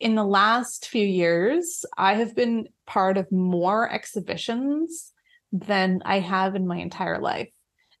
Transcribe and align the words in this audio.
in 0.00 0.14
the 0.14 0.24
last 0.24 0.88
few 0.88 1.04
years, 1.04 1.84
I 1.96 2.14
have 2.14 2.34
been 2.34 2.68
part 2.86 3.16
of 3.16 3.30
more 3.32 3.90
exhibitions 3.90 5.12
than 5.52 6.02
I 6.04 6.20
have 6.20 6.54
in 6.54 6.66
my 6.66 6.78
entire 6.78 7.20
life. 7.20 7.50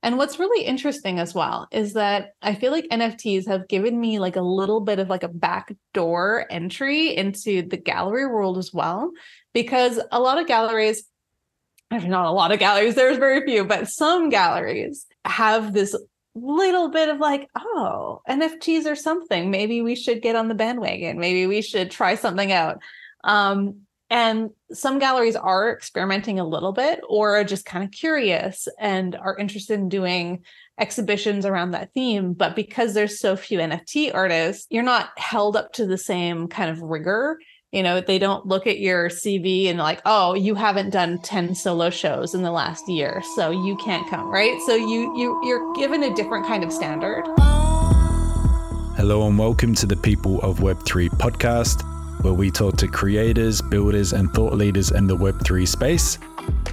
And 0.02 0.16
what's 0.16 0.38
really 0.38 0.64
interesting 0.64 1.18
as 1.18 1.34
well 1.34 1.66
is 1.72 1.94
that 1.94 2.30
I 2.40 2.54
feel 2.54 2.70
like 2.70 2.86
NFTs 2.88 3.48
have 3.48 3.66
given 3.66 3.98
me 3.98 4.20
like 4.20 4.36
a 4.36 4.40
little 4.40 4.80
bit 4.80 5.00
of 5.00 5.08
like 5.08 5.24
a 5.24 5.28
backdoor 5.28 6.46
entry 6.50 7.16
into 7.16 7.62
the 7.62 7.76
gallery 7.76 8.26
world 8.26 8.58
as 8.58 8.72
well, 8.72 9.10
because 9.52 10.00
a 10.12 10.20
lot 10.20 10.38
of 10.38 10.46
galleries, 10.46 11.02
not 11.90 12.26
a 12.26 12.30
lot 12.30 12.52
of 12.52 12.60
galleries, 12.60 12.94
there's 12.94 13.18
very 13.18 13.44
few, 13.44 13.64
but 13.64 13.88
some 13.88 14.28
galleries 14.28 15.04
have 15.24 15.72
this 15.72 15.96
little 16.34 16.90
bit 16.90 17.08
of 17.08 17.18
like, 17.18 17.48
oh, 17.56 18.22
NFTs 18.28 18.86
or 18.86 18.94
something. 18.94 19.50
Maybe 19.50 19.82
we 19.82 19.94
should 19.94 20.22
get 20.22 20.36
on 20.36 20.48
the 20.48 20.54
bandwagon. 20.54 21.18
Maybe 21.18 21.46
we 21.46 21.62
should 21.62 21.90
try 21.90 22.14
something 22.14 22.52
out. 22.52 22.78
Um, 23.24 23.82
and 24.10 24.50
some 24.72 24.98
galleries 24.98 25.36
are 25.36 25.70
experimenting 25.70 26.38
a 26.38 26.46
little 26.46 26.72
bit 26.72 27.00
or 27.08 27.36
are 27.36 27.44
just 27.44 27.66
kind 27.66 27.84
of 27.84 27.90
curious 27.90 28.66
and 28.78 29.14
are 29.16 29.36
interested 29.36 29.78
in 29.78 29.90
doing 29.90 30.44
exhibitions 30.78 31.44
around 31.44 31.72
that 31.72 31.92
theme. 31.92 32.32
But 32.32 32.56
because 32.56 32.94
there's 32.94 33.20
so 33.20 33.36
few 33.36 33.58
NFT 33.58 34.14
artists, 34.14 34.66
you're 34.70 34.82
not 34.82 35.10
held 35.18 35.56
up 35.56 35.74
to 35.74 35.86
the 35.86 35.98
same 35.98 36.48
kind 36.48 36.70
of 36.70 36.80
rigor. 36.80 37.38
You 37.70 37.82
know, 37.82 38.00
they 38.00 38.18
don't 38.18 38.46
look 38.46 38.66
at 38.66 38.78
your 38.78 39.10
CV 39.10 39.66
and 39.66 39.78
like, 39.78 40.00
oh, 40.06 40.32
you 40.32 40.54
haven't 40.54 40.88
done 40.88 41.18
10 41.18 41.54
solo 41.54 41.90
shows 41.90 42.34
in 42.34 42.40
the 42.40 42.50
last 42.50 42.88
year, 42.88 43.22
so 43.36 43.50
you 43.50 43.76
can't 43.76 44.08
come, 44.08 44.30
right? 44.30 44.58
So 44.62 44.74
you 44.74 45.14
you 45.14 45.38
you're 45.44 45.74
given 45.74 46.02
a 46.04 46.14
different 46.14 46.46
kind 46.46 46.64
of 46.64 46.72
standard. 46.72 47.24
Hello 48.96 49.26
and 49.26 49.38
welcome 49.38 49.74
to 49.74 49.84
the 49.84 49.96
People 49.96 50.40
of 50.40 50.60
Web3 50.60 51.10
podcast 51.10 51.84
where 52.22 52.32
we 52.32 52.50
talk 52.50 52.78
to 52.78 52.88
creators, 52.88 53.60
builders, 53.60 54.14
and 54.14 54.32
thought 54.32 54.54
leaders 54.54 54.90
in 54.90 55.06
the 55.06 55.16
Web3 55.16 55.68
space. 55.68 56.18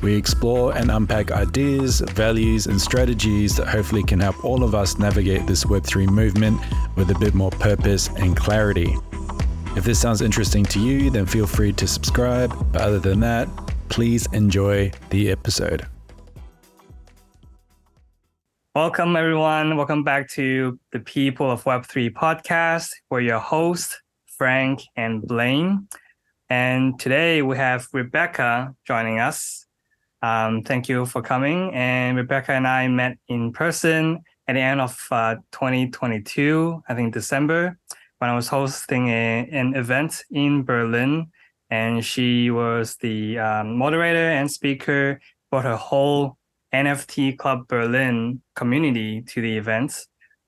We 0.02 0.15
explore 0.15 0.77
and 0.77 0.89
unpack 0.89 1.31
ideas, 1.31 1.99
values, 1.99 2.67
and 2.67 2.80
strategies 2.80 3.57
that 3.57 3.67
hopefully 3.67 4.03
can 4.03 4.21
help 4.21 4.45
all 4.45 4.63
of 4.63 4.73
us 4.73 4.97
navigate 4.97 5.45
this 5.45 5.65
Web3 5.65 6.09
movement 6.09 6.61
with 6.95 7.11
a 7.11 7.19
bit 7.19 7.33
more 7.33 7.52
purpose 7.52 8.07
and 8.15 8.37
clarity. 8.37 8.95
If 9.75 9.83
this 9.83 9.99
sounds 9.99 10.21
interesting 10.21 10.63
to 10.67 10.79
you, 10.79 11.09
then 11.09 11.25
feel 11.25 11.45
free 11.45 11.73
to 11.73 11.85
subscribe. 11.85 12.71
But 12.71 12.81
other 12.81 12.97
than 12.97 13.19
that, 13.19 13.49
please 13.89 14.25
enjoy 14.31 14.93
the 15.09 15.29
episode. 15.29 15.85
Welcome, 18.73 19.17
everyone. 19.17 19.75
Welcome 19.75 20.03
back 20.03 20.29
to 20.31 20.79
the 20.93 21.01
People 21.01 21.51
of 21.51 21.65
Web3 21.65 22.11
podcast. 22.11 22.89
We're 23.09 23.19
your 23.19 23.39
hosts, 23.39 23.99
Frank, 24.25 24.81
and 24.95 25.21
Blaine. 25.21 25.89
And 26.49 26.97
today 26.97 27.41
we 27.41 27.57
have 27.57 27.89
Rebekka 27.91 28.73
joining 28.87 29.19
us. 29.19 29.65
Um, 30.21 30.63
thank 30.63 30.87
you 30.87 31.05
for 31.05 31.21
coming. 31.21 31.73
And 31.73 32.17
Rebekka 32.17 32.49
and 32.49 32.65
I 32.65 32.87
met 32.87 33.17
in 33.27 33.51
person 33.51 34.23
at 34.47 34.53
the 34.53 34.61
end 34.61 34.79
of 34.79 34.97
uh, 35.11 35.35
2022, 35.51 36.81
I 36.87 36.93
think 36.93 37.13
December, 37.13 37.77
when 38.19 38.30
I 38.30 38.35
was 38.35 38.47
hosting 38.47 39.09
a, 39.09 39.47
an 39.52 39.75
event 39.75 40.23
in 40.31 40.63
Berlin. 40.63 41.27
And 41.69 42.05
she 42.05 42.52
was 42.52 42.95
the 42.97 43.39
um, 43.39 43.77
moderator 43.77 44.30
and 44.30 44.49
speaker 44.49 45.19
for 45.49 45.61
her 45.61 45.75
whole 45.75 46.38
NFT 46.73 47.38
Club 47.38 47.67
Berlin 47.67 48.41
community 48.55 49.21
to 49.23 49.41
the 49.41 49.58
event. 49.58 49.97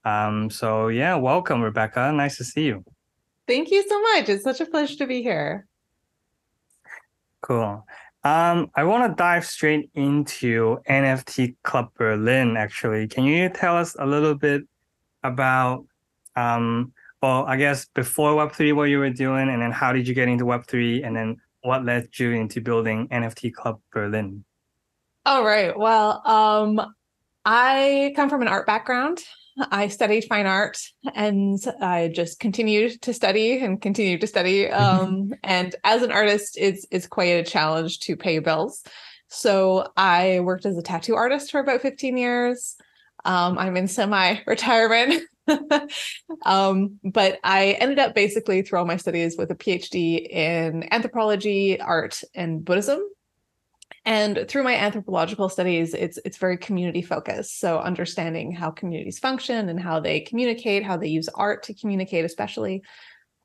Um, 0.06 0.50
so, 0.50 0.88
yeah, 0.88 1.16
welcome, 1.16 1.62
Rebekka. 1.62 2.16
Nice 2.16 2.38
to 2.38 2.44
see 2.44 2.66
you. 2.66 2.84
Thank 3.48 3.72
you 3.72 3.88
so 3.88 4.02
much. 4.02 4.30
It's 4.30 4.44
such 4.44 4.62
a 4.62 4.66
pleasure 4.66 4.98
to 4.98 5.08
be 5.08 5.22
here. 5.22 5.68
Cool. 7.42 7.86
Um, 8.24 8.72
I 8.76 8.84
want 8.84 9.10
to 9.10 9.16
dive 9.16 9.46
straight 9.46 9.90
into 9.96 10.80
NFT 10.90 11.56
Club 11.64 11.90
Berlin. 11.96 12.58
Actually, 12.58 13.08
can 13.08 13.24
you 13.24 13.48
tell 13.48 13.78
us 13.78 13.96
a 13.98 14.06
little 14.06 14.36
bit 14.36 14.64
about, 15.24 15.86
um, 16.36 16.92
well, 17.22 17.46
I 17.46 17.58
guess 17.58 17.86
before 17.94 18.36
Web 18.36 18.54
three, 18.54 18.74
what 18.74 18.86
you 18.86 19.00
were 19.00 19.10
doing, 19.10 19.50
and 19.50 19.62
then 19.62 19.72
how 19.72 19.92
did 19.94 20.08
you 20.08 20.14
get 20.14 20.28
into 20.28 20.46
Web 20.46 20.66
three, 20.68 21.04
and 21.04 21.16
then 21.16 21.38
what 21.62 21.84
led 21.84 22.08
you 22.18 22.32
into 22.32 22.62
building 22.62 23.08
NFT 23.10 23.54
Club 23.54 23.80
Berlin? 23.92 24.44
All 25.26 25.44
right. 25.44 25.78
Well, 25.78 26.22
um, 26.26 26.94
I 27.44 28.14
come 28.16 28.30
from 28.30 28.42
an 28.42 28.48
art 28.48 28.66
background. 28.66 29.20
I 29.72 29.88
studied 29.88 30.26
fine 30.30 30.46
art 30.46 30.80
and 31.16 31.60
I 31.82 32.10
just 32.10 32.40
continued 32.40 33.02
to 33.02 33.14
study 33.14 33.60
and 33.60 33.82
continued 33.82 34.22
to 34.22 34.28
study. 34.28 34.70
Um, 34.78 35.34
and 35.44 35.76
as 35.84 36.04
an 36.04 36.12
artist, 36.12 36.58
it's 36.58 36.86
it's 36.92 37.08
quite 37.08 37.34
a 37.34 37.44
challenge 37.44 38.00
to 38.02 38.16
pay 38.16 38.40
bills. 38.40 38.84
So 39.28 39.88
I 39.98 40.40
worked 40.42 40.66
as 40.66 40.78
a 40.78 40.82
tattoo 40.82 41.16
artist 41.16 41.52
for 41.52 41.60
about 41.60 41.82
15 41.82 42.16
years. 42.16 42.78
Um, 43.28 43.60
I'm 43.60 43.78
in 43.78 43.88
semi-retirement. 43.88 45.22
um, 46.46 47.00
but 47.04 47.40
I 47.44 47.78
ended 47.80 48.00
up 48.00 48.16
basically 48.16 48.62
through 48.62 48.80
all 48.80 48.86
my 48.86 48.98
studies 48.98 49.38
with 49.38 49.52
a 49.52 49.56
PhD 49.56 50.28
in 50.28 50.92
anthropology, 50.92 51.80
art, 51.80 52.22
and 52.34 52.64
Buddhism. 52.66 53.02
And 54.06 54.46
through 54.48 54.64
my 54.64 54.76
anthropological 54.76 55.50
studies, 55.50 55.94
it's 55.94 56.18
it's 56.24 56.38
very 56.38 56.58
community 56.58 57.02
focused. 57.02 57.60
So 57.60 57.80
understanding 57.80 58.54
how 58.54 58.72
communities 58.72 59.20
function 59.20 59.68
and 59.68 59.80
how 59.80 60.00
they 60.00 60.22
communicate, 60.22 60.84
how 60.84 60.96
they 60.96 61.10
use 61.10 61.28
art 61.28 61.64
to 61.64 61.74
communicate, 61.74 62.24
especially. 62.24 62.84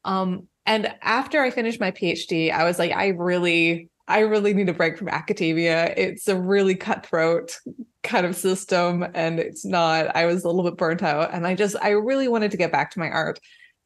Um, 0.04 0.46
and 0.64 0.94
after 1.02 1.42
I 1.42 1.50
finished 1.50 1.80
my 1.80 1.90
PhD, 1.90 2.52
I 2.52 2.62
was 2.64 2.78
like, 2.78 2.92
I 2.92 3.08
really, 3.08 3.88
I 4.08 4.20
really 4.20 4.52
need 4.54 4.68
a 4.68 4.74
break 4.74 4.98
from 4.98 5.08
academia. 5.08 5.94
It's 5.96 6.28
a 6.28 6.40
really 6.40 6.74
cutthroat 6.74 7.56
kind 8.02 8.26
of 8.26 8.36
system, 8.36 9.06
and 9.14 9.38
it's 9.38 9.64
not. 9.64 10.14
I 10.16 10.26
was 10.26 10.44
a 10.44 10.48
little 10.48 10.68
bit 10.70 10.78
burnt 10.78 11.02
out, 11.02 11.32
and 11.32 11.46
I 11.46 11.54
just, 11.54 11.76
I 11.80 11.90
really 11.90 12.28
wanted 12.28 12.50
to 12.50 12.56
get 12.56 12.72
back 12.72 12.90
to 12.92 12.98
my 12.98 13.08
art. 13.08 13.38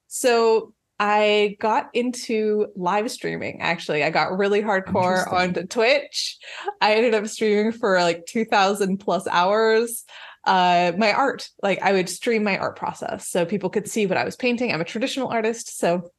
So 0.09 0.72
I 0.99 1.56
got 1.60 1.91
into 1.93 2.69
live 2.75 3.10
streaming 3.10 3.60
actually. 3.60 4.03
I 4.03 4.10
got 4.10 4.37
really 4.38 4.62
hardcore 4.62 5.31
onto 5.32 5.66
Twitch. 5.66 6.38
I 6.81 6.94
ended 6.94 7.15
up 7.15 7.27
streaming 7.27 7.72
for 7.72 8.00
like 8.00 8.25
2000 8.27 8.98
plus 8.98 9.27
hours. 9.27 10.04
Uh, 10.44 10.93
my 10.97 11.12
art, 11.12 11.50
like 11.62 11.83
I 11.83 11.93
would 11.93 12.09
stream 12.09 12.44
my 12.44 12.56
art 12.56 12.77
process 12.77 13.28
so 13.28 13.44
people 13.44 13.69
could 13.69 13.88
see 13.88 14.06
what 14.06 14.16
I 14.16 14.25
was 14.25 14.37
painting. 14.37 14.72
I'm 14.72 14.81
a 14.81 14.84
traditional 14.84 15.28
artist, 15.28 15.77
so 15.77 16.10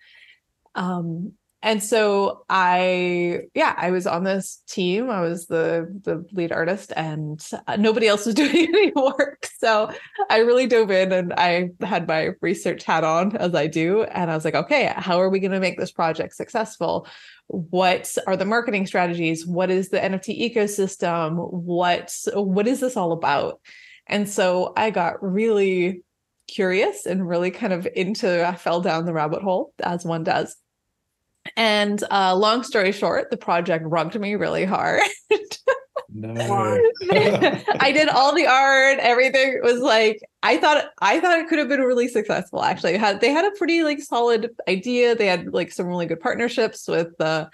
Um 0.74 1.34
and 1.64 1.82
so 1.82 2.44
i 2.50 3.40
yeah 3.56 3.74
i 3.78 3.90
was 3.90 4.06
on 4.06 4.24
this 4.24 4.62
team. 4.68 5.10
I 5.10 5.22
was 5.22 5.48
the 5.48 5.88
the 6.04 6.26
lead 6.34 6.52
artist 6.52 6.92
and 6.96 7.44
uh, 7.68 7.78
nobody 7.78 8.08
else 8.08 8.26
was 8.26 8.36
doing 8.44 8.56
any 8.56 8.92
work. 8.92 9.48
So 9.58 9.90
i 10.30 10.40
really 10.40 10.68
dove 10.68 10.92
in 10.92 11.12
and 11.12 11.34
i 11.34 11.72
had 11.82 12.08
my 12.08 12.32
research 12.42 12.84
hat 12.84 13.04
on 13.04 13.36
as 13.38 13.56
i 13.56 13.66
do. 13.66 14.04
And 14.04 14.30
i 14.30 14.36
was 14.36 14.46
like 14.46 14.56
okay 14.56 14.94
how 14.96 15.20
are 15.20 15.30
we 15.30 15.40
going 15.40 15.52
to 15.52 15.60
make 15.60 15.80
this 15.80 15.92
project 15.92 16.36
successful? 16.36 17.08
What 17.48 18.16
are 18.28 18.38
the 18.38 18.46
marketing 18.46 18.86
strategies? 18.86 19.48
What 19.48 19.72
is 19.72 19.90
the 19.90 20.00
nft 20.00 20.54
ecosystem? 20.54 21.52
What 21.52 22.14
what 22.34 22.68
is 22.68 22.82
this 22.82 22.98
all 22.98 23.14
about? 23.14 23.62
And 24.08 24.30
so 24.30 24.74
i 24.76 24.92
got 24.92 25.24
really 25.24 26.04
curious 26.50 27.06
and 27.06 27.28
really 27.28 27.50
kind 27.50 27.72
of 27.72 27.88
into 27.96 28.46
i 28.46 28.54
fell 28.54 28.82
down 28.82 29.06
the 29.06 29.14
rabbit 29.14 29.42
hole 29.42 29.74
as 29.82 30.04
one 30.04 30.26
does 30.26 30.58
And 31.56 32.04
uh, 32.10 32.36
long 32.36 32.64
story 32.64 32.92
short, 32.92 33.30
the 33.30 33.38
project 33.38 33.86
rugged 33.86 34.20
me 34.20 34.36
really 34.36 34.66
hard. 34.66 35.02
No. 36.16 36.80
I 37.12 37.92
did 37.92 38.08
all 38.08 38.36
the 38.36 38.46
art, 38.46 39.00
everything 39.00 39.60
was 39.64 39.80
like 39.82 40.20
I 40.44 40.58
thought 40.58 40.86
I 41.02 41.20
thought 41.20 41.40
it 41.40 41.48
could 41.48 41.58
have 41.58 41.70
been 41.70 41.82
really 41.82 42.08
successful 42.08 42.64
actually. 42.64 42.98
Had 42.98 43.20
they 43.20 43.32
had 43.32 43.46
a 43.46 43.58
pretty 43.58 43.84
like 43.84 44.00
solid 44.00 44.52
idea. 44.68 45.16
They 45.16 45.26
had 45.26 45.54
like 45.54 45.72
some 45.72 45.88
really 45.88 46.06
good 46.06 46.20
partnerships 46.20 46.88
with 46.88 47.18
the 47.18 47.26
uh, 47.26 47.50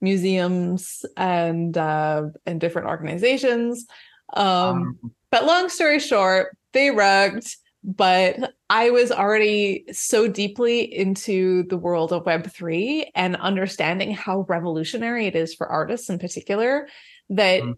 museums 0.00 1.04
and 1.16 1.76
uh 1.76 2.24
and 2.44 2.60
different 2.60 2.88
organizations. 2.88 3.86
Um, 4.34 4.46
um 4.46 4.98
but 5.30 5.46
long 5.46 5.70
story 5.70 5.98
short, 5.98 6.56
they 6.72 6.90
rugged 6.90 7.46
but 7.84 8.54
I 8.70 8.90
was 8.90 9.10
already 9.10 9.84
so 9.92 10.28
deeply 10.28 10.80
into 10.82 11.64
the 11.64 11.76
world 11.76 12.12
of 12.12 12.24
Web3 12.24 13.06
and 13.14 13.36
understanding 13.36 14.14
how 14.14 14.46
revolutionary 14.48 15.26
it 15.26 15.34
is 15.34 15.54
for 15.54 15.66
artists 15.66 16.08
in 16.08 16.18
particular 16.18 16.88
that 17.30 17.62
mm 17.62 17.74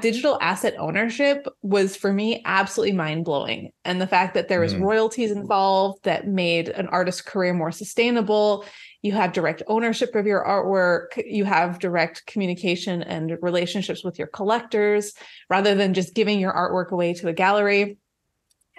digital 0.00 0.38
asset 0.40 0.74
ownership 0.78 1.46
was 1.62 1.96
for 1.96 2.12
me 2.12 2.40
absolutely 2.44 2.96
mind 2.96 3.24
blowing. 3.24 3.70
And 3.84 4.00
the 4.00 4.06
fact 4.06 4.34
that 4.34 4.48
there 4.48 4.60
was 4.60 4.74
mm. 4.74 4.80
royalties 4.80 5.30
involved 5.30 6.04
that 6.04 6.28
made 6.28 6.68
an 6.68 6.86
artist's 6.88 7.20
career 7.20 7.52
more 7.52 7.72
sustainable. 7.72 8.64
You 9.02 9.12
have 9.12 9.32
direct 9.32 9.62
ownership 9.66 10.14
of 10.14 10.26
your 10.26 10.44
artwork. 10.44 11.22
You 11.26 11.44
have 11.44 11.80
direct 11.80 12.24
communication 12.26 13.02
and 13.02 13.36
relationships 13.42 14.04
with 14.04 14.18
your 14.18 14.28
collectors 14.28 15.12
rather 15.50 15.74
than 15.74 15.92
just 15.92 16.14
giving 16.14 16.38
your 16.38 16.52
artwork 16.52 16.92
away 16.92 17.12
to 17.14 17.28
a 17.28 17.32
gallery 17.32 17.98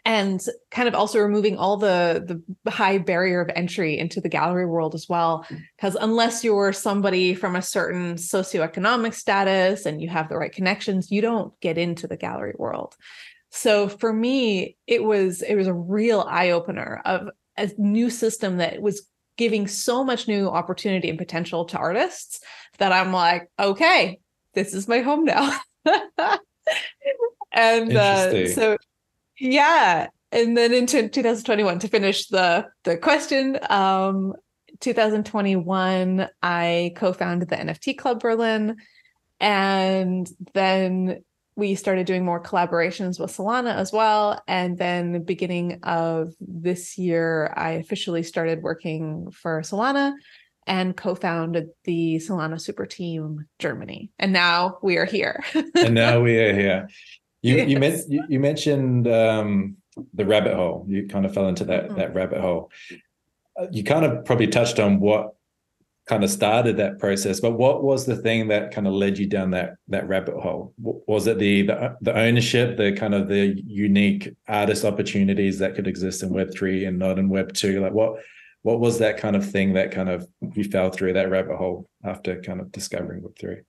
and 0.06 0.40
kind 0.70 0.88
of 0.88 0.94
also 0.94 1.20
removing 1.20 1.58
all 1.58 1.78
the 1.78 2.42
the 2.64 2.72
high 2.72 3.00
barrier 3.00 3.42
of 3.42 3.50
entry 3.56 3.98
into 3.98 4.22
the 4.22 4.30
gallery 4.30 4.66
world 4.66 4.94
as 4.94 5.10
well. 5.10 5.46
Because 5.76 5.96
unless 5.96 6.44
you're 6.44 6.72
somebody 6.72 7.34
from 7.34 7.56
a 7.56 7.62
certain 7.62 8.16
socioeconomic 8.16 9.16
status 9.16 9.86
and 9.86 10.02
you 10.02 10.08
have 10.08 10.30
the 10.30 10.38
right 10.38 10.52
connections 10.52 11.12
you 11.12 11.22
don't 11.22 11.60
get 11.60 11.78
into 11.78 12.08
the 12.08 12.18
gallery 12.18 12.54
world. 12.58 12.96
So 13.50 13.90
for 13.90 14.14
me 14.14 14.78
it 14.86 15.04
was 15.04 15.42
it 15.42 15.56
was 15.56 15.68
a 15.68 15.74
real 15.74 16.22
eye 16.22 16.52
opener 16.52 17.02
of 17.04 17.30
a 17.58 17.72
new 17.78 18.10
system 18.10 18.58
that 18.58 18.82
was 18.82 19.08
giving 19.38 19.68
so 19.68 20.04
much 20.04 20.28
new 20.28 20.48
opportunity 20.48 21.10
and 21.10 21.18
potential 21.18 21.66
to 21.66 21.78
artists 21.78 22.40
that 22.78 22.92
I'm 22.92 23.12
like 23.12 23.50
okay 23.60 24.20
this 24.54 24.74
is 24.74 24.88
my 24.88 25.02
home 25.02 25.26
now. 25.26 25.58
And 27.56 27.96
uh, 27.96 28.50
so 28.50 28.78
yeah. 29.40 30.08
And 30.32 30.58
then 30.58 30.74
into 30.74 31.08
2021 31.08 31.80
to 31.80 31.88
finish 31.88 32.28
the 32.28 32.68
the 32.84 32.98
question 32.98 33.58
um 33.70 34.34
2021 34.82 36.28
i 36.44 36.94
co-founded 36.98 37.50
the 37.50 37.56
nft 37.56 37.98
club 37.98 38.20
berlin. 38.20 38.78
And 39.40 40.30
then 40.54 41.24
we 41.58 41.76
started 41.76 42.06
doing 42.06 42.26
more 42.26 42.42
collaborations 42.42 43.20
with 43.20 43.32
solana 43.32 43.76
as 43.76 43.94
well. 43.94 44.42
And 44.48 44.78
then 44.78 45.24
beginning 45.24 45.80
of 45.84 46.34
this 46.40 46.98
year 46.98 47.54
i 47.56 47.72
officially 47.72 48.24
started 48.24 48.62
working 48.62 49.32
for 49.32 49.62
solana 49.62 50.14
and 50.68 50.98
co-founded 50.98 51.70
the 51.84 52.18
solana 52.18 52.60
super 52.60 52.86
team 52.86 53.46
germany. 53.60 54.12
And 54.20 54.34
now 54.34 54.80
we 54.82 54.98
are 54.98 55.06
here. 55.06 55.44
And 55.76 55.96
now 55.96 56.20
we 56.20 56.38
are 56.40 56.54
here 56.54 56.90
you 57.46 57.80
yes. 57.80 58.06
you, 58.08 58.20
you, 58.20 58.26
you 58.30 58.40
mentioned 58.40 59.08
um, 59.08 59.78
the 60.14 60.26
rabbit 60.26 60.56
hole. 60.56 60.86
You 60.88 61.08
kind 61.08 61.26
of 61.26 61.34
fell 61.34 61.48
into 61.48 61.66
that 61.66 61.86
mm-hmm. 61.86 61.98
that 61.98 62.14
rabbit 62.14 62.42
hole. 62.42 62.72
Uh, 63.60 63.68
you 63.72 63.84
kind 63.84 64.06
of 64.06 64.26
probably 64.26 64.48
touched 64.48 64.80
on 64.80 65.00
what 65.00 65.36
kind 66.08 66.24
of 66.24 66.30
started 66.30 66.78
that 66.78 67.00
process, 67.00 67.40
but 67.40 67.54
what 67.54 67.84
was 67.84 68.06
the 68.06 68.16
thing 68.16 68.48
that 68.50 68.72
kind 68.72 68.88
of 68.88 68.94
led 68.94 69.18
you 69.18 69.26
down 69.28 69.52
that 69.52 69.76
that 69.88 70.08
rabbit 70.08 70.36
hole? 70.36 70.74
Was 70.78 71.28
it 71.28 71.40
the 71.40 71.64
the, 71.64 71.98
the 72.02 72.18
ownership, 72.18 72.78
the 72.78 72.92
kind 72.92 73.14
of 73.14 73.28
the 73.28 73.62
unique 73.66 74.36
artist 74.48 74.84
opportunities 74.84 75.60
that 75.60 75.76
could 75.76 75.88
exist 75.88 76.24
in 76.24 76.30
Web 76.30 76.52
three 76.54 76.86
and 76.86 77.00
not 77.00 77.20
in 77.20 77.30
Web 77.30 77.54
two? 77.54 77.82
Like 77.82 77.94
what 77.94 78.22
what 78.64 78.80
was 78.80 79.00
that 79.00 79.18
kind 79.18 79.36
of 79.36 79.50
thing 79.50 79.74
that 79.74 79.92
kind 79.92 80.10
of 80.10 80.28
you 80.54 80.64
fell 80.64 80.90
through 80.90 81.14
that 81.14 81.30
rabbit 81.30 81.58
hole 81.58 81.88
after 82.04 82.42
kind 82.42 82.60
of 82.60 82.72
discovering 82.72 83.22
Web 83.22 83.38
three? 83.40 83.62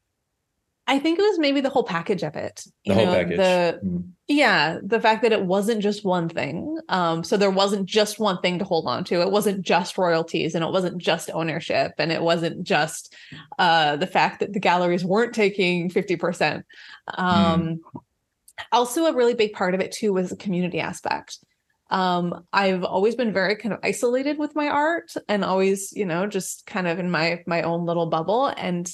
I 0.88 1.00
think 1.00 1.18
it 1.18 1.22
was 1.22 1.38
maybe 1.38 1.60
the 1.60 1.68
whole 1.68 1.82
package 1.82 2.22
of 2.22 2.36
it. 2.36 2.62
The 2.84 2.94
whole 2.94 3.06
know, 3.06 3.12
package. 3.12 3.36
The, 3.38 3.80
mm. 3.84 4.10
Yeah, 4.28 4.78
the 4.82 5.00
fact 5.00 5.22
that 5.22 5.32
it 5.32 5.42
wasn't 5.42 5.82
just 5.82 6.04
one 6.04 6.28
thing. 6.28 6.78
Um, 6.88 7.24
so 7.24 7.36
there 7.36 7.50
wasn't 7.50 7.86
just 7.86 8.18
one 8.18 8.40
thing 8.40 8.58
to 8.60 8.64
hold 8.64 8.86
on 8.86 9.04
to. 9.04 9.20
It 9.20 9.30
wasn't 9.30 9.62
just 9.62 9.98
royalties, 9.98 10.54
and 10.54 10.64
it 10.64 10.70
wasn't 10.70 10.98
just 10.98 11.30
ownership, 11.32 11.92
and 11.98 12.12
it 12.12 12.22
wasn't 12.22 12.62
just 12.62 13.14
uh, 13.58 13.96
the 13.96 14.06
fact 14.06 14.40
that 14.40 14.52
the 14.52 14.60
galleries 14.60 15.04
weren't 15.04 15.34
taking 15.34 15.90
fifty 15.90 16.16
percent. 16.16 16.64
Um, 17.16 17.80
mm. 17.94 18.00
Also, 18.72 19.06
a 19.06 19.14
really 19.14 19.34
big 19.34 19.52
part 19.52 19.74
of 19.74 19.80
it 19.80 19.92
too 19.92 20.12
was 20.12 20.30
the 20.30 20.36
community 20.36 20.80
aspect. 20.80 21.38
Um, 21.88 22.44
I've 22.52 22.82
always 22.82 23.14
been 23.14 23.32
very 23.32 23.54
kind 23.54 23.72
of 23.72 23.78
isolated 23.84 24.38
with 24.38 24.56
my 24.56 24.68
art, 24.68 25.12
and 25.28 25.44
always, 25.44 25.92
you 25.92 26.04
know, 26.04 26.26
just 26.26 26.66
kind 26.66 26.88
of 26.88 26.98
in 26.98 27.10
my 27.10 27.42
my 27.46 27.62
own 27.62 27.86
little 27.86 28.06
bubble, 28.06 28.46
and 28.46 28.90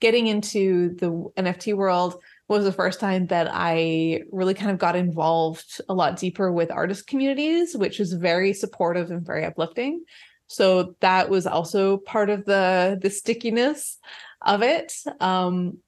getting 0.00 0.26
into 0.26 0.94
the 0.96 1.10
NFT 1.36 1.74
world 1.74 2.22
was 2.48 2.64
the 2.64 2.72
first 2.72 3.00
time 3.00 3.26
that 3.26 3.48
I 3.50 4.22
really 4.30 4.54
kind 4.54 4.70
of 4.70 4.78
got 4.78 4.96
involved 4.96 5.80
a 5.88 5.94
lot 5.94 6.16
deeper 6.16 6.52
with 6.52 6.70
artist 6.70 7.06
communities, 7.06 7.76
which 7.76 7.98
was 7.98 8.12
very 8.12 8.52
supportive 8.52 9.10
and 9.10 9.26
very 9.26 9.44
uplifting. 9.44 10.04
So 10.46 10.94
that 11.00 11.28
was 11.28 11.46
also 11.46 11.96
part 11.98 12.30
of 12.30 12.44
the 12.44 12.98
the 13.00 13.10
stickiness 13.10 13.98
of 14.42 14.62
it. 14.62 14.92
Um, 15.20 15.78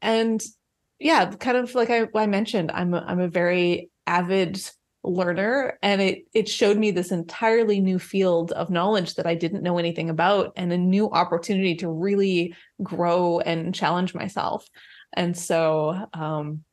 and 0.00 0.42
yeah, 0.98 1.30
kind 1.32 1.58
of 1.58 1.74
like 1.74 1.90
I, 1.90 2.08
I 2.14 2.26
mentioned, 2.26 2.70
I'm 2.72 2.94
a, 2.94 3.04
I'm 3.06 3.20
a 3.20 3.28
very 3.28 3.90
avid 4.06 4.58
learner 5.06 5.78
and 5.82 6.02
it 6.02 6.26
it 6.34 6.48
showed 6.48 6.76
me 6.76 6.90
this 6.90 7.12
entirely 7.12 7.80
new 7.80 7.98
field 7.98 8.52
of 8.52 8.70
knowledge 8.70 9.14
that 9.14 9.26
I 9.26 9.34
didn't 9.34 9.62
know 9.62 9.78
anything 9.78 10.10
about 10.10 10.52
and 10.56 10.72
a 10.72 10.78
new 10.78 11.10
opportunity 11.10 11.76
to 11.76 11.88
really 11.88 12.54
grow 12.82 13.40
and 13.40 13.74
challenge 13.74 14.14
myself. 14.14 14.66
And 15.14 15.36
so 15.36 16.08
um 16.12 16.64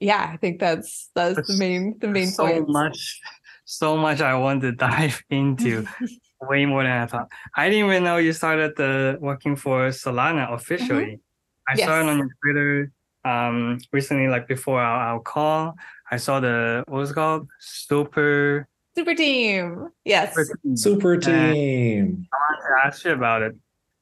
yeah, 0.00 0.30
I 0.32 0.36
think 0.36 0.60
that's 0.60 1.10
that's 1.14 1.46
the 1.46 1.56
main 1.58 1.96
the 2.00 2.08
main 2.08 2.28
so 2.28 2.46
point. 2.46 2.68
much 2.68 3.20
so 3.64 3.96
much 3.96 4.20
I 4.20 4.34
want 4.34 4.62
to 4.62 4.72
dive 4.88 5.22
into 5.30 5.86
way 6.42 6.66
more 6.66 6.82
than 6.82 6.92
I 6.92 7.06
thought. 7.06 7.28
I 7.56 7.68
didn't 7.70 7.88
even 7.88 8.04
know 8.04 8.16
you 8.16 8.32
started 8.32 8.76
the 8.76 9.16
working 9.20 9.56
for 9.56 9.88
Solana 9.88 10.52
officially. 10.52 11.04
Mm-hmm. 11.04 11.72
I 11.72 11.74
yes. 11.76 11.86
saw 11.86 12.00
it 12.00 12.08
on 12.08 12.18
your 12.18 12.28
Twitter 12.42 12.92
um 13.24 13.78
recently 13.92 14.28
like 14.28 14.46
before 14.48 14.80
our, 14.80 15.14
our 15.14 15.20
call 15.20 15.76
I 16.10 16.16
saw 16.16 16.40
the 16.40 16.84
what 16.88 16.98
was 16.98 17.10
it 17.10 17.14
called 17.14 17.48
Super 17.58 18.68
Super 18.96 19.14
Team. 19.14 19.88
Yes, 20.04 20.34
Super 20.34 20.58
Team. 20.62 20.76
Super 20.76 21.16
team. 21.18 22.28
I 22.32 22.36
wanted 22.36 22.62
to 22.62 22.86
ask 22.86 23.04
you 23.04 23.12
about 23.12 23.42
it, 23.42 23.54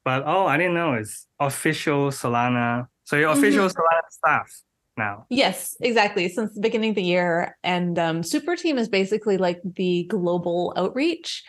but 0.04 0.22
oh, 0.24 0.46
I 0.46 0.56
didn't 0.56 0.74
know 0.74 0.94
it's 0.94 1.26
official 1.40 2.10
Solana. 2.10 2.86
So 3.04 3.16
you're 3.16 3.30
official 3.30 3.66
mm-hmm. 3.66 3.76
Solana 3.76 4.10
staff 4.10 4.62
now. 4.96 5.26
Yes, 5.30 5.76
exactly. 5.80 6.28
Since 6.28 6.54
the 6.54 6.60
beginning 6.60 6.90
of 6.90 6.96
the 6.96 7.02
year, 7.02 7.56
and 7.64 7.98
um, 7.98 8.22
Super 8.22 8.54
Team 8.56 8.78
is 8.78 8.88
basically 8.88 9.36
like 9.36 9.60
the 9.64 10.04
global 10.08 10.72
outreach 10.76 11.42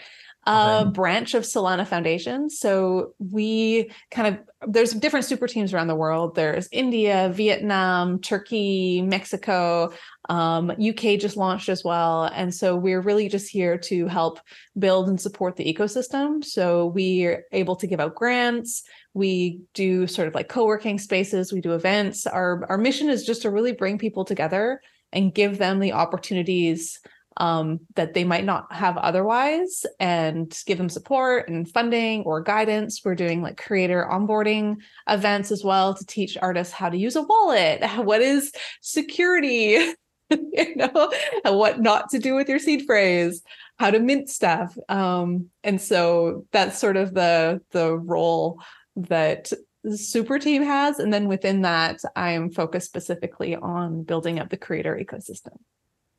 a 0.47 0.81
okay. 0.81 0.91
branch 0.91 1.33
of 1.33 1.43
Solana 1.43 1.87
Foundation. 1.87 2.49
So 2.49 3.13
we 3.17 3.91
kind 4.11 4.27
of 4.27 4.71
there's 4.71 4.93
different 4.93 5.25
super 5.25 5.47
teams 5.47 5.73
around 5.73 5.87
the 5.87 5.95
world. 5.95 6.35
There's 6.35 6.67
India, 6.71 7.31
Vietnam, 7.33 8.19
Turkey, 8.19 9.01
Mexico, 9.01 9.91
um, 10.29 10.71
UK 10.71 11.19
just 11.19 11.37
launched 11.37 11.69
as 11.69 11.83
well, 11.83 12.25
and 12.25 12.53
so 12.53 12.75
we're 12.75 13.01
really 13.01 13.27
just 13.27 13.49
here 13.49 13.77
to 13.79 14.07
help 14.07 14.39
build 14.77 15.07
and 15.09 15.19
support 15.19 15.55
the 15.55 15.71
ecosystem. 15.71 16.43
So 16.43 16.87
we're 16.87 17.45
able 17.51 17.75
to 17.77 17.87
give 17.87 17.99
out 17.99 18.15
grants. 18.15 18.83
We 19.13 19.61
do 19.73 20.05
sort 20.05 20.27
of 20.27 20.35
like 20.35 20.49
co-working 20.49 20.99
spaces. 20.99 21.53
We 21.53 21.61
do 21.61 21.73
events. 21.73 22.27
Our 22.27 22.65
our 22.69 22.77
mission 22.77 23.09
is 23.09 23.25
just 23.25 23.41
to 23.43 23.49
really 23.49 23.71
bring 23.71 23.97
people 23.97 24.25
together 24.25 24.79
and 25.11 25.33
give 25.33 25.57
them 25.57 25.79
the 25.79 25.93
opportunities 25.93 26.99
um, 27.37 27.81
that 27.95 28.13
they 28.13 28.23
might 28.23 28.45
not 28.45 28.71
have 28.71 28.97
otherwise 28.97 29.85
and 29.99 30.57
give 30.65 30.77
them 30.77 30.89
support 30.89 31.49
and 31.49 31.69
funding 31.69 32.23
or 32.23 32.41
guidance. 32.41 33.01
We're 33.03 33.15
doing 33.15 33.41
like 33.41 33.57
creator 33.57 34.07
onboarding 34.09 34.77
events 35.09 35.51
as 35.51 35.63
well 35.63 35.93
to 35.93 36.05
teach 36.05 36.37
artists 36.41 36.73
how 36.73 36.89
to 36.89 36.97
use 36.97 37.15
a 37.15 37.21
wallet, 37.21 37.83
what 37.97 38.21
is 38.21 38.51
security, 38.81 39.93
you 40.29 40.75
know, 40.75 41.11
what 41.43 41.81
not 41.81 42.09
to 42.09 42.19
do 42.19 42.35
with 42.35 42.49
your 42.49 42.59
seed 42.59 42.85
phrase, 42.85 43.43
how 43.77 43.91
to 43.91 43.99
mint 43.99 44.29
stuff. 44.29 44.77
Um, 44.89 45.49
and 45.63 45.79
so 45.79 46.45
that's 46.51 46.79
sort 46.79 46.97
of 46.97 47.13
the 47.13 47.61
the 47.71 47.95
role 47.97 48.61
that 48.95 49.51
super 49.93 50.39
team 50.39 50.63
has 50.63 50.97
and 50.97 51.13
then 51.13 51.27
within 51.27 51.61
that 51.61 51.99
i'm 52.15 52.49
focused 52.49 52.87
specifically 52.87 53.55
on 53.55 54.01
building 54.01 54.39
up 54.39 54.49
the 54.49 54.57
creator 54.57 54.99
ecosystem 54.99 55.57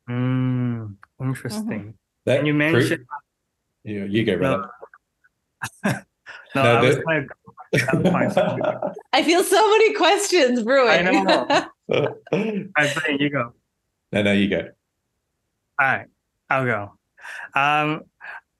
Mm, 0.09 0.95
interesting. 1.19 1.93
That 2.25 2.39
and 2.39 2.47
you 2.47 2.53
mentioned 2.53 3.05
yeah, 3.87 4.03
you 4.03 4.25
go, 4.25 4.37
brother. 4.37 4.69
No, 5.85 5.91
no, 5.93 6.01
no 6.55 6.61
I 6.61 6.81
was 6.81 6.97
kind 7.07 7.31
of 7.73 8.97
I 9.13 9.23
feel 9.23 9.43
so 9.43 9.69
many 9.69 9.93
questions 9.93 10.61
brewing. 10.61 11.07
I 11.07 11.11
know. 11.11 11.47
I 12.75 12.87
think 12.87 13.21
you 13.21 13.29
go. 13.29 13.53
No, 14.11 14.23
no, 14.23 14.33
you 14.33 14.49
go. 14.49 14.69
All 15.79 15.87
right, 15.87 16.07
I'll 16.49 16.65
go. 16.65 16.91
Um, 17.55 18.03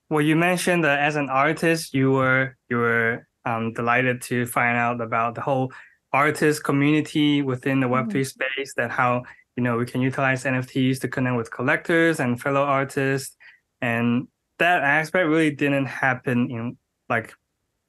well, 0.09 0.21
you 0.21 0.37
mentioned 0.37 0.85
that 0.85 0.99
as 0.99 1.17
an 1.17 1.29
artist, 1.29 1.93
you 1.93 2.11
were 2.11 2.55
you 2.69 2.77
were 2.77 3.27
um, 3.43 3.73
delighted 3.73 4.21
to 4.23 4.45
find 4.45 4.77
out 4.77 5.01
about 5.01 5.35
the 5.35 5.41
whole 5.41 5.73
artist 6.13 6.63
community 6.63 7.41
within 7.41 7.81
the 7.81 7.87
Web3 7.87 8.11
mm-hmm. 8.11 8.23
space. 8.23 8.73
That 8.75 8.91
how 8.91 9.23
you 9.57 9.63
know 9.63 9.77
we 9.77 9.85
can 9.85 10.01
utilize 10.01 10.45
NFTs 10.45 11.01
to 11.01 11.07
connect 11.07 11.35
with 11.35 11.51
collectors 11.51 12.19
and 12.19 12.39
fellow 12.39 12.61
artists, 12.63 13.35
and 13.81 14.27
that 14.59 14.83
aspect 14.83 15.27
really 15.27 15.51
didn't 15.51 15.87
happen 15.87 16.49
in 16.49 16.77
like 17.09 17.33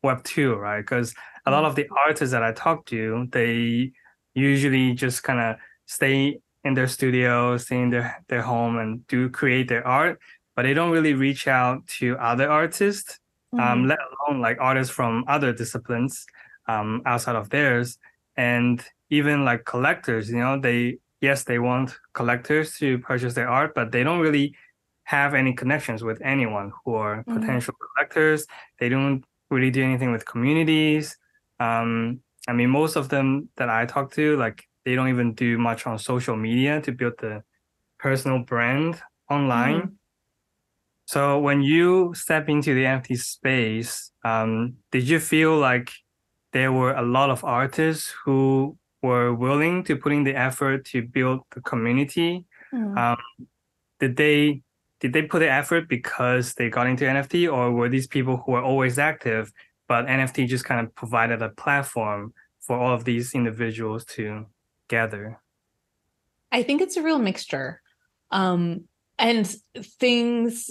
Web 0.03 0.25
two, 0.25 0.55
right? 0.55 0.81
Because 0.81 1.15
a 1.47 1.51
lot 1.51 1.65
of 1.65 1.75
the 1.75 1.89
artists 2.07 2.33
that 2.33 2.43
I 2.43 2.53
talk 2.53 2.87
to, 2.87 3.29
they 3.33 3.93
usually 4.35 4.95
just 4.95 5.23
kind 5.23 5.41
of 5.41 5.57
stay 5.87 6.41
in 6.65 6.75
their 6.75 6.87
studio, 6.89 7.57
stay 7.57 7.81
in 7.81 7.91
their, 7.91 8.23
their 8.29 8.43
home 8.43 8.79
and 8.79 9.07
do 9.09 9.29
create 9.29 9.69
their 9.69 9.87
art, 9.87 10.21
but 10.55 10.63
they 10.63 10.75
don't 10.75 10.91
really 10.91 11.15
reach 11.15 11.49
out 11.49 11.87
to 11.87 12.17
other 12.19 12.51
artists, 12.51 13.19
um, 13.53 13.59
mm-hmm. 13.59 13.73
um, 13.73 13.89
let 13.89 13.99
alone 13.99 14.41
like 14.41 14.59
artists 14.61 14.93
from 14.93 15.25
other 15.27 15.53
disciplines 15.53 16.27
um, 16.69 17.03
outside 17.07 17.37
of 17.37 17.51
theirs. 17.51 17.99
And 18.37 18.85
even 19.11 19.45
like 19.45 19.65
collectors, 19.65 20.31
you 20.31 20.39
know, 20.39 20.61
they, 20.61 20.99
yes, 21.21 21.45
they 21.45 21.59
want 21.59 21.97
collectors 22.13 22.77
to 22.79 22.99
purchase 22.99 23.35
their 23.35 23.49
art, 23.49 23.75
but 23.75 23.93
they 23.93 24.03
don't 24.03 24.21
really 24.21 24.55
have 25.05 25.35
any 25.35 25.53
connections 25.55 26.05
with 26.05 26.21
anyone 26.23 26.73
who 26.85 26.95
are 26.95 27.23
mm-hmm. 27.23 27.41
potential 27.41 27.75
collectors. 27.95 28.47
They 28.79 28.89
don't 28.89 29.25
really 29.51 29.71
do 29.71 29.83
anything 29.83 30.13
with 30.13 30.27
communities. 30.27 31.17
Um, 31.59 32.21
I 32.47 32.53
mean, 32.53 32.71
most 32.71 32.97
of 32.97 33.09
them 33.09 33.49
that 33.57 33.69
I 33.69 33.87
talk 33.87 34.13
to, 34.13 34.37
like 34.37 34.69
they 34.85 34.95
don't 34.95 35.09
even 35.09 35.35
do 35.35 35.59
much 35.59 35.87
on 35.87 35.99
social 35.99 36.37
media 36.37 36.81
to 36.83 36.93
build 36.93 37.15
the 37.19 37.43
personal 37.99 38.41
brand 38.41 39.01
online. 39.31 39.77
Mm-hmm. 39.77 39.95
So 41.07 41.39
when 41.39 41.63
you 41.63 42.13
step 42.15 42.49
into 42.49 42.75
the 42.75 42.85
NFT 42.85 43.19
space, 43.19 44.13
um, 44.25 44.75
did 44.93 45.09
you 45.09 45.19
feel 45.19 45.57
like 45.57 45.91
there 46.53 46.71
were 46.71 46.93
a 46.93 47.03
lot 47.03 47.31
of 47.31 47.45
artists 47.45 48.13
who 48.25 48.77
were 49.03 49.33
willing 49.35 49.85
to 49.85 49.97
put 49.97 50.13
in 50.13 50.25
the 50.25 50.35
effort 50.35 50.85
to 50.87 51.03
build 51.03 51.41
the 51.55 51.61
community? 51.61 52.45
Mm-hmm. 52.73 52.99
Um, 52.99 53.17
did 54.01 54.17
they 54.17 54.63
did 55.01 55.13
they 55.13 55.23
put 55.23 55.41
the 55.41 55.51
effort 55.51 55.89
because 55.89 56.55
they 56.55 56.69
got 56.69 56.87
into 56.87 57.05
NFT, 57.05 57.53
or 57.53 57.73
were 57.73 57.89
these 57.89 58.09
people 58.09 58.39
who 58.39 58.53
were 58.53 58.63
always 58.63 58.99
active, 58.99 59.53
but 59.87 60.07
NFT 60.07 60.49
just 60.49 60.65
kind 60.65 60.85
of 60.85 60.95
provided 60.95 61.41
a 61.41 61.51
platform 61.51 62.33
for 62.61 62.79
all 62.79 62.95
of 62.95 63.05
these 63.05 63.35
individuals 63.35 64.05
to 64.17 64.47
gather? 64.89 65.41
I 66.51 66.63
think 66.63 66.81
it's 66.81 66.97
a 66.97 67.03
real 67.03 67.19
mixture. 67.19 67.81
Um, 68.31 68.85
and 69.19 69.47
things 69.77 70.71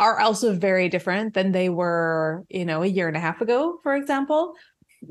are 0.00 0.20
also 0.20 0.54
very 0.54 0.88
different 0.88 1.34
than 1.34 1.52
they 1.52 1.68
were, 1.68 2.44
you 2.48 2.64
know, 2.64 2.82
a 2.82 2.86
year 2.86 3.08
and 3.08 3.16
a 3.16 3.20
half 3.20 3.40
ago, 3.40 3.78
for 3.82 3.94
example. 3.94 4.54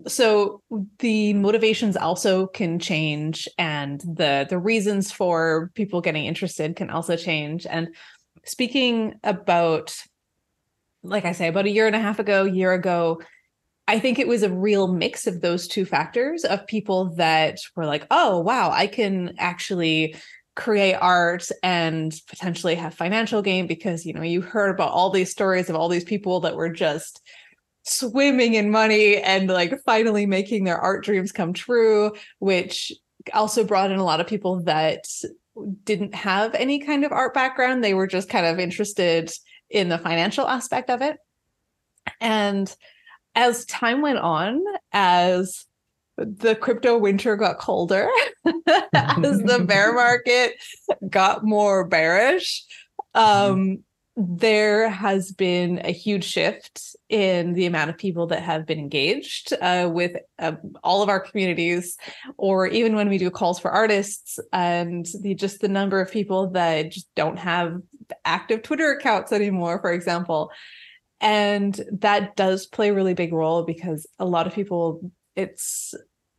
So 0.08 0.62
the 1.00 1.34
motivations 1.34 1.96
also 1.96 2.48
can 2.48 2.78
change 2.80 3.48
and 3.58 4.02
the 4.02 4.46
the 4.50 4.60
reasons 4.60 5.12
for 5.12 5.72
people 5.76 6.02
getting 6.02 6.26
interested 6.26 6.76
can 6.76 6.90
also 6.90 7.16
change. 7.16 7.66
And 7.66 7.96
speaking 8.44 9.16
about, 9.24 9.96
like 11.04 11.26
I 11.26 11.32
say, 11.32 11.48
about 11.48 11.66
a 11.66 11.72
year 11.72 11.88
and 11.88 11.96
a 11.96 12.02
half 12.02 12.20
ago, 12.20 12.44
year 12.44 12.74
ago, 12.74 13.22
I 13.88 14.00
think 14.00 14.20
it 14.20 14.28
was 14.28 14.44
a 14.44 14.52
real 14.52 14.90
mix 14.90 15.28
of 15.28 15.40
those 15.40 15.68
two 15.68 15.86
factors 15.86 16.44
of 16.44 16.68
people 16.68 17.16
that 17.16 17.60
were 17.76 17.86
like, 17.86 18.06
oh, 18.12 18.40
wow, 18.40 18.70
I 18.70 18.88
can 18.88 19.36
actually 19.38 20.16
create 20.56 20.96
art 20.96 21.48
and 21.64 22.14
potentially 22.28 22.76
have 22.76 22.94
financial 22.94 23.42
gain 23.42 23.68
because, 23.68 24.06
you 24.06 24.14
know, 24.14 24.24
you 24.24 24.42
heard 24.42 24.72
about 24.72 24.92
all 24.92 25.12
these 25.12 25.32
stories 25.32 25.70
of 25.70 25.76
all 25.76 25.88
these 25.88 26.04
people 26.04 26.42
that 26.42 26.56
were 26.56 26.70
just 26.70 27.22
swimming 27.88 28.54
in 28.54 28.72
money 28.72 29.18
and 29.18 29.50
like 29.50 29.80
finally 29.86 30.26
making 30.26 30.64
their 30.64 30.78
art 30.78 31.04
dreams 31.04 31.32
come 31.32 31.54
true, 31.54 32.14
which 32.40 32.92
also 33.34 33.64
brought 33.64 33.92
in 33.92 34.00
a 34.00 34.04
lot 34.04 34.22
of 34.22 34.28
people 34.28 34.64
that 34.64 35.06
didn't 35.84 36.14
have 36.14 36.54
any 36.56 36.80
kind 36.80 37.04
of 37.04 37.12
art 37.12 37.34
background. 37.34 37.84
They 37.84 37.94
were 37.94 38.08
just 38.08 38.30
kind 38.30 38.46
of 38.46 38.60
interested 38.60 39.32
in 39.70 39.90
the 39.90 39.98
financial 39.98 40.48
aspect 40.48 40.90
of 40.90 41.02
it. 41.02 41.18
And 42.22 42.74
as 43.36 43.66
time 43.66 44.02
went 44.02 44.20
on, 44.20 44.64
as 44.92 45.66
the 46.18 46.56
crypto 46.56 46.98
winter 46.98 47.36
got 47.36 47.60
colder, 47.60 48.10
as 48.94 49.40
the 49.42 49.64
bear 49.68 49.94
market 49.96 50.54
got 51.10 51.44
more 51.44 51.88
bearish, 51.88 52.64
um, 53.14 53.84
there 54.20 54.90
has 54.90 55.32
been 55.32 55.80
a 55.84 55.92
huge 55.92 56.24
shift 56.24 56.96
in 57.08 57.54
the 57.54 57.68
amount 57.68 57.92
of 57.92 58.00
people 58.00 58.26
that 58.26 58.42
have 58.42 58.66
been 58.66 58.80
engaged 58.80 59.54
uh, 59.62 59.88
with 59.94 60.18
uh, 60.40 60.54
all 60.84 61.04
of 61.04 61.10
our 61.10 61.20
communities, 61.20 61.98
or 62.36 62.66
even 62.66 62.96
when 62.96 63.10
we 63.10 63.20
do 63.20 63.30
calls 63.30 63.60
for 63.60 63.70
artists, 63.70 64.40
and 64.52 65.06
the, 65.22 65.36
just 65.36 65.62
the 65.62 65.68
number 65.68 66.02
of 66.02 66.12
people 66.12 66.50
that 66.50 66.92
just 66.92 67.14
don't 67.14 67.38
have 67.38 67.80
active 68.26 68.64
Twitter 68.64 68.92
accounts 68.92 69.32
anymore, 69.32 69.80
for 69.80 69.92
example. 69.92 70.50
And 71.22 71.80
that 71.92 72.36
does 72.36 72.66
play 72.66 72.90
a 72.90 72.94
really 72.96 73.14
big 73.14 73.34
role 73.34 73.64
because 73.64 74.08
a 74.18 74.26
lot 74.26 74.48
of 74.48 74.54
people, 74.54 75.12
it's 75.36 75.94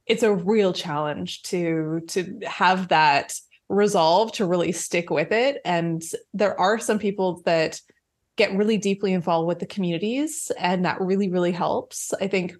it's 0.05 0.25
a 0.25 0.35
real 0.35 0.73
challenge 0.73 1.43
to 1.43 2.01
to 2.09 2.41
have 2.45 2.89
that 2.89 3.35
resolve 3.69 4.33
to 4.33 4.47
really 4.47 4.73
stick 4.73 5.11
with 5.11 5.33
it. 5.33 5.61
And 5.65 6.03
there 6.33 6.59
are 6.59 6.79
some 6.79 6.99
people 6.99 7.43
that 7.45 7.81
get 8.37 8.57
really 8.57 8.79
deeply 8.79 9.13
involved 9.13 9.49
with 9.49 9.59
the 9.59 9.67
communities, 9.67 10.51
and 10.59 10.85
that 10.85 11.01
really, 11.01 11.29
really 11.29 11.53
helps. 11.53 12.15
I 12.21 12.29
think 12.29 12.55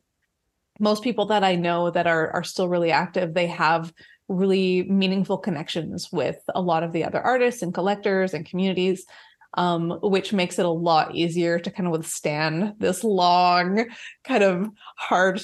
most 0.81 1.03
people 1.03 1.27
that 1.27 1.45
I 1.45 1.55
know 1.55 1.91
that 1.91 2.07
are 2.07 2.31
are 2.33 2.45
still 2.45 2.69
really 2.69 2.93
active, 2.93 3.35
they 3.35 3.47
have 3.47 3.93
really 4.29 4.83
meaningful 4.83 5.39
connections 5.39 6.11
with 6.13 6.39
a 6.55 6.61
lot 6.61 6.83
of 6.83 6.93
the 6.93 7.05
other 7.05 7.21
artists 7.21 7.63
and 7.63 7.73
collectors 7.73 8.35
and 8.35 8.45
communities. 8.45 9.07
Um, 9.55 9.99
which 10.03 10.35
makes 10.35 10.59
it 10.59 10.67
a 10.67 10.71
lot 10.71 11.15
easier 11.15 11.59
to 11.59 11.71
kind 11.71 11.87
of 11.87 11.93
withstand 11.93 12.75
this 12.79 13.03
long, 13.03 13.87
kind 14.23 14.45
of 14.45 14.69
hard 14.99 15.41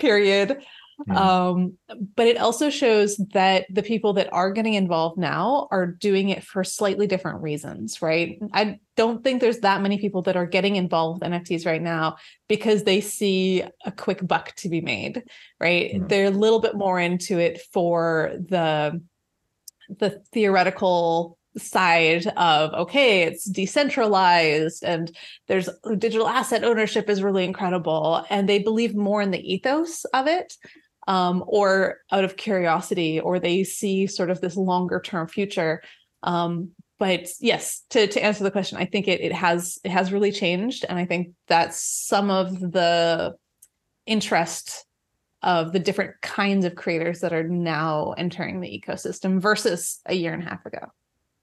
period 0.00 0.64
Mm. 1.08 1.16
Um, 1.16 1.78
but 2.14 2.26
it 2.26 2.38
also 2.38 2.70
shows 2.70 3.18
that 3.32 3.66
the 3.70 3.82
people 3.82 4.14
that 4.14 4.32
are 4.32 4.50
getting 4.50 4.74
involved 4.74 5.18
now 5.18 5.68
are 5.70 5.86
doing 5.86 6.30
it 6.30 6.42
for 6.42 6.64
slightly 6.64 7.06
different 7.06 7.42
reasons, 7.42 8.00
right? 8.00 8.38
I 8.54 8.78
don't 8.96 9.22
think 9.22 9.40
there's 9.40 9.58
that 9.60 9.82
many 9.82 9.98
people 9.98 10.22
that 10.22 10.36
are 10.36 10.46
getting 10.46 10.76
involved 10.76 11.20
with 11.20 11.30
NFTs 11.30 11.66
right 11.66 11.82
now 11.82 12.16
because 12.48 12.84
they 12.84 13.02
see 13.02 13.62
a 13.84 13.92
quick 13.92 14.26
buck 14.26 14.54
to 14.56 14.70
be 14.70 14.80
made, 14.80 15.22
right? 15.60 15.94
Mm. 15.94 16.08
They're 16.08 16.26
a 16.26 16.30
little 16.30 16.60
bit 16.60 16.74
more 16.74 16.98
into 16.98 17.38
it 17.38 17.60
for 17.72 18.32
the 18.48 19.00
the 19.88 20.22
theoretical 20.32 21.38
side 21.58 22.26
of 22.36 22.72
okay 22.74 23.22
it's 23.22 23.44
decentralized 23.44 24.84
and 24.84 25.16
there's 25.48 25.70
digital 25.96 26.28
asset 26.28 26.64
ownership 26.64 27.08
is 27.08 27.22
really 27.22 27.44
incredible 27.44 28.26
and 28.28 28.46
they 28.46 28.58
believe 28.58 28.94
more 28.94 29.22
in 29.22 29.30
the 29.30 29.54
ethos 29.54 30.04
of 30.06 30.26
it 30.26 30.52
um, 31.06 31.44
or 31.46 31.98
out 32.10 32.24
of 32.24 32.36
curiosity, 32.36 33.20
or 33.20 33.38
they 33.38 33.64
see 33.64 34.06
sort 34.06 34.30
of 34.30 34.40
this 34.40 34.56
longer 34.56 35.00
term 35.00 35.28
future. 35.28 35.82
Um, 36.22 36.70
but 36.98 37.28
yes, 37.40 37.82
to 37.90 38.06
to 38.06 38.24
answer 38.24 38.42
the 38.42 38.50
question, 38.50 38.78
I 38.78 38.86
think 38.86 39.06
it 39.08 39.20
it 39.20 39.32
has 39.32 39.78
it 39.84 39.90
has 39.90 40.12
really 40.12 40.32
changed, 40.32 40.84
and 40.88 40.98
I 40.98 41.04
think 41.04 41.32
that's 41.46 41.80
some 41.80 42.30
of 42.30 42.58
the 42.58 43.34
interest 44.06 44.86
of 45.42 45.72
the 45.72 45.78
different 45.78 46.14
kinds 46.22 46.64
of 46.64 46.74
creators 46.74 47.20
that 47.20 47.32
are 47.32 47.46
now 47.46 48.14
entering 48.16 48.60
the 48.60 48.68
ecosystem 48.68 49.40
versus 49.40 50.00
a 50.06 50.14
year 50.14 50.32
and 50.32 50.42
a 50.42 50.46
half 50.46 50.64
ago. 50.64 50.90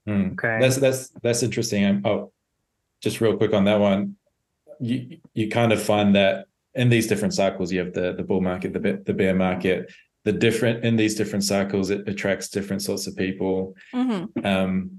Mm, 0.08 0.32
okay, 0.32 0.58
that's 0.60 0.76
that's 0.76 1.10
that's 1.22 1.42
interesting. 1.42 2.02
oh, 2.04 2.32
just 3.00 3.20
real 3.20 3.36
quick 3.36 3.54
on 3.54 3.64
that 3.64 3.80
one, 3.80 4.16
you 4.80 5.18
you 5.32 5.48
kind 5.48 5.72
of 5.72 5.82
find 5.82 6.16
that 6.16 6.46
in 6.74 6.88
these 6.88 7.06
different 7.06 7.34
cycles 7.34 7.72
you 7.72 7.78
have 7.78 7.92
the 7.92 8.12
the 8.14 8.22
bull 8.22 8.40
market 8.40 8.72
the 8.72 9.02
the 9.04 9.14
bear 9.14 9.34
market 9.34 9.92
the 10.24 10.32
different 10.32 10.84
in 10.84 10.96
these 10.96 11.14
different 11.14 11.44
cycles 11.44 11.90
it 11.90 12.06
attracts 12.08 12.48
different 12.48 12.82
sorts 12.82 13.06
of 13.06 13.16
people 13.16 13.74
mm-hmm. 13.94 14.46
um 14.46 14.90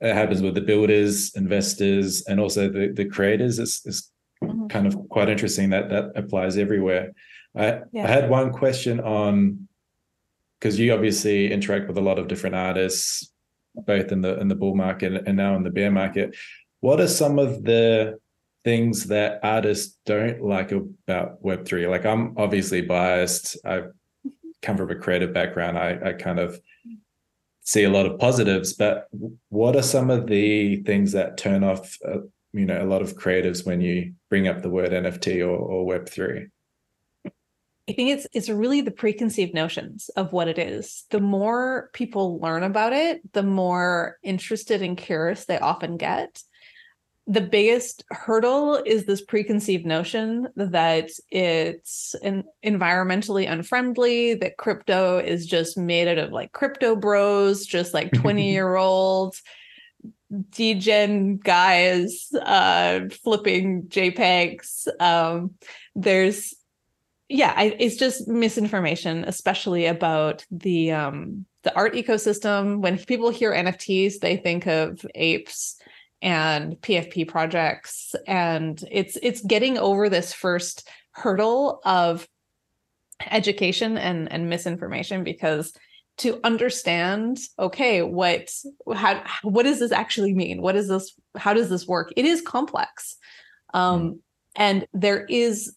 it 0.00 0.14
happens 0.14 0.42
with 0.42 0.54
the 0.54 0.60
builders 0.60 1.34
investors 1.36 2.24
and 2.26 2.40
also 2.40 2.68
the 2.68 2.92
the 2.94 3.04
creators 3.04 3.58
it's, 3.58 3.84
it's 3.86 4.10
mm-hmm. 4.42 4.66
kind 4.68 4.86
of 4.86 4.96
quite 5.08 5.28
interesting 5.28 5.70
that 5.70 5.88
that 5.90 6.12
applies 6.16 6.56
everywhere 6.56 7.12
i 7.56 7.80
yeah. 7.92 8.04
i 8.04 8.06
had 8.06 8.30
one 8.30 8.52
question 8.52 9.00
on 9.00 9.68
because 10.58 10.78
you 10.78 10.92
obviously 10.92 11.50
interact 11.52 11.88
with 11.88 11.96
a 11.96 12.02
lot 12.02 12.18
of 12.18 12.28
different 12.28 12.56
artists 12.56 13.32
both 13.86 14.10
in 14.12 14.20
the 14.20 14.38
in 14.40 14.48
the 14.48 14.54
bull 14.54 14.74
market 14.74 15.22
and 15.26 15.36
now 15.36 15.54
in 15.54 15.62
the 15.62 15.70
bear 15.70 15.90
market 15.90 16.36
what 16.80 17.00
are 17.00 17.08
some 17.08 17.38
of 17.38 17.62
the 17.64 18.18
things 18.64 19.06
that 19.06 19.40
artists 19.42 19.98
don't 20.06 20.42
like 20.42 20.72
about 20.72 21.42
Web3? 21.42 21.88
Like, 21.88 22.06
I'm 22.06 22.34
obviously 22.36 22.82
biased. 22.82 23.56
I 23.64 23.84
come 24.62 24.76
from 24.76 24.90
a 24.90 24.96
creative 24.96 25.32
background. 25.32 25.78
I, 25.78 25.98
I 26.04 26.12
kind 26.12 26.38
of 26.38 26.60
see 27.62 27.84
a 27.84 27.90
lot 27.90 28.06
of 28.06 28.18
positives, 28.18 28.72
but 28.72 29.06
what 29.48 29.76
are 29.76 29.82
some 29.82 30.10
of 30.10 30.26
the 30.26 30.82
things 30.82 31.12
that 31.12 31.36
turn 31.36 31.62
off, 31.62 31.96
uh, 32.06 32.18
you 32.52 32.66
know, 32.66 32.82
a 32.82 32.84
lot 32.86 33.02
of 33.02 33.16
creatives 33.16 33.64
when 33.64 33.80
you 33.80 34.14
bring 34.28 34.48
up 34.48 34.62
the 34.62 34.70
word 34.70 34.90
NFT 34.90 35.40
or, 35.40 35.56
or 35.56 35.86
Web3? 35.86 36.48
I 37.88 37.92
think 37.92 38.10
it's 38.10 38.26
it's 38.32 38.48
really 38.48 38.82
the 38.82 38.92
preconceived 38.92 39.52
notions 39.52 40.10
of 40.10 40.32
what 40.32 40.46
it 40.46 40.58
is. 40.58 41.06
The 41.10 41.20
more 41.20 41.90
people 41.92 42.38
learn 42.38 42.62
about 42.62 42.92
it, 42.92 43.20
the 43.32 43.42
more 43.42 44.16
interested 44.22 44.80
and 44.80 44.96
curious 44.96 45.44
they 45.44 45.58
often 45.58 45.96
get. 45.96 46.40
The 47.30 47.40
biggest 47.40 48.02
hurdle 48.10 48.82
is 48.84 49.04
this 49.04 49.22
preconceived 49.22 49.86
notion 49.86 50.48
that 50.56 51.10
it's 51.30 52.16
environmentally 52.24 53.48
unfriendly, 53.48 54.34
that 54.34 54.56
crypto 54.56 55.18
is 55.18 55.46
just 55.46 55.78
made 55.78 56.08
out 56.08 56.18
of 56.18 56.32
like 56.32 56.50
crypto 56.50 56.96
bros, 56.96 57.64
just 57.66 57.94
like 57.94 58.10
20 58.14 58.50
year 58.50 58.74
olds 58.74 59.42
degen 60.50 61.38
guys 61.38 62.28
uh 62.42 63.00
flipping 63.24 63.82
jpegs 63.88 64.86
um 65.00 65.52
there's 65.96 66.54
yeah 67.28 67.52
I, 67.56 67.76
it's 67.80 67.96
just 67.96 68.28
misinformation 68.28 69.24
especially 69.24 69.86
about 69.86 70.44
the 70.50 70.92
um 70.92 71.46
the 71.62 71.74
art 71.74 71.94
ecosystem. 71.94 72.80
When 72.80 72.96
people 72.98 73.30
hear 73.30 73.52
nfts 73.52 74.20
they 74.20 74.36
think 74.36 74.66
of 74.66 75.04
apes 75.14 75.76
and 76.22 76.74
pfp 76.80 77.26
projects. 77.26 78.14
And 78.26 78.82
it's 78.90 79.16
it's 79.22 79.40
getting 79.40 79.78
over 79.78 80.08
this 80.08 80.32
first 80.32 80.88
hurdle 81.12 81.80
of 81.84 82.28
education 83.30 83.96
and 83.96 84.30
and 84.30 84.48
misinformation 84.48 85.24
because 85.24 85.72
to 86.18 86.38
understand 86.44 87.38
okay 87.58 88.02
what 88.02 88.50
how 88.94 89.22
what 89.42 89.62
does 89.62 89.78
this 89.78 89.92
actually 89.92 90.34
mean? 90.34 90.62
What 90.62 90.76
is 90.76 90.88
this 90.88 91.14
how 91.36 91.54
does 91.54 91.70
this 91.70 91.86
work? 91.86 92.12
It 92.16 92.24
is 92.24 92.42
complex. 92.42 93.16
Um 93.72 94.02
mm. 94.02 94.18
and 94.56 94.86
there 94.92 95.24
is 95.26 95.74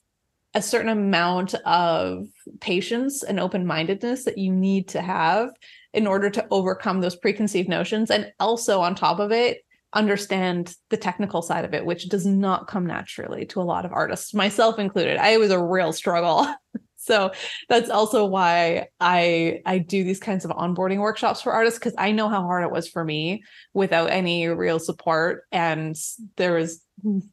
a 0.56 0.62
certain 0.62 0.90
amount 0.90 1.56
of 1.66 2.28
patience 2.60 3.24
and 3.24 3.40
open-mindedness 3.40 4.24
that 4.26 4.38
you 4.38 4.52
need 4.52 4.88
to 4.90 5.02
have 5.02 5.50
in 5.94 6.06
order 6.06 6.30
to 6.30 6.46
overcome 6.52 7.02
those 7.02 7.16
preconceived 7.16 7.68
notions. 7.68 8.12
And 8.12 8.32
also 8.40 8.80
on 8.80 8.94
top 8.94 9.20
of 9.20 9.32
it 9.32 9.66
understand 9.94 10.76
the 10.90 10.98
technical 10.98 11.42
side 11.42 11.66
of 11.66 11.74
it 11.74 11.86
which 11.86 12.10
does 12.10 12.26
not 12.26 12.68
come 12.68 12.86
naturally 12.86 13.46
to 13.46 13.62
a 13.62 13.64
lot 13.64 13.86
of 13.86 13.92
artists 13.92 14.34
myself 14.34 14.80
included 14.80 15.18
i 15.18 15.38
was 15.38 15.52
a 15.52 15.64
real 15.64 15.94
struggle 15.94 16.48
so 16.98 17.32
that's 17.70 17.90
also 17.90 18.26
why 18.26 18.88
i 19.00 19.60
i 19.66 19.78
do 19.78 20.04
these 20.04 20.20
kinds 20.20 20.46
of 20.46 20.52
onboarding 20.52 21.00
workshops 21.00 21.42
for 21.42 21.54
artists 21.54 21.80
because 21.80 21.94
i 21.98 22.12
know 22.12 22.30
how 22.30 22.42
hard 22.42 22.64
it 22.64 22.72
was 22.72 22.88
for 22.88 23.04
me 23.04 23.44
without 23.74 24.10
any 24.10 24.48
real 24.48 24.80
support 24.80 25.44
and 25.52 25.96
there 26.38 26.54
was 26.54 26.82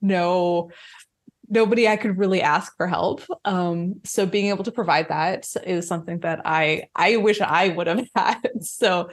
no 0.03 0.71
nobody 1.51 1.89
I 1.89 1.97
could 1.97 2.17
really 2.17 2.41
ask 2.41 2.75
for 2.77 2.87
help. 2.87 3.23
Um, 3.45 3.97
so 4.05 4.25
being 4.25 4.47
able 4.47 4.65
to 4.65 4.73
provide 4.73 5.09
that 5.09 5.49
is 5.65 5.87
something 5.89 6.21
that 6.21 6.43
I 6.45 6.85
I 6.95 7.17
wish 7.17 7.41
I 7.41 7.69
would 7.69 7.89
have 7.89 8.07
had. 8.15 8.49
So 8.63 9.11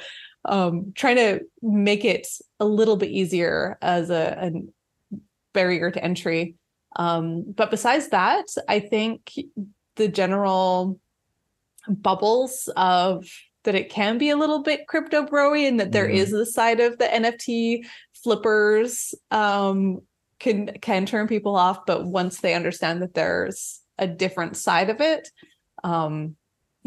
um, 0.48 0.94
trying 0.96 1.18
to 1.18 1.42
make 1.62 2.06
it 2.06 2.28
a 2.60 2.66
little 2.66 2.98
bit 2.98 3.10
easier 3.10 3.78
as 3.82 4.10
a, 4.10 4.38
a 4.42 5.18
barrier 5.54 5.92
to 5.92 6.04
entry. 6.04 6.56
Um, 6.96 7.44
but 7.56 7.72
besides 7.72 8.10
that, 8.10 8.46
I 8.68 8.80
think 8.80 9.34
the 9.96 10.08
general 10.08 11.00
bubbles 11.88 12.70
of 12.76 13.30
that 13.64 13.76
it 13.76 13.90
can 13.90 14.18
be 14.18 14.30
a 14.30 14.38
little 14.38 14.64
bit 14.64 14.88
crypto 14.88 15.26
broy 15.26 15.68
and 15.68 15.80
that 15.80 15.92
there 15.92 16.08
mm. 16.08 16.14
is 16.14 16.32
the 16.32 16.46
side 16.46 16.80
of 16.80 16.98
the 16.98 17.06
NFT 17.06 17.86
flippers 18.24 19.14
um, 19.32 20.02
can 20.40 20.78
can 20.82 21.06
turn 21.06 21.28
people 21.28 21.56
off 21.56 21.86
but 21.86 22.06
once 22.06 22.40
they 22.40 22.54
understand 22.54 23.02
that 23.02 23.14
there's 23.14 23.82
a 23.98 24.08
different 24.08 24.56
side 24.56 24.90
of 24.90 25.02
it 25.02 25.30
um 25.84 26.36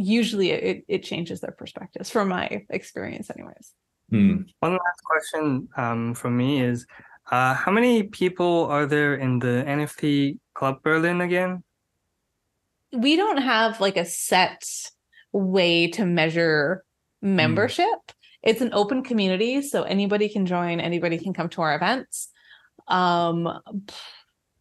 usually 0.01 0.51
it 0.51 0.85
it 0.89 1.03
changes 1.03 1.41
their 1.41 1.53
perspectives 1.53 2.11
from 2.11 2.29
my 2.29 2.65
experience 2.71 3.31
anyways 3.31 3.75
hmm. 4.11 4.43
one 4.61 4.73
last 4.73 5.05
question 5.05 5.69
um 5.77 6.15
from 6.15 6.37
me 6.37 6.63
is 6.63 6.87
uh 7.31 7.55
how 7.55 7.71
many 7.71 8.05
people 8.05 8.67
are 8.67 8.87
there 8.87 9.15
in 9.15 9.39
the 9.39 9.65
nft 9.67 10.39
club 10.55 10.83
berlin 10.83 11.21
again 11.21 11.63
we 12.93 13.17
don't 13.17 13.39
have 13.39 13.81
like 13.81 13.97
a 13.97 14.05
set 14.05 14.65
way 15.33 15.87
to 15.89 16.05
measure 16.05 16.85
hmm. 17.23 17.37
membership 17.37 17.87
mm. 17.87 18.15
it's 18.43 18.61
an 18.61 18.71
open 18.73 19.03
community 19.03 19.63
so 19.63 19.83
anybody 19.83 20.29
can 20.29 20.47
join 20.47 20.81
anybody 20.81 21.19
can 21.19 21.33
come 21.33 21.49
to 21.49 21.63
our 21.63 21.75
events 21.77 22.29
um 22.89 23.61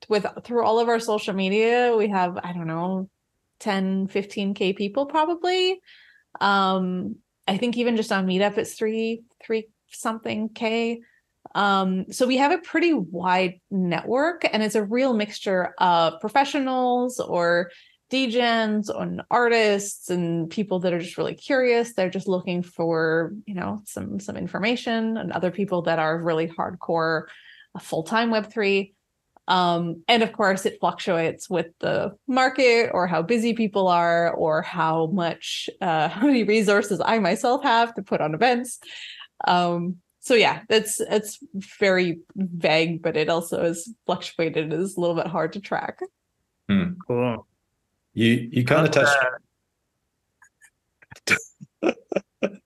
with 0.10 0.26
through 0.44 0.64
all 0.64 0.80
of 0.80 0.90
our 0.90 1.00
social 1.00 1.34
media 1.34 1.96
we 1.98 2.08
have 2.08 2.38
i 2.44 2.54
don't 2.54 2.68
know 2.68 3.10
10 3.60 4.08
15k 4.08 4.76
people 4.76 5.06
probably. 5.06 5.80
Um 6.42 7.16
i 7.48 7.58
think 7.58 7.78
even 7.78 7.96
just 7.96 8.12
on 8.12 8.28
meetup 8.28 8.58
it's 8.58 8.74
3 8.74 9.24
3 9.44 9.68
something 9.92 10.50
k. 10.50 11.02
Um 11.56 12.12
so 12.12 12.28
we 12.28 12.38
have 12.38 12.52
a 12.52 12.60
pretty 12.60 12.94
wide 12.94 13.60
network 13.72 14.46
and 14.52 14.62
it's 14.62 14.76
a 14.76 14.84
real 14.84 15.14
mixture 15.14 15.74
of 15.80 16.20
professionals 16.20 17.20
or 17.20 17.72
degens 18.12 18.90
and 18.90 19.22
artists 19.30 20.10
and 20.10 20.50
people 20.50 20.80
that 20.80 20.94
are 20.94 21.00
just 21.00 21.18
really 21.18 21.36
curious. 21.36 21.94
They're 21.94 22.10
just 22.10 22.28
looking 22.28 22.64
for 22.64 23.34
you 23.46 23.56
know 23.56 23.82
some 23.86 24.20
some 24.20 24.36
information 24.36 25.18
and 25.18 25.32
other 25.32 25.52
people 25.52 25.84
that 25.84 26.00
are 26.00 26.22
really 26.22 26.48
hardcore 26.48 27.24
a 27.76 27.80
full-time 27.80 28.32
web3 28.32 28.94
um, 29.50 30.04
and 30.08 30.22
of 30.22 30.32
course 30.32 30.66
it 30.66 30.80
fluctuates 30.80 31.50
with 31.50 31.68
the 31.80 32.16
market 32.28 32.92
or 32.94 33.08
how 33.08 33.24
busy 33.24 33.54
people 33.54 33.88
are 33.88 34.32
or 34.32 34.62
how 34.62 35.08
much 35.08 35.70
uh, 35.82 36.08
how 36.16 36.28
many 36.28 36.44
resources 36.44 37.02
i 37.04 37.20
myself 37.20 37.64
have 37.64 37.94
to 37.96 38.02
put 38.02 38.22
on 38.22 38.34
events. 38.34 38.80
Um, 39.46 39.98
so 40.22 40.36
yeah 40.36 40.62
that's 40.70 41.00
it's 41.00 41.40
very 41.80 42.20
vague 42.36 43.02
but 43.02 43.18
it 43.18 43.30
also 43.30 43.64
is 43.64 43.94
fluctuated. 44.06 44.72
It 44.72 44.80
is 44.80 44.96
a 44.96 45.02
little 45.02 45.16
bit 45.16 45.28
hard 45.28 45.54
to 45.54 45.60
track. 45.60 46.00
Hmm. 46.70 46.94
cool. 47.06 47.48
You 48.14 48.50
you 48.52 48.64
kind 48.64 48.86
of 48.86 48.92
touched 48.92 49.18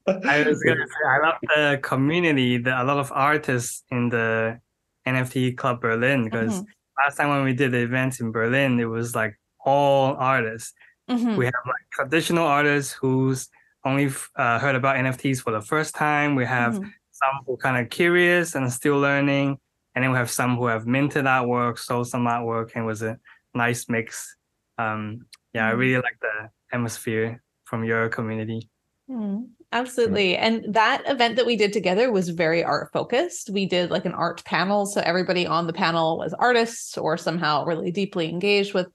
I 0.05 0.43
was 0.43 0.61
gonna 0.63 0.85
say 0.85 1.07
I 1.07 1.19
love 1.25 1.35
the 1.41 1.79
community, 1.81 2.57
the, 2.57 2.81
a 2.81 2.83
lot 2.83 2.97
of 2.97 3.11
artists 3.13 3.83
in 3.89 4.09
the 4.09 4.59
NFT 5.07 5.57
Club 5.57 5.81
Berlin 5.81 6.23
because 6.23 6.53
mm-hmm. 6.53 7.03
last 7.03 7.17
time 7.17 7.29
when 7.29 7.43
we 7.43 7.53
did 7.53 7.71
the 7.71 7.79
events 7.79 8.19
in 8.19 8.31
Berlin, 8.31 8.79
it 8.79 8.85
was 8.85 9.15
like 9.15 9.39
all 9.65 10.15
artists. 10.15 10.73
Mm-hmm. 11.09 11.35
We 11.35 11.45
have 11.45 11.53
like 11.65 11.89
traditional 11.91 12.45
artists 12.45 12.93
who's 12.93 13.49
only 13.85 14.11
uh, 14.35 14.59
heard 14.59 14.75
about 14.75 14.95
NFTs 14.95 15.41
for 15.41 15.51
the 15.51 15.61
first 15.61 15.95
time. 15.95 16.35
We 16.35 16.45
have 16.45 16.75
mm-hmm. 16.75 16.89
some 17.11 17.39
who 17.45 17.57
kind 17.57 17.83
of 17.83 17.89
curious 17.89 18.55
and 18.55 18.71
still 18.71 18.99
learning, 18.99 19.57
and 19.95 20.03
then 20.03 20.11
we 20.11 20.17
have 20.17 20.31
some 20.31 20.55
who 20.57 20.67
have 20.67 20.87
minted 20.87 21.25
artwork, 21.25 21.77
sold 21.79 22.07
some 22.07 22.25
artwork, 22.25 22.71
and 22.75 22.85
was 22.85 23.01
a 23.01 23.19
nice 23.53 23.89
mix. 23.89 24.37
Um, 24.77 25.25
yeah, 25.53 25.67
I 25.67 25.71
mm-hmm. 25.71 25.79
really 25.79 26.01
like 26.01 26.17
the 26.21 26.49
atmosphere 26.71 27.43
from 27.65 27.83
your 27.83 28.09
community. 28.09 28.69
Mm. 29.09 29.49
Absolutely. 29.73 30.37
And 30.37 30.71
that 30.75 31.01
event 31.07 31.35
that 31.35 31.47
we 31.47 31.55
did 31.55 31.73
together 31.73 32.11
was 32.11 32.29
very 32.29 32.63
art 32.63 32.91
focused. 32.93 33.49
We 33.49 33.65
did 33.65 33.89
like 33.89 34.05
an 34.05 34.13
art 34.13 34.45
panel. 34.45 34.85
So 34.85 35.01
everybody 35.01 35.47
on 35.47 35.65
the 35.65 35.73
panel 35.73 36.19
was 36.19 36.31
artists 36.35 36.95
or 36.95 37.17
somehow 37.17 37.65
really 37.65 37.89
deeply 37.91 38.29
engaged 38.29 38.75
with 38.75 38.87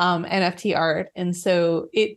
um, 0.00 0.24
NFT 0.24 0.76
art. 0.76 1.10
And 1.14 1.34
so 1.34 1.86
it, 1.92 2.16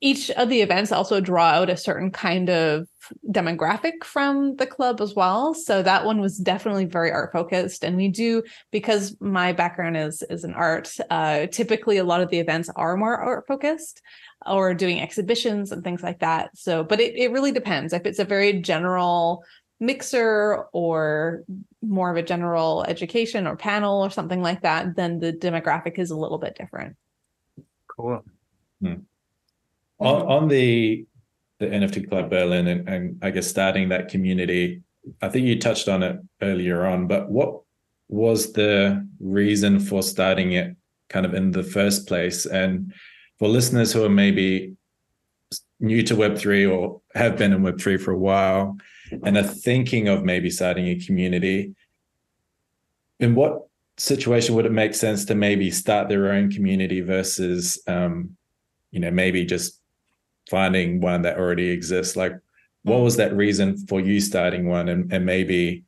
each 0.00 0.30
of 0.30 0.48
the 0.48 0.60
events 0.60 0.92
also 0.92 1.20
draw 1.20 1.48
out 1.48 1.70
a 1.70 1.76
certain 1.76 2.10
kind 2.10 2.48
of 2.48 2.86
demographic 3.30 4.04
from 4.04 4.54
the 4.56 4.66
club 4.66 5.00
as 5.00 5.14
well 5.14 5.54
so 5.54 5.82
that 5.82 6.04
one 6.04 6.20
was 6.20 6.36
definitely 6.36 6.84
very 6.84 7.10
art 7.10 7.32
focused 7.32 7.82
and 7.82 7.96
we 7.96 8.06
do 8.06 8.42
because 8.70 9.16
my 9.20 9.52
background 9.52 9.96
is 9.96 10.22
is 10.30 10.44
in 10.44 10.52
art 10.52 10.94
uh, 11.10 11.46
typically 11.46 11.96
a 11.96 12.04
lot 12.04 12.20
of 12.20 12.28
the 12.28 12.38
events 12.38 12.68
are 12.76 12.96
more 12.96 13.16
art 13.16 13.46
focused 13.48 14.02
or 14.46 14.74
doing 14.74 15.00
exhibitions 15.00 15.72
and 15.72 15.82
things 15.82 16.02
like 16.02 16.20
that. 16.20 16.56
So, 16.56 16.84
but 16.84 17.00
it, 17.00 17.16
it 17.16 17.32
really 17.32 17.52
depends. 17.52 17.92
If 17.92 18.06
it's 18.06 18.18
a 18.18 18.24
very 18.24 18.60
general 18.60 19.44
mixer 19.80 20.64
or 20.72 21.44
more 21.82 22.10
of 22.10 22.16
a 22.16 22.22
general 22.22 22.84
education 22.84 23.46
or 23.46 23.56
panel 23.56 24.02
or 24.02 24.10
something 24.10 24.42
like 24.42 24.62
that, 24.62 24.96
then 24.96 25.18
the 25.20 25.32
demographic 25.32 25.98
is 25.98 26.10
a 26.10 26.16
little 26.16 26.38
bit 26.38 26.56
different. 26.56 26.96
Cool. 27.88 28.24
Hmm. 28.80 28.94
On, 30.00 30.22
on 30.22 30.48
the 30.48 31.06
the 31.58 31.66
NFT 31.66 32.08
Club 32.08 32.30
Berlin 32.30 32.68
and, 32.68 32.88
and 32.88 33.18
I 33.20 33.30
guess 33.30 33.48
starting 33.48 33.88
that 33.88 34.08
community, 34.08 34.82
I 35.20 35.28
think 35.28 35.46
you 35.46 35.58
touched 35.58 35.88
on 35.88 36.02
it 36.02 36.20
earlier 36.40 36.86
on, 36.86 37.06
but 37.08 37.30
what 37.30 37.62
was 38.08 38.52
the 38.52 39.06
reason 39.20 39.80
for 39.80 40.02
starting 40.02 40.52
it 40.52 40.76
kind 41.08 41.26
of 41.26 41.34
in 41.34 41.50
the 41.50 41.62
first 41.62 42.06
place? 42.06 42.46
And 42.46 42.94
for 43.38 43.48
listeners 43.48 43.92
who 43.92 44.04
are 44.04 44.10
maybe 44.10 44.76
new 45.80 46.02
to 46.04 46.14
Web3 46.14 46.72
or 46.72 47.00
have 47.14 47.36
been 47.36 47.52
in 47.52 47.62
Web3 47.62 48.00
for 48.00 48.12
a 48.12 48.18
while 48.18 48.76
and 49.24 49.36
are 49.36 49.42
thinking 49.42 50.08
of 50.08 50.24
maybe 50.24 50.50
starting 50.50 50.86
a 50.86 50.98
community, 50.98 51.74
in 53.20 53.34
what 53.34 53.66
situation 53.96 54.54
would 54.54 54.66
it 54.66 54.72
make 54.72 54.94
sense 54.94 55.24
to 55.24 55.34
maybe 55.34 55.70
start 55.70 56.08
their 56.08 56.32
own 56.32 56.50
community 56.50 57.00
versus, 57.00 57.82
um, 57.88 58.36
you 58.92 59.00
know, 59.00 59.10
maybe 59.10 59.44
just 59.44 59.80
finding 60.50 61.00
one 61.00 61.22
that 61.22 61.38
already 61.38 61.70
exists? 61.70 62.16
Like, 62.16 62.32
what 62.82 63.00
was 63.00 63.16
that 63.16 63.36
reason 63.36 63.76
for 63.86 64.00
you 64.00 64.20
starting 64.20 64.68
one? 64.68 64.88
And, 64.88 65.12
and 65.12 65.26
maybe 65.26 65.84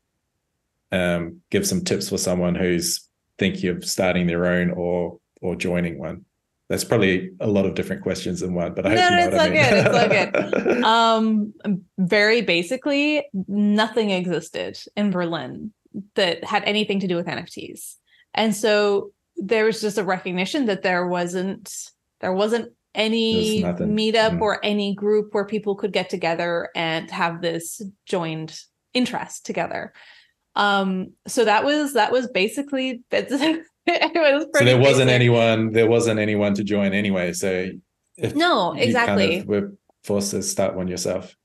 um, 0.93 1.41
give 1.51 1.67
some 1.67 1.83
tips 1.85 2.09
for 2.09 2.19
someone 2.19 2.55
who's 2.55 3.09
thinking 3.39 3.71
of 3.71 3.85
starting 3.85 4.27
their 4.27 4.47
own 4.47 4.71
or 4.71 5.19
or 5.41 5.57
joining 5.57 5.99
one. 5.99 6.25
That's 6.69 6.85
probably 6.85 7.31
a 7.41 7.49
lot 7.49 7.67
of 7.67 7.75
different 7.75 8.03
questions 8.03 8.43
in 8.43 8.55
one 8.55 8.75
but 8.75 8.87
i 8.87 8.95
no, 8.95 9.01
hope 9.03 9.11
you 9.11 9.17
know 9.17 9.25
it's 9.25 9.33
what 9.33 9.41
all 9.41 9.47
I 9.47 9.51
mean. 9.51 9.65
good 9.65 9.87
it's 9.87 10.55
all 10.55 10.63
good. 10.63 10.85
um 10.85 11.85
very 11.99 12.43
basically 12.43 13.27
nothing 13.49 14.11
existed 14.11 14.79
in 14.97 15.11
berlin 15.11 15.73
that 16.15 16.45
had 16.45 16.63
anything 16.63 17.01
to 17.01 17.09
do 17.09 17.17
with 17.17 17.27
nfts 17.27 17.97
and 18.35 18.55
so 18.55 19.11
there 19.37 19.65
was 19.65 19.81
just 19.81 19.99
a 19.99 20.05
recognition 20.05 20.67
that 20.67 20.83
there 20.83 21.09
wasn't 21.09 21.91
there 22.21 22.33
wasn't 22.33 22.73
any 22.95 23.63
meetup 23.63 24.33
Mm. 24.33 24.41
or 24.41 24.65
any 24.65 24.95
group 24.95 25.33
where 25.33 25.45
people 25.45 25.75
could 25.77 25.93
get 25.93 26.11
together 26.11 26.69
and 26.75 27.11
have 27.11 27.41
this 27.41 27.81
joined 28.07 28.59
interest 28.95 29.47
together 29.47 29.93
um 30.57 31.13
so 31.29 31.45
that 31.45 31.65
was 31.65 31.95
that 31.95 32.11
was 32.11 32.27
basically 32.29 33.03
that's 33.11 33.31
it 33.33 33.65
was 33.87 34.47
so 34.57 34.65
there 34.65 34.77
wasn't 34.77 35.07
basic. 35.07 35.15
anyone 35.15 35.71
there 35.73 35.87
wasn't 35.89 36.19
anyone 36.19 36.55
to 36.55 36.65
join 36.65 36.93
anyway 36.93 37.33
so 37.33 37.69
if 38.17 38.35
no 38.35 38.73
exactly 38.73 39.29
kind 39.29 39.43
of 39.43 39.47
were 39.47 39.73
forced 40.03 40.33
to 40.33 40.43
start 40.43 40.75
one 40.75 40.89
yourself 40.89 41.37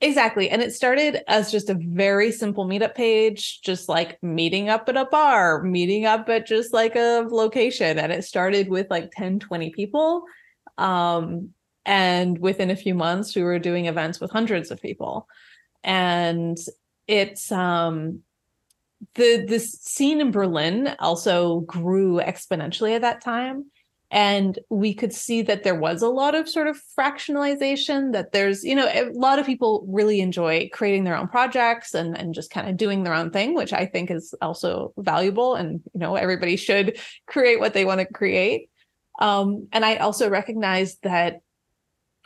Exactly. 0.00 0.48
And 0.48 0.62
it 0.62 0.72
started 0.72 1.22
as 1.26 1.50
just 1.50 1.70
a 1.70 1.74
very 1.80 2.30
simple 2.30 2.66
meetup 2.68 2.94
page, 2.94 3.60
just 3.62 3.88
like 3.88 4.16
meeting 4.22 4.68
up 4.68 4.88
at 4.88 4.96
a 4.96 5.06
bar, 5.06 5.64
meeting 5.64 6.06
up 6.06 6.28
at 6.28 6.46
just 6.46 6.72
like 6.72 6.94
a 6.94 7.26
location. 7.28 7.98
And 7.98 8.12
it 8.12 8.22
started 8.22 8.68
with 8.68 8.86
like 8.90 9.10
10, 9.16 9.40
20 9.40 9.70
people. 9.70 10.22
Um, 10.78 11.50
and 11.84 12.38
within 12.38 12.70
a 12.70 12.76
few 12.76 12.94
months, 12.94 13.34
we 13.34 13.42
were 13.42 13.58
doing 13.58 13.86
events 13.86 14.20
with 14.20 14.30
hundreds 14.30 14.70
of 14.70 14.80
people. 14.80 15.28
And 15.82 16.58
it's 17.06 17.50
um 17.50 18.20
the 19.14 19.58
scene 19.58 20.20
in 20.20 20.30
Berlin 20.30 20.94
also 20.98 21.60
grew 21.60 22.20
exponentially 22.20 22.94
at 22.94 23.02
that 23.02 23.20
time. 23.20 23.66
And 24.10 24.58
we 24.70 24.94
could 24.94 25.12
see 25.12 25.42
that 25.42 25.64
there 25.64 25.74
was 25.74 26.00
a 26.00 26.08
lot 26.08 26.34
of 26.34 26.48
sort 26.48 26.66
of 26.66 26.80
fractionalization 26.98 28.12
that 28.12 28.32
there's 28.32 28.64
you 28.64 28.74
know 28.74 28.86
a 28.86 29.10
lot 29.12 29.38
of 29.38 29.46
people 29.46 29.84
really 29.88 30.20
enjoy 30.20 30.68
creating 30.72 31.04
their 31.04 31.16
own 31.16 31.28
projects 31.28 31.94
and 31.94 32.16
and 32.16 32.34
just 32.34 32.50
kind 32.50 32.68
of 32.68 32.76
doing 32.76 33.02
their 33.02 33.12
own 33.12 33.30
thing 33.30 33.54
which 33.54 33.72
i 33.72 33.84
think 33.84 34.10
is 34.10 34.34
also 34.40 34.92
valuable. 34.98 35.54
And 35.54 35.80
you 35.94 36.00
know 36.00 36.16
everybody 36.16 36.56
should 36.56 36.98
create 37.26 37.60
what 37.60 37.74
they 37.74 37.84
want 37.84 38.00
to 38.00 38.06
create 38.06 38.70
um, 39.18 39.68
and 39.72 39.84
i 39.84 39.96
also 39.96 40.28
recognize 40.28 40.96
that 41.02 41.40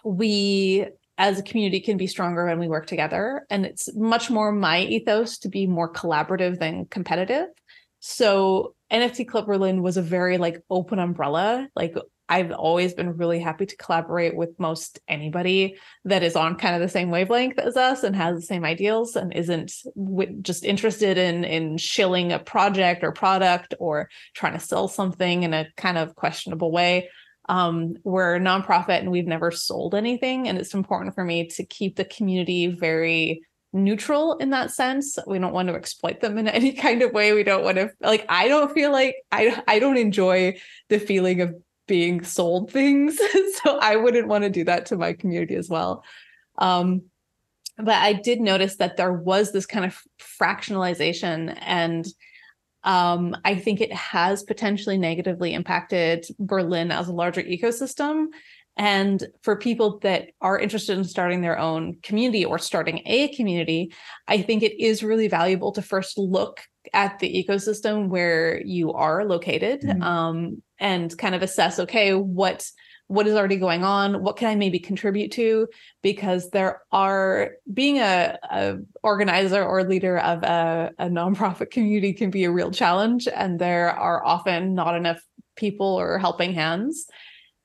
we 0.05 0.87
as 1.19 1.39
a 1.39 1.43
community 1.43 1.81
can 1.81 1.97
be 1.97 2.07
stronger 2.07 2.47
when 2.47 2.59
we 2.59 2.69
work 2.69 2.87
together 2.87 3.47
and 3.51 3.65
it's 3.65 3.95
much 3.95 4.31
more 4.31 4.53
my 4.53 4.81
ethos 4.81 5.39
to 5.39 5.49
be 5.49 5.67
more 5.67 5.93
collaborative 5.93 6.59
than 6.59 6.87
competitive 6.87 7.49
so 8.05 8.75
NFT 8.93 9.29
Club 9.29 9.47
Berlin 9.47 9.81
was 9.81 9.97
a 9.97 10.03
very 10.03 10.37
like 10.37 10.61
open 10.69 10.99
umbrella. 10.99 11.69
Like 11.77 11.95
I've 12.33 12.51
always 12.51 12.95
been 12.95 13.19
really 13.19 13.39
happy 13.39 13.67
to 13.67 13.77
collaborate 13.77 14.35
with 14.35 14.59
most 14.59 15.01
anybody 15.07 15.77
that 16.07 16.23
is 16.23 16.35
on 16.35 16.57
kind 16.57 16.75
of 16.75 16.81
the 16.81 16.89
same 16.89 17.11
wavelength 17.11 17.59
as 17.59 17.77
us 17.77 18.05
and 18.05 18.17
has 18.17 18.37
the 18.37 18.47
same 18.47 18.65
ideals 18.65 19.17
and 19.17 19.35
isn't 19.35 19.75
just 20.41 20.65
interested 20.65 21.19
in 21.19 21.45
in 21.45 21.77
shilling 21.77 22.33
a 22.33 22.39
project 22.39 23.05
or 23.05 23.13
product 23.13 23.75
or 23.79 24.09
trying 24.33 24.55
to 24.55 24.61
sell 24.61 24.89
something 24.89 25.43
in 25.43 25.53
a 25.53 25.67
kind 25.77 25.99
of 25.99 26.15
questionable 26.15 26.73
way. 26.73 27.11
Um, 27.51 27.97
we're 28.03 28.37
a 28.37 28.41
nonprofit 28.41 29.01
and 29.01 29.11
we've 29.11 29.27
never 29.27 29.51
sold 29.51 29.95
anything, 29.95 30.49
and 30.49 30.57
it's 30.57 30.73
important 30.73 31.15
for 31.15 31.25
me 31.25 31.49
to 31.49 31.67
keep 31.67 31.97
the 31.97 32.07
community 32.07 32.69
very 32.69 33.43
neutral 33.75 34.39
in 34.39 34.51
that 34.51 34.71
sense. 34.71 35.19
We 35.27 35.39
don't 35.39 35.53
want 35.53 35.69
to 35.69 35.75
exploit 35.75 36.21
them 36.21 36.39
in 36.39 36.49
any 36.61 36.73
kind 36.73 37.03
of 37.03 37.13
way. 37.13 37.35
We 37.35 37.43
don't 37.43 37.63
want 37.63 37.77
to 37.77 37.91
like 38.01 38.25
I 38.31 38.49
don't 38.49 38.73
feel 38.73 38.91
like 38.91 39.17
I 39.31 39.63
I 39.69 39.81
don't 39.81 39.99
enjoy 39.99 40.57
the 40.89 40.99
feeling 40.99 41.43
of 41.43 41.55
being 41.87 42.23
sold 42.25 42.71
things. 42.71 43.19
so 43.63 43.79
I 43.79 43.97
wouldn't 43.97 44.29
want 44.29 44.45
to 44.45 44.51
do 44.51 44.65
that 44.65 44.87
to 44.87 44.97
my 44.97 45.13
community 45.13 45.55
as 45.57 45.69
well. 45.69 46.05
Um 46.59 47.03
but 47.79 47.95
I 47.95 48.13
did 48.13 48.41
notice 48.41 48.77
that 48.77 48.97
there 48.97 49.13
was 49.13 49.53
this 49.53 49.67
kind 49.67 49.85
of 49.85 49.99
fractionalization 50.41 51.57
and 51.61 52.07
um, 52.85 53.37
I 53.45 53.55
think 53.55 53.81
it 53.81 53.93
has 53.93 54.43
potentially 54.43 54.99
negatively 54.99 55.55
impacted 55.55 56.27
Berlin 56.39 56.91
as 56.91 57.09
a 57.09 57.13
larger 57.13 57.43
ecosystem. 57.43 58.27
And 58.77 59.25
for 59.43 59.57
people 59.57 59.99
that 60.01 60.31
are 60.41 60.59
interested 60.59 60.97
in 60.99 61.05
starting 61.05 61.43
their 61.43 61.59
own 61.59 61.99
community 62.03 62.45
or 62.45 62.59
starting 62.59 63.03
a 63.07 63.29
community, 63.37 63.93
I 64.27 64.43
think 64.43 64.63
it 64.63 64.81
is 64.83 65.03
really 65.03 65.29
valuable 65.29 65.73
to 65.73 65.83
first 65.83 66.19
look 66.19 66.61
at 66.93 67.19
the 67.19 67.45
ecosystem 67.45 68.09
where 68.09 68.61
you 68.63 68.93
are 68.93 69.25
located 69.25 69.83
Mhm. 69.83 70.03
um, 70.03 70.63
and 70.83 71.17
kind 71.17 71.35
of 71.35 71.43
assess, 71.43 71.79
okay, 71.79 72.13
what 72.13 72.69
what 73.09 73.27
is 73.27 73.35
already 73.35 73.57
going 73.57 73.85
on? 73.85 74.23
What 74.23 74.37
can 74.37 74.49
I 74.49 74.55
maybe 74.55 74.79
contribute 74.79 75.33
to? 75.33 75.69
Because 76.03 76.49
there 76.49 76.81
are 76.93 77.51
being 77.73 77.99
a, 77.99 78.39
a 78.51 78.79
organizer 79.03 79.63
or 79.63 79.85
leader 79.85 80.19
of 80.19 80.43
a, 80.43 80.93
a 80.99 81.07
nonprofit 81.09 81.71
community 81.71 82.15
can 82.15 82.31
be 82.31 82.45
a 82.45 82.51
real 82.51 82.71
challenge, 82.71 83.29
and 83.29 83.59
there 83.59 83.91
are 83.91 84.25
often 84.25 84.75
not 84.75 84.97
enough 84.97 85.21
people 85.57 85.87
or 85.87 86.19
helping 86.19 86.55
hands. 86.55 87.07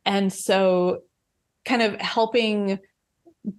And 0.06 0.32
so, 0.34 1.04
kind 1.66 1.82
of 1.82 2.00
helping 2.00 2.80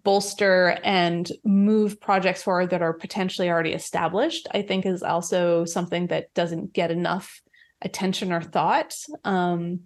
bolster 0.05 0.79
and 0.85 1.31
move 1.45 1.99
projects 2.01 2.43
forward 2.43 2.71
that 2.71 2.83
are 2.83 2.93
potentially 2.93 3.49
already 3.49 3.73
established, 3.73 4.47
I 4.53 4.61
think 4.61 4.85
is 4.85 5.03
also 5.03 5.65
something 5.65 6.09
that 6.09 6.35
doesn't 6.35 6.75
get 6.75 6.91
enough 6.91 7.41
attention 7.83 8.33
or 8.33 8.41
thought. 8.41 8.95
Um, 9.25 9.81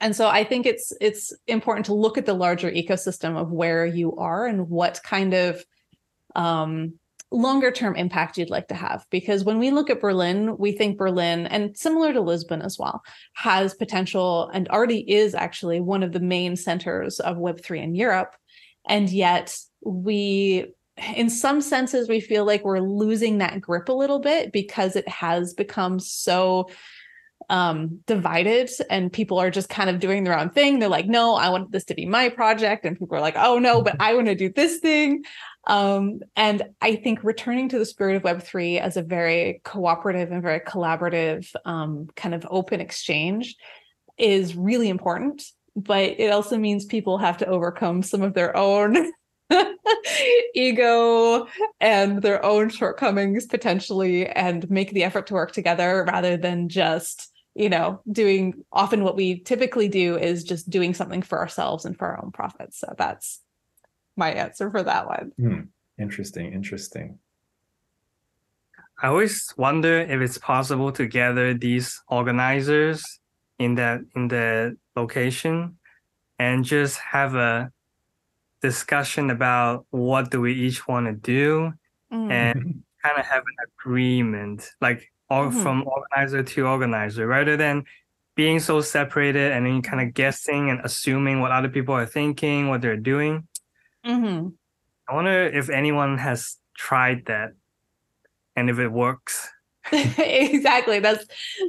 and 0.00 0.16
so 0.16 0.28
I 0.28 0.44
think 0.44 0.66
it's 0.66 0.92
it's 1.00 1.32
important 1.46 1.86
to 1.86 1.94
look 1.94 2.16
at 2.16 2.26
the 2.26 2.34
larger 2.34 2.70
ecosystem 2.70 3.36
of 3.36 3.50
where 3.50 3.84
you 3.84 4.16
are 4.16 4.46
and 4.46 4.68
what 4.68 5.00
kind 5.04 5.34
of 5.34 5.64
um, 6.34 6.94
longer 7.30 7.70
term 7.70 7.96
impact 7.96 8.38
you'd 8.38 8.50
like 8.50 8.68
to 8.68 8.74
have. 8.74 9.04
Because 9.10 9.44
when 9.44 9.58
we 9.58 9.70
look 9.70 9.90
at 9.90 10.00
Berlin, 10.00 10.56
we 10.58 10.72
think 10.72 10.98
Berlin, 10.98 11.46
and 11.46 11.76
similar 11.76 12.12
to 12.12 12.20
Lisbon 12.20 12.62
as 12.62 12.78
well, 12.78 13.02
has 13.34 13.74
potential 13.74 14.50
and 14.52 14.68
already 14.68 15.10
is 15.10 15.34
actually 15.34 15.80
one 15.80 16.02
of 16.02 16.12
the 16.12 16.20
main 16.20 16.56
centers 16.56 17.20
of 17.20 17.36
Web3 17.36 17.82
in 17.82 17.94
Europe. 17.94 18.34
And 18.86 19.10
yet 19.10 19.56
we 19.84 20.72
in 21.16 21.30
some 21.30 21.60
senses 21.62 22.08
we 22.08 22.20
feel 22.20 22.44
like 22.44 22.64
we're 22.64 22.78
losing 22.78 23.38
that 23.38 23.60
grip 23.60 23.88
a 23.88 23.92
little 23.92 24.18
bit 24.18 24.52
because 24.52 24.94
it 24.94 25.08
has 25.08 25.54
become 25.54 25.98
so 25.98 26.68
um 27.50 28.00
divided 28.06 28.70
and 28.90 29.12
people 29.12 29.38
are 29.38 29.50
just 29.50 29.68
kind 29.68 29.90
of 29.90 30.00
doing 30.00 30.24
their 30.24 30.38
own 30.38 30.50
thing. 30.50 30.78
They're 30.78 30.88
like 30.88 31.06
no 31.06 31.34
i 31.34 31.48
want 31.48 31.72
this 31.72 31.84
to 31.86 31.94
be 31.94 32.06
my 32.06 32.28
project. 32.28 32.84
And 32.84 32.98
people 32.98 33.16
are 33.16 33.20
like 33.20 33.36
oh 33.36 33.58
no 33.58 33.82
but 33.82 33.96
i 34.00 34.14
want 34.14 34.26
to 34.26 34.34
do 34.34 34.52
this 34.52 34.78
thing. 34.78 35.24
Um 35.66 36.20
and 36.36 36.62
i 36.80 36.96
think 36.96 37.22
returning 37.22 37.68
to 37.70 37.78
the 37.78 37.86
spirit 37.86 38.16
of 38.16 38.22
web3 38.22 38.80
as 38.80 38.96
a 38.96 39.02
very 39.02 39.60
cooperative 39.64 40.32
and 40.32 40.42
very 40.42 40.60
collaborative 40.60 41.48
um 41.64 42.08
kind 42.16 42.34
of 42.34 42.46
open 42.50 42.80
exchange 42.80 43.56
is 44.18 44.56
really 44.56 44.88
important 44.88 45.44
but 45.74 46.20
it 46.20 46.30
also 46.30 46.58
means 46.58 46.84
people 46.84 47.18
have 47.18 47.38
to 47.38 47.46
overcome 47.46 48.02
some 48.02 48.22
of 48.22 48.34
their 48.34 48.54
own 48.56 49.10
ego 50.54 51.46
and 51.80 52.22
their 52.22 52.44
own 52.44 52.68
shortcomings 52.68 53.46
potentially 53.46 54.26
and 54.26 54.70
make 54.70 54.92
the 54.92 55.04
effort 55.04 55.26
to 55.26 55.34
work 55.34 55.52
together 55.52 56.04
rather 56.08 56.36
than 56.36 56.68
just 56.68 57.31
you 57.54 57.68
know 57.68 58.00
doing 58.10 58.64
often 58.72 59.04
what 59.04 59.16
we 59.16 59.38
typically 59.40 59.88
do 59.88 60.16
is 60.16 60.42
just 60.44 60.70
doing 60.70 60.94
something 60.94 61.22
for 61.22 61.38
ourselves 61.38 61.84
and 61.84 61.98
for 61.98 62.08
our 62.08 62.24
own 62.24 62.32
profits 62.32 62.78
so 62.78 62.94
that's 62.96 63.40
my 64.16 64.32
answer 64.32 64.70
for 64.70 64.82
that 64.82 65.06
one 65.06 65.32
Hmm. 65.38 65.60
Interesting. 65.98 66.52
Interesting. 66.54 67.18
I 69.02 69.08
always 69.08 69.52
wonder 69.58 70.00
if 70.00 70.20
it's 70.20 70.38
possible 70.38 70.90
to 70.92 71.06
gather 71.06 71.52
these 71.54 72.00
organizers 72.08 73.04
in 73.58 73.74
that 73.76 74.00
in 74.16 74.28
the 74.28 74.76
location 74.96 75.76
and 76.38 76.64
just 76.64 76.98
have 76.98 77.34
a 77.34 77.70
discussion 78.62 79.30
about 79.30 79.86
what 79.90 80.30
do 80.30 80.40
we 80.40 80.54
each 80.54 80.88
want 80.88 81.06
to 81.06 81.12
do 81.12 81.72
Mm. 82.10 82.30
and 82.30 82.82
kind 83.02 83.18
of 83.18 83.24
have 83.26 83.42
an 83.42 83.56
agreement 83.68 84.68
like 84.80 85.11
or 85.32 85.48
Mhm. 85.50 85.62
from 85.62 85.76
organizer 85.88 86.42
to 86.42 86.66
organizer, 86.66 87.26
rather 87.26 87.56
than 87.56 87.84
being 88.34 88.58
so 88.60 88.80
separated 88.80 89.52
and 89.52 89.66
then 89.66 89.80
kind 89.82 90.00
of 90.06 90.14
guessing 90.14 90.70
and 90.70 90.80
assuming 90.84 91.40
what 91.40 91.52
other 91.52 91.68
people 91.68 91.94
are 91.94 92.06
thinking, 92.06 92.68
what 92.68 92.80
they're 92.82 92.96
doing. 93.14 93.34
hmm 94.04 94.48
I 95.08 95.14
wonder 95.14 95.44
if 95.60 95.68
anyone 95.70 96.18
has 96.18 96.56
tried 96.76 97.26
that 97.26 97.50
and 98.56 98.70
if 98.70 98.78
it 98.78 98.88
works. 98.88 99.50
Exactly. 99.92 101.00
That's 101.00 101.24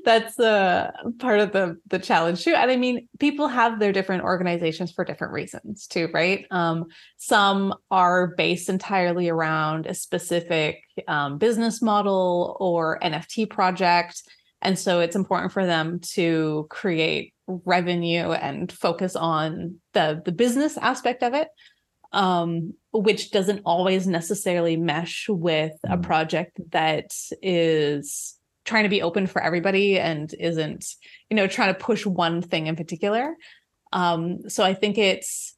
that's 0.05 0.39
uh 0.39 0.91
part 1.19 1.39
of 1.39 1.51
the 1.51 1.77
the 1.87 1.99
challenge 1.99 2.43
too. 2.43 2.53
And 2.53 2.69
i 2.69 2.75
mean 2.75 3.07
people 3.19 3.47
have 3.47 3.79
their 3.79 3.91
different 3.91 4.23
organizations 4.23 4.91
for 4.91 5.03
different 5.03 5.33
reasons 5.33 5.87
too 5.87 6.09
right? 6.13 6.45
Um 6.51 6.85
some 7.17 7.73
are 7.89 8.27
based 8.35 8.69
entirely 8.69 9.29
around 9.29 9.87
a 9.87 9.93
specific 9.93 10.83
um, 11.07 11.37
business 11.37 11.81
model 11.81 12.55
or 12.59 12.99
nft 13.01 13.49
project. 13.49 14.21
And 14.61 14.77
so 14.77 14.99
it's 14.99 15.15
important 15.15 15.51
for 15.51 15.65
them 15.65 15.99
to 16.13 16.67
create 16.69 17.33
revenue 17.47 18.31
and 18.31 18.71
focus 18.71 19.15
on 19.15 19.79
the 19.93 20.21
the 20.23 20.31
business 20.31 20.77
aspect 20.77 21.23
of 21.23 21.33
it 21.33 21.47
um, 22.13 22.73
which 22.91 23.31
doesn't 23.31 23.61
always 23.65 24.07
necessarily 24.07 24.77
mesh 24.77 25.27
with 25.27 25.73
a 25.83 25.97
Mm. 25.97 26.03
project 26.03 26.59
that 26.71 27.11
is 27.41 28.37
trying 28.65 28.83
to 28.83 28.89
be 28.89 29.01
open 29.01 29.27
for 29.27 29.41
everybody 29.41 29.99
and 29.99 30.33
isn't, 30.39 30.85
you 31.29 31.35
know, 31.35 31.47
trying 31.47 31.73
to 31.73 31.79
push 31.79 32.05
one 32.05 32.41
thing 32.41 32.67
in 32.67 32.75
particular. 32.75 33.35
Um, 33.91 34.49
so 34.49 34.63
I 34.63 34.73
think 34.73 34.97
it's, 34.97 35.55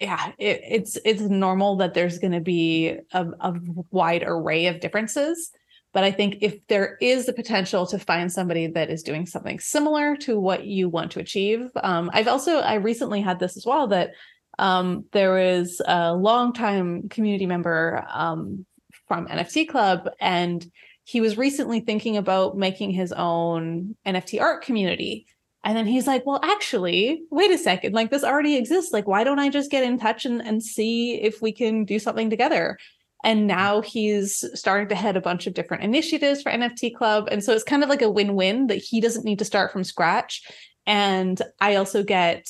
yeah, 0.00 0.32
it, 0.38 0.60
it's 0.64 0.96
it's 1.04 1.20
normal 1.20 1.76
that 1.76 1.92
there's 1.92 2.18
going 2.18 2.32
to 2.32 2.40
be 2.40 2.96
a, 3.12 3.26
a 3.40 3.54
wide 3.90 4.24
array 4.24 4.66
of 4.66 4.80
differences. 4.80 5.50
But 5.92 6.04
I 6.04 6.12
think 6.12 6.36
if 6.40 6.64
there 6.68 6.96
is 7.00 7.26
the 7.26 7.32
potential 7.32 7.84
to 7.88 7.98
find 7.98 8.32
somebody 8.32 8.68
that 8.68 8.90
is 8.90 9.02
doing 9.02 9.26
something 9.26 9.58
similar 9.58 10.16
to 10.18 10.38
what 10.38 10.64
you 10.64 10.88
want 10.88 11.10
to 11.12 11.20
achieve, 11.20 11.68
um, 11.82 12.10
I've 12.14 12.28
also 12.28 12.60
I 12.60 12.74
recently 12.74 13.20
had 13.20 13.40
this 13.40 13.56
as 13.56 13.66
well 13.66 13.88
that 13.88 14.12
um, 14.58 15.04
there 15.12 15.32
was 15.32 15.80
a 15.86 16.14
longtime 16.14 17.08
community 17.08 17.46
member 17.46 18.04
um, 18.12 18.66
from 19.08 19.26
NFT 19.26 19.68
Club, 19.68 20.08
and 20.20 20.64
he 21.04 21.20
was 21.20 21.38
recently 21.38 21.80
thinking 21.80 22.16
about 22.16 22.56
making 22.56 22.90
his 22.90 23.12
own 23.12 23.96
NFT 24.06 24.40
art 24.40 24.62
community. 24.62 25.26
And 25.64 25.76
then 25.76 25.86
he's 25.86 26.06
like, 26.06 26.24
well, 26.24 26.40
actually, 26.42 27.22
wait 27.30 27.50
a 27.50 27.58
second, 27.58 27.94
like 27.94 28.10
this 28.10 28.24
already 28.24 28.56
exists. 28.56 28.92
Like, 28.92 29.06
why 29.06 29.24
don't 29.24 29.38
I 29.38 29.48
just 29.48 29.70
get 29.70 29.84
in 29.84 29.98
touch 29.98 30.24
and, 30.24 30.40
and 30.40 30.62
see 30.62 31.20
if 31.20 31.42
we 31.42 31.52
can 31.52 31.84
do 31.84 31.98
something 31.98 32.30
together? 32.30 32.78
And 33.22 33.46
now 33.46 33.82
he's 33.82 34.44
starting 34.58 34.88
to 34.88 34.94
head 34.94 35.16
a 35.16 35.20
bunch 35.20 35.46
of 35.46 35.52
different 35.52 35.82
initiatives 35.82 36.42
for 36.42 36.50
NFT 36.50 36.94
Club. 36.94 37.28
And 37.30 37.44
so 37.44 37.52
it's 37.52 37.64
kind 37.64 37.82
of 37.82 37.90
like 37.90 38.00
a 38.00 38.10
win 38.10 38.34
win 38.34 38.68
that 38.68 38.78
he 38.78 39.00
doesn't 39.00 39.24
need 39.24 39.38
to 39.40 39.44
start 39.44 39.72
from 39.72 39.84
scratch. 39.84 40.42
And 40.86 41.40
I 41.60 41.74
also 41.74 42.02
get 42.02 42.48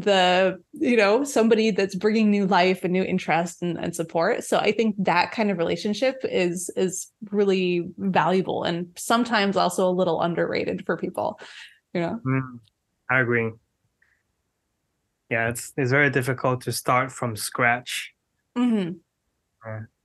the 0.00 0.58
you 0.72 0.96
know 0.96 1.22
somebody 1.22 1.70
that's 1.70 1.94
bringing 1.94 2.30
new 2.30 2.46
life 2.46 2.82
and 2.82 2.92
new 2.92 3.04
interest 3.04 3.62
and, 3.62 3.78
and 3.78 3.94
support 3.94 4.42
so 4.42 4.58
i 4.58 4.72
think 4.72 4.96
that 4.98 5.30
kind 5.30 5.50
of 5.52 5.58
relationship 5.58 6.16
is 6.24 6.68
is 6.76 7.08
really 7.30 7.88
valuable 7.98 8.64
and 8.64 8.88
sometimes 8.96 9.56
also 9.56 9.88
a 9.88 9.94
little 9.94 10.20
underrated 10.20 10.84
for 10.84 10.96
people 10.96 11.38
you 11.92 12.00
know 12.00 12.18
Mm, 12.26 12.58
I 13.10 13.20
agree. 13.20 13.52
Yeah, 15.30 15.48
it's 15.48 15.72
it's 15.76 15.90
very 15.90 16.10
difficult 16.10 16.60
to 16.62 16.72
start 16.72 17.10
from 17.10 17.36
scratch, 17.36 18.12
mm-hmm. 18.56 18.98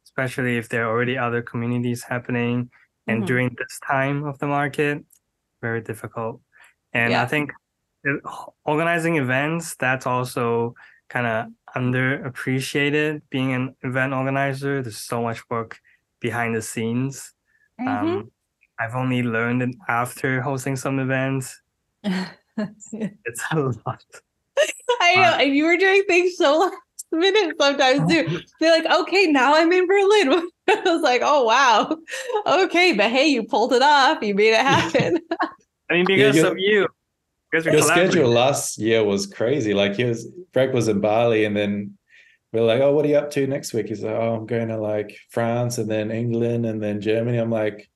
especially 0.06 0.58
if 0.58 0.70
there 0.70 0.86
are 0.86 0.90
already 0.90 1.18
other 1.18 1.42
communities 1.42 2.04
happening 2.04 2.70
and 3.08 3.24
Mhm. 3.24 3.28
during 3.28 3.50
this 3.58 3.80
time 3.86 4.24
of 4.24 4.40
the 4.40 4.48
market, 4.48 5.04
very 5.62 5.82
difficult. 5.82 6.42
And 6.94 7.14
I 7.14 7.26
think 7.26 7.52
organizing 8.66 9.18
events 9.18 9.76
that's 9.76 10.06
also 10.06 10.76
kind 11.10 11.28
of 11.28 11.48
underappreciated. 11.76 13.22
Being 13.30 13.54
an 13.54 13.76
event 13.84 14.14
organizer, 14.14 14.82
there's 14.82 14.98
so 14.98 15.22
much 15.22 15.48
work 15.50 15.80
behind 16.20 16.56
the 16.56 16.62
scenes. 16.62 17.34
Mhm. 17.80 17.88
Um, 17.88 18.32
I've 18.80 18.96
only 18.96 19.24
learned 19.24 19.62
it 19.64 19.76
after 19.88 20.42
hosting 20.42 20.76
some 20.76 21.00
events. 21.00 21.62
It's 22.58 23.44
a 23.52 23.56
lot. 23.58 24.04
I 25.00 25.16
know, 25.16 25.38
and 25.40 25.56
you 25.56 25.64
were 25.64 25.78
doing 25.78 26.04
things 26.10 26.36
so 26.36 26.60
last 26.60 26.76
minute 27.14 27.56
sometimes 27.58 28.12
too. 28.12 28.40
They're 28.60 28.72
like, 28.78 28.86
okay, 29.02 29.28
now 29.28 29.56
I'm 29.56 29.72
in 29.72 29.88
Berlin. 29.88 30.50
I 30.68 30.82
was 30.86 31.02
like, 31.02 31.22
oh 31.24 31.46
wow, 31.46 31.96
okay, 32.66 32.92
but 32.94 33.10
hey, 33.12 33.28
you 33.28 33.44
pulled 33.44 33.72
it 33.72 33.82
off. 33.82 34.22
You 34.22 34.36
made 34.36 34.52
it 34.54 34.60
happen. 34.60 35.20
I 35.90 35.94
mean, 35.94 36.06
because 36.06 36.36
your- 36.36 36.48
of 36.52 36.58
you. 36.60 36.88
Because 37.52 37.66
Your 37.66 37.82
schedule 37.82 38.30
last 38.30 38.78
year 38.78 39.04
was 39.04 39.26
crazy. 39.26 39.74
Like 39.74 39.96
he 39.96 40.04
was, 40.04 40.28
Greg 40.54 40.74
was 40.74 40.88
in 40.88 41.00
Bali, 41.02 41.46
and 41.46 41.56
then 41.58 41.98
we 42.54 42.60
are 42.60 42.64
like, 42.64 42.82
"Oh, 42.82 42.94
what 42.94 43.06
are 43.06 43.08
you 43.08 43.18
up 43.18 43.32
to 43.32 43.48
next 43.48 43.74
week?" 43.74 43.88
He's 43.88 44.04
like, 44.04 44.16
"Oh, 44.16 44.36
I'm 44.36 44.46
going 44.46 44.68
to 44.68 44.78
like 44.78 45.18
France, 45.30 45.78
and 45.80 45.90
then 45.90 46.12
England, 46.12 46.66
and 46.66 46.82
then 46.82 47.02
Germany." 47.02 47.38
I'm 47.38 47.50
like, 47.52 47.90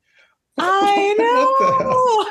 I 0.57 1.15
What 1.17 1.77
the 1.77 1.83
hell? 1.83 1.89
know. 1.89 2.25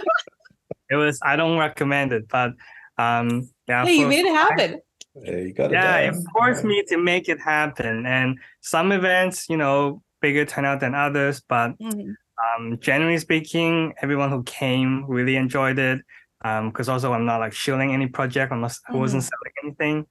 It 0.90 0.96
was. 0.96 1.18
I 1.22 1.36
don't 1.36 1.58
recommend 1.58 2.12
it, 2.12 2.28
but 2.28 2.52
um, 2.98 3.48
yeah. 3.68 3.84
hey, 3.84 3.94
you 3.94 4.08
made 4.08 4.24
it 4.24 4.34
happen. 4.34 4.80
Yeah, 5.14 5.36
you 5.36 5.52
got 5.52 5.70
it. 5.70 5.74
Yeah, 5.74 5.96
it 5.98 6.14
forced 6.32 6.64
me 6.64 6.82
to 6.88 6.96
make 6.98 7.28
it 7.28 7.40
happen. 7.40 8.04
And 8.06 8.38
some 8.60 8.92
events, 8.92 9.48
you 9.48 9.56
know, 9.56 10.02
bigger 10.20 10.44
turnout 10.44 10.80
than 10.80 10.94
others, 10.94 11.42
but 11.48 11.78
Mhm. 11.78 12.14
um, 12.58 12.78
generally 12.80 13.18
speaking, 13.18 13.92
everyone 14.02 14.30
who 14.30 14.42
came 14.44 15.04
really 15.06 15.36
enjoyed 15.36 15.78
it. 15.78 16.00
Um, 16.44 16.70
because 16.70 16.88
also 16.88 17.12
I'm 17.12 17.24
not 17.24 17.38
like 17.38 17.52
shilling 17.52 17.92
any 17.92 18.06
project. 18.08 18.52
I'm 18.52 18.60
not. 18.60 18.74
I 18.88 18.96
wasn't 18.96 19.22
selling 19.22 19.52
anything. 19.62 20.06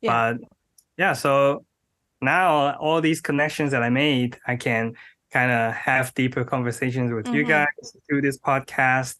Yeah. 0.00 0.34
But 0.34 0.48
yeah, 0.96 1.12
so 1.12 1.64
now 2.20 2.76
all 2.76 3.00
these 3.00 3.20
connections 3.20 3.70
that 3.72 3.82
I 3.82 3.90
made, 3.90 4.38
I 4.46 4.56
can 4.56 4.94
kind 5.32 5.50
of 5.52 5.74
have 5.74 6.14
deeper 6.14 6.44
conversations 6.44 7.12
with 7.12 7.28
you 7.28 7.44
Mhm. 7.44 7.48
guys 7.48 7.96
through 8.08 8.22
this 8.22 8.38
podcast. 8.38 9.16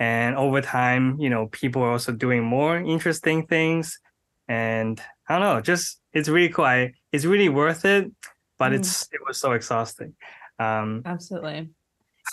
And 0.00 0.36
over 0.36 0.60
time, 0.60 1.18
you 1.20 1.28
know, 1.30 1.48
people 1.48 1.82
are 1.82 1.90
also 1.92 2.12
doing 2.12 2.42
more 2.42 2.76
interesting 2.78 3.46
things. 3.46 4.00
And 4.48 5.00
I 5.28 5.34
don't 5.38 5.42
know, 5.42 5.60
just 5.60 6.00
it's 6.12 6.28
really 6.28 6.48
cool. 6.48 6.64
I 6.64 6.94
it's 7.12 7.24
really 7.26 7.48
worth 7.48 7.84
it, 7.84 8.10
but 8.58 8.72
Mm. 8.72 8.76
it's 8.76 9.02
it 9.12 9.20
was 9.26 9.38
so 9.38 9.52
exhausting. 9.52 10.14
Um, 10.58 11.02
Absolutely. 11.04 11.68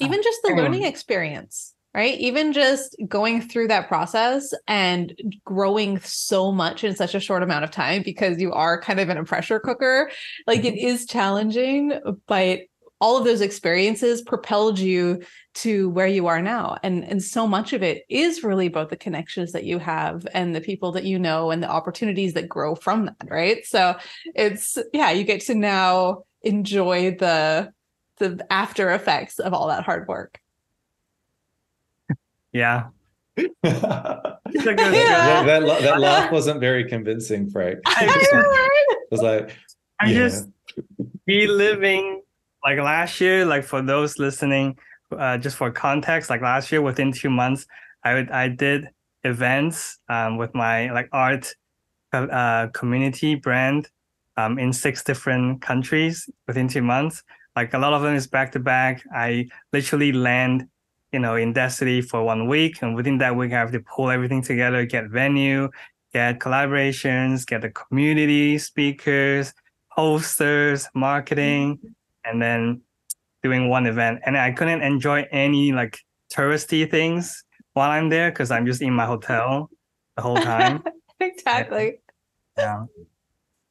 Even 0.02 0.24
just 0.24 0.42
the 0.44 0.50
learning 0.56 0.84
Um, 0.84 0.90
experience, 0.90 1.75
right? 1.96 2.20
Even 2.20 2.52
just 2.52 2.94
going 3.08 3.42
through 3.42 3.70
that 3.70 3.88
process 3.88 4.54
and 4.68 5.16
growing 5.46 5.98
so 6.02 6.52
much 6.52 6.84
in 6.84 6.94
such 6.94 7.16
a 7.16 7.22
short 7.22 7.42
amount 7.42 7.64
of 7.64 7.72
time 7.72 8.04
because 8.04 8.42
you 8.42 8.52
are 8.52 8.82
kind 8.82 9.00
of 9.00 9.08
in 9.10 9.18
a 9.18 9.24
pressure 9.24 9.62
cooker. 9.62 10.12
Like 10.46 10.66
it 10.66 10.76
mm-hmm. 10.76 10.88
is 10.88 11.06
challenging, 11.06 11.94
but 12.28 12.60
all 13.00 13.18
of 13.18 13.24
those 13.24 13.40
experiences 13.40 14.22
propelled 14.22 14.78
you 14.78 15.22
to 15.54 15.90
where 15.90 16.08
you 16.08 16.28
are 16.28 16.42
now. 16.42 16.78
And 16.84 17.06
and 17.06 17.24
so 17.24 17.48
much 17.48 17.72
of 17.72 17.82
it 17.82 18.04
is 18.10 18.44
really 18.44 18.68
about 18.68 18.90
the 18.90 18.98
connections 18.98 19.54
that 19.54 19.64
you 19.64 19.80
have 19.80 20.28
and 20.34 20.54
the 20.54 20.62
people 20.62 20.92
that 20.94 21.06
you 21.06 21.18
know 21.18 21.50
and 21.52 21.64
the 21.64 21.70
opportunities 21.70 22.34
that 22.34 22.50
grow 22.50 22.76
from 22.76 23.06
that, 23.06 23.30
right? 23.30 23.66
So 23.66 23.96
it's 24.34 24.78
yeah, 24.92 25.12
you 25.12 25.24
get 25.24 25.42
to 25.42 25.56
now 25.56 26.24
enjoy 26.42 27.12
the 27.12 27.72
the 28.18 28.46
after 28.50 28.92
effects 28.92 29.40
of 29.40 29.54
all 29.54 29.68
that 29.68 29.84
hard 29.84 30.10
work. 30.10 30.40
Yeah. 32.56 32.88
that, 33.36 34.40
It's 34.56 34.66
a 34.66 34.74
good- 34.74 34.94
Yeah. 34.94 35.44
that, 35.44 35.64
la- 35.64 35.80
that 35.82 36.00
laugh 36.00 36.32
wasn't 36.38 36.60
very 36.62 36.84
convincing, 36.88 37.50
Frank. 37.52 37.80
I 37.86 38.06
It 38.06 38.34
know, 38.34 38.40
right? 38.42 38.86
was 39.12 39.22
like, 39.22 39.52
I 40.00 40.08
yeah. 40.08 40.18
just 40.24 40.48
reliving 41.28 42.22
like 42.64 42.80
last 42.80 43.20
year, 43.22 43.46
like 43.46 43.64
for 43.64 43.82
those 43.82 44.18
listening, 44.20 44.78
uh, 45.12 45.38
just 45.38 45.56
for 45.58 45.70
context, 45.72 46.30
like 46.30 46.42
last 46.42 46.72
year 46.72 46.82
within 46.82 47.12
two 47.12 47.30
months, 47.30 47.66
I 48.04 48.14
would 48.16 48.30
I 48.32 48.48
did 48.50 48.88
events 49.24 50.00
um, 50.10 50.38
with 50.38 50.54
my 50.56 50.92
like 50.92 51.10
art 51.12 51.54
uh, 52.14 52.68
community 52.74 53.36
brand 53.36 53.90
um, 54.38 54.58
in 54.60 54.72
six 54.74 55.04
different 55.04 55.62
countries 55.62 56.30
within 56.48 56.68
two 56.68 56.82
months. 56.82 57.22
Like 57.56 57.74
a 57.74 57.78
lot 57.80 57.94
of 57.94 58.02
them 58.02 58.16
is 58.16 58.28
back 58.28 58.52
to 58.54 58.60
back. 58.60 59.04
I 59.14 59.48
literally 59.74 60.12
land, 60.12 60.68
you 61.12 61.20
know, 61.20 61.36
in 61.36 61.54
that 61.54 61.70
city 61.70 62.02
for 62.02 62.24
one 62.24 62.48
week, 62.48 62.82
and 62.82 62.96
within 62.96 63.18
that 63.20 63.36
week, 63.36 63.54
I 63.54 63.60
have 63.60 63.72
to 63.72 63.80
pull 63.80 64.10
everything 64.10 64.42
together, 64.42 64.86
get 64.86 65.10
venue, 65.10 65.70
get 66.14 66.40
collaborations, 66.40 67.46
get 67.46 67.62
the 67.62 67.70
community 67.70 68.58
speakers, 68.58 69.54
posters, 69.96 70.90
marketing, 70.94 71.78
mm-hmm. 71.78 71.88
and 72.26 72.42
then 72.42 72.82
doing 73.44 73.70
one 73.70 73.86
event. 73.86 74.20
And 74.26 74.38
I 74.38 74.52
couldn't 74.52 74.82
enjoy 74.82 75.26
any 75.32 75.72
like 75.72 76.00
touristy 76.34 76.90
things 76.90 77.44
while 77.74 77.92
I'm 77.92 78.10
there 78.10 78.32
because 78.32 78.52
I'm 78.52 78.66
just 78.66 78.82
in 78.82 78.94
my 78.94 79.06
hotel 79.06 79.70
the 80.16 80.22
whole 80.22 80.38
time. 80.38 80.84
exactly. 81.20 82.00
yeah. 82.58 82.86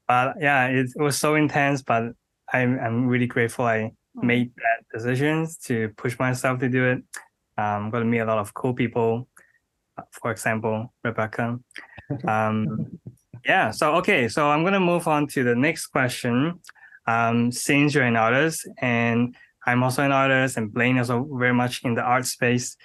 But 0.07 0.37
yeah, 0.40 0.66
it, 0.68 0.90
it 0.94 1.03
was 1.03 1.16
so 1.18 1.35
intense, 1.35 1.83
but 1.83 2.12
I'm 2.53 2.79
I'm 2.79 3.07
really 3.07 3.27
grateful 3.27 3.64
I 3.64 3.92
made 4.14 4.53
that 4.57 4.85
decisions 4.92 5.59
to 5.59 5.90
push 5.96 6.18
myself 6.18 6.61
to 6.61 6.68
do 6.68 6.85
it. 6.85 7.03
I'm 7.57 7.90
going 7.90 8.03
to 8.03 8.09
meet 8.09 8.18
a 8.18 8.24
lot 8.24 8.38
of 8.38 8.55
cool 8.55 8.74
people. 8.74 9.29
For 10.11 10.31
example, 10.31 10.92
Rebekka. 11.05 11.61
Um, 12.29 12.98
yeah. 13.46 13.70
So 13.70 13.94
okay. 13.94 14.29
So 14.29 14.50
I'm 14.50 14.61
going 14.61 14.74
to 14.74 14.81
move 14.81 15.09
on 15.09 15.27
to 15.29 15.42
the 15.42 15.55
next 15.55 15.87
question. 15.87 16.61
Um, 17.07 17.50
since 17.50 17.94
you're 17.94 18.05
an 18.05 18.16
artist, 18.16 18.68
and 18.79 19.35
I'm 19.66 19.83
also 19.83 20.03
an 20.03 20.12
artist, 20.12 20.59
and 20.59 20.72
Blaine 20.72 20.98
is 20.98 21.09
also 21.09 21.35
very 21.35 21.55
much 21.55 21.83
in 21.83 21.94
the 21.94 22.03
art 22.03 22.27
space. 22.27 22.77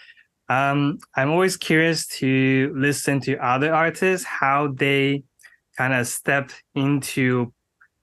Um, 0.48 1.00
I'm 1.16 1.32
always 1.32 1.58
curious 1.58 2.08
to 2.20 2.74
listen 2.76 3.20
to 3.22 3.38
other 3.46 3.74
artists 3.74 4.26
how 4.26 4.68
they 4.68 5.24
kind 5.78 5.94
of 5.94 6.08
step 6.08 6.52
into, 6.76 7.54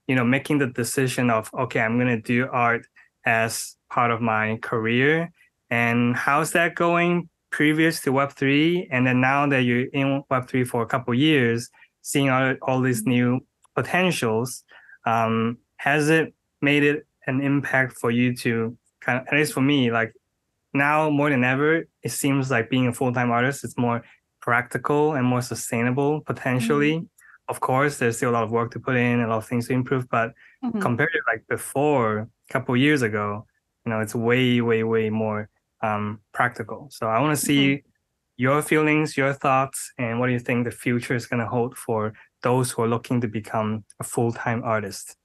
you 0.07 0.15
know, 0.15 0.23
making 0.23 0.59
the 0.59 0.67
decision 0.67 1.31
of 1.31 1.49
okay, 1.53 1.81
I'm 1.81 1.97
going 1.97 2.15
to 2.15 2.21
do 2.21 2.47
art 2.51 2.85
as 3.27 3.75
part 3.89 4.09
of 4.09 4.21
my 4.21 4.57
career, 4.61 5.31
and 5.69 6.15
how's 6.15 6.51
that 6.53 6.75
going 6.75 7.27
previous 7.49 7.99
to 8.01 8.11
Web 8.11 8.31
three, 8.31 8.87
and 8.91 9.05
then 9.05 9.19
now 9.19 9.45
that 9.47 9.63
you're 9.67 9.87
in 9.91 10.23
Web 10.29 10.47
three 10.47 10.63
for 10.63 10.81
a 10.81 10.85
couple 10.85 11.13
years, 11.13 11.69
seeing 12.01 12.29
all, 12.29 12.55
all 12.61 12.81
these 12.81 13.03
new 13.05 13.39
potentials, 13.75 14.63
um, 15.05 15.57
has 15.75 16.09
it 16.09 16.33
made 16.61 16.83
it 16.83 17.05
an 17.27 17.41
impact 17.41 17.93
for 18.01 18.11
you 18.11 18.35
to 18.43 18.77
kind 19.01 19.19
of, 19.19 19.27
at 19.27 19.33
least 19.33 19.53
for 19.53 19.61
me, 19.61 19.91
like 19.91 20.13
now 20.73 21.09
more 21.09 21.29
than 21.29 21.43
ever, 21.43 21.85
it 22.03 22.11
seems 22.11 22.49
like 22.49 22.69
being 22.69 22.87
a 22.87 22.93
full 22.93 23.13
time 23.13 23.31
artist 23.31 23.63
is 23.63 23.75
more 23.77 24.03
practical 24.41 25.13
and 25.15 25.25
more 25.25 25.41
sustainable 25.41 26.21
potentially. 26.21 26.93
Mm-hmm. 26.93 27.49
Of 27.49 27.59
course, 27.59 27.97
there's 27.97 28.17
still 28.17 28.31
a 28.31 28.35
lot 28.37 28.43
of 28.43 28.51
work 28.51 28.71
to 28.71 28.79
put 28.79 28.95
in, 28.95 29.19
a 29.19 29.27
lot 29.27 29.37
of 29.37 29.47
things 29.47 29.67
to 29.67 29.73
improve, 29.73 30.07
but 30.09 30.33
mm-hmm. 30.63 30.79
compared 30.79 31.11
to 31.13 31.19
like 31.27 31.45
before, 31.47 32.19
a 32.19 32.53
couple 32.53 32.75
years 32.77 33.01
ago, 33.01 33.45
you 33.85 33.91
know, 33.91 33.99
it's 33.99 34.15
way, 34.15 34.61
way, 34.61 34.83
way 34.83 35.09
more 35.09 35.49
um, 35.81 36.19
practical. 36.33 36.87
So 36.91 37.07
I 37.07 37.19
want 37.19 37.37
to 37.37 37.45
see 37.45 37.67
mm-hmm. 37.67 37.87
your 38.37 38.61
feelings, 38.61 39.17
your 39.17 39.33
thoughts, 39.33 39.91
and 39.97 40.19
what 40.19 40.27
do 40.27 40.33
you 40.33 40.39
think 40.39 40.65
the 40.65 40.71
future 40.71 41.15
is 41.15 41.25
going 41.25 41.41
to 41.41 41.47
hold 41.47 41.77
for 41.77 42.13
those 42.43 42.71
who 42.71 42.83
are 42.83 42.87
looking 42.87 43.21
to 43.21 43.27
become 43.27 43.83
a 43.99 44.03
full 44.03 44.31
time 44.31 44.63
artist? 44.63 45.15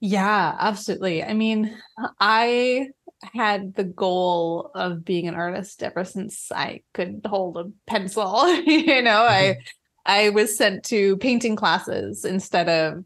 Yeah, 0.00 0.56
absolutely. 0.58 1.22
I 1.22 1.32
mean, 1.32 1.76
I 2.18 2.88
had 3.34 3.74
the 3.74 3.84
goal 3.84 4.72
of 4.74 5.04
being 5.04 5.28
an 5.28 5.36
artist 5.36 5.82
ever 5.82 6.04
since 6.04 6.50
I 6.50 6.82
could 6.92 7.20
hold 7.24 7.56
a 7.56 7.70
pencil. 7.86 8.52
you 8.66 9.00
know, 9.02 9.22
I 9.22 9.58
I 10.04 10.30
was 10.30 10.56
sent 10.56 10.84
to 10.86 11.16
painting 11.18 11.54
classes 11.54 12.24
instead 12.24 12.68
of 12.68 13.04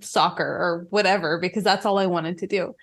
soccer 0.00 0.44
or 0.44 0.86
whatever 0.90 1.38
because 1.38 1.64
that's 1.64 1.86
all 1.86 1.98
I 1.98 2.06
wanted 2.06 2.38
to 2.38 2.46
do. 2.46 2.74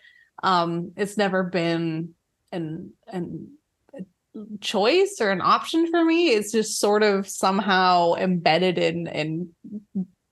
Um, 0.44 0.92
it's 0.96 1.18
never 1.18 1.44
been 1.44 2.14
an 2.52 2.94
an 3.08 3.52
choice 4.62 5.18
or 5.20 5.30
an 5.32 5.42
option 5.42 5.90
for 5.90 6.04
me. 6.04 6.30
It's 6.30 6.52
just 6.52 6.80
sort 6.80 7.04
of 7.04 7.28
somehow 7.28 8.14
embedded 8.16 8.78
in 8.78 9.08
in 9.08 9.50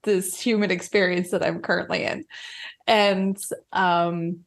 this 0.04 0.40
human 0.40 0.72
experience 0.72 1.32
that 1.32 1.46
I'm 1.46 1.62
currently 1.62 2.04
in. 2.04 2.26
And 2.88 3.38
um 3.74 4.46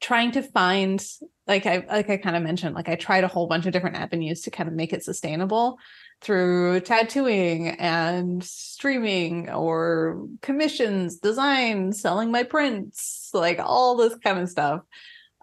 trying 0.00 0.32
to 0.32 0.42
find 0.42 1.04
like 1.46 1.66
I 1.66 1.84
like 1.88 2.10
I 2.10 2.18
kind 2.18 2.36
of 2.36 2.42
mentioned, 2.42 2.74
like 2.74 2.88
I 2.88 2.94
tried 2.94 3.24
a 3.24 3.28
whole 3.28 3.46
bunch 3.46 3.66
of 3.66 3.72
different 3.72 3.96
avenues 3.96 4.42
to 4.42 4.50
kind 4.50 4.68
of 4.68 4.74
make 4.74 4.92
it 4.92 5.02
sustainable 5.02 5.78
through 6.20 6.80
tattooing 6.80 7.68
and 7.68 8.42
streaming 8.42 9.50
or 9.50 10.26
commissions, 10.42 11.18
design, 11.18 11.92
selling 11.92 12.30
my 12.30 12.42
prints, 12.42 13.30
like 13.32 13.60
all 13.60 13.96
this 13.96 14.16
kind 14.16 14.38
of 14.38 14.48
stuff. 14.48 14.80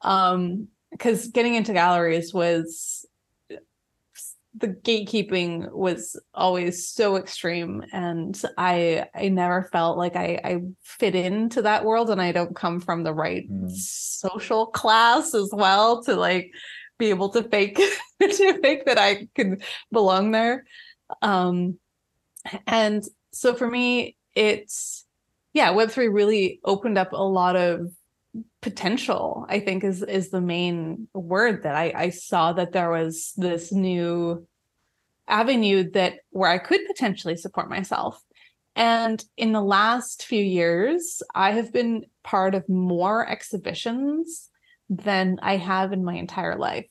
Um, 0.02 0.68
because 0.92 1.28
getting 1.28 1.56
into 1.56 1.74
galleries 1.74 2.34
was 2.34 3.06
the 4.58 4.70
gatekeeping 4.70 5.70
was 5.74 6.20
always 6.34 6.88
so 6.88 7.18
extreme 7.18 7.84
and 7.92 8.42
i 8.58 9.06
i 9.14 9.28
never 9.28 9.64
felt 9.72 9.98
like 9.98 10.16
i 10.16 10.40
i 10.44 10.62
fit 10.82 11.14
into 11.14 11.62
that 11.62 11.84
world 11.84 12.10
and 12.10 12.22
i 12.22 12.32
don't 12.32 12.56
come 12.56 12.80
from 12.80 13.04
the 13.04 13.14
right 13.14 13.52
mm. 13.52 13.70
social 13.72 14.68
class 14.68 15.34
as 15.34 15.50
well 15.52 16.02
to 16.02 16.16
like 16.16 16.52
be 16.98 17.10
able 17.10 17.30
to 17.30 17.44
fake 17.44 17.82
to 18.22 18.60
fake 18.62 18.86
that 18.86 18.98
i 18.98 19.28
could 19.36 19.64
belong 19.92 20.32
there. 20.32 20.66
Um 21.22 21.78
and 22.68 23.04
so 23.32 23.54
for 23.54 23.70
me 23.70 24.16
it's 24.36 25.06
yeah 25.54 25.74
web3 25.74 26.14
really 26.14 26.60
opened 26.64 26.98
up 26.98 27.14
a 27.14 27.24
lot 27.24 27.56
of 27.56 27.92
potential 28.62 29.46
i 29.50 29.60
think 29.60 29.84
is 29.84 30.04
is 30.04 30.30
the 30.30 30.42
main 30.42 31.08
word 31.14 31.64
that 31.64 31.76
i 31.76 31.94
i 31.96 32.10
saw 32.10 32.52
that 32.52 32.74
there 32.74 32.90
was 32.90 33.32
this 33.38 33.72
new 33.72 34.46
avenue 35.28 35.90
that 35.92 36.16
where 36.32 36.50
i 36.50 36.58
could 36.58 36.82
potentially 36.88 37.36
support 37.36 37.70
myself. 37.70 38.22
And 38.78 39.24
in 39.38 39.54
the 39.54 39.62
last 39.62 40.26
few 40.26 40.44
years 40.44 41.22
i 41.34 41.52
have 41.52 41.72
been 41.72 42.06
part 42.24 42.56
of 42.56 42.68
more 42.68 43.28
exhibitions 43.28 44.50
than 44.90 45.40
i 45.42 45.56
have 45.56 45.94
in 45.94 46.04
my 46.04 46.16
entire 46.16 46.58
life 46.58 46.90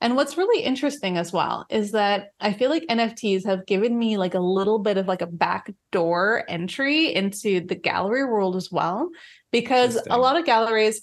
and 0.00 0.14
what's 0.14 0.36
really 0.36 0.62
interesting 0.62 1.16
as 1.16 1.32
well 1.32 1.64
is 1.70 1.92
that 1.92 2.32
I 2.38 2.52
feel 2.52 2.68
like 2.68 2.84
NFTs 2.86 3.46
have 3.46 3.66
given 3.66 3.98
me 3.98 4.18
like 4.18 4.34
a 4.34 4.40
little 4.40 4.78
bit 4.78 4.98
of 4.98 5.08
like 5.08 5.22
a 5.22 5.26
backdoor 5.26 6.44
entry 6.48 7.14
into 7.14 7.60
the 7.60 7.74
gallery 7.74 8.24
world 8.24 8.56
as 8.56 8.70
well, 8.70 9.10
because 9.52 9.98
a 10.10 10.18
lot 10.18 10.38
of 10.38 10.44
galleries, 10.44 11.02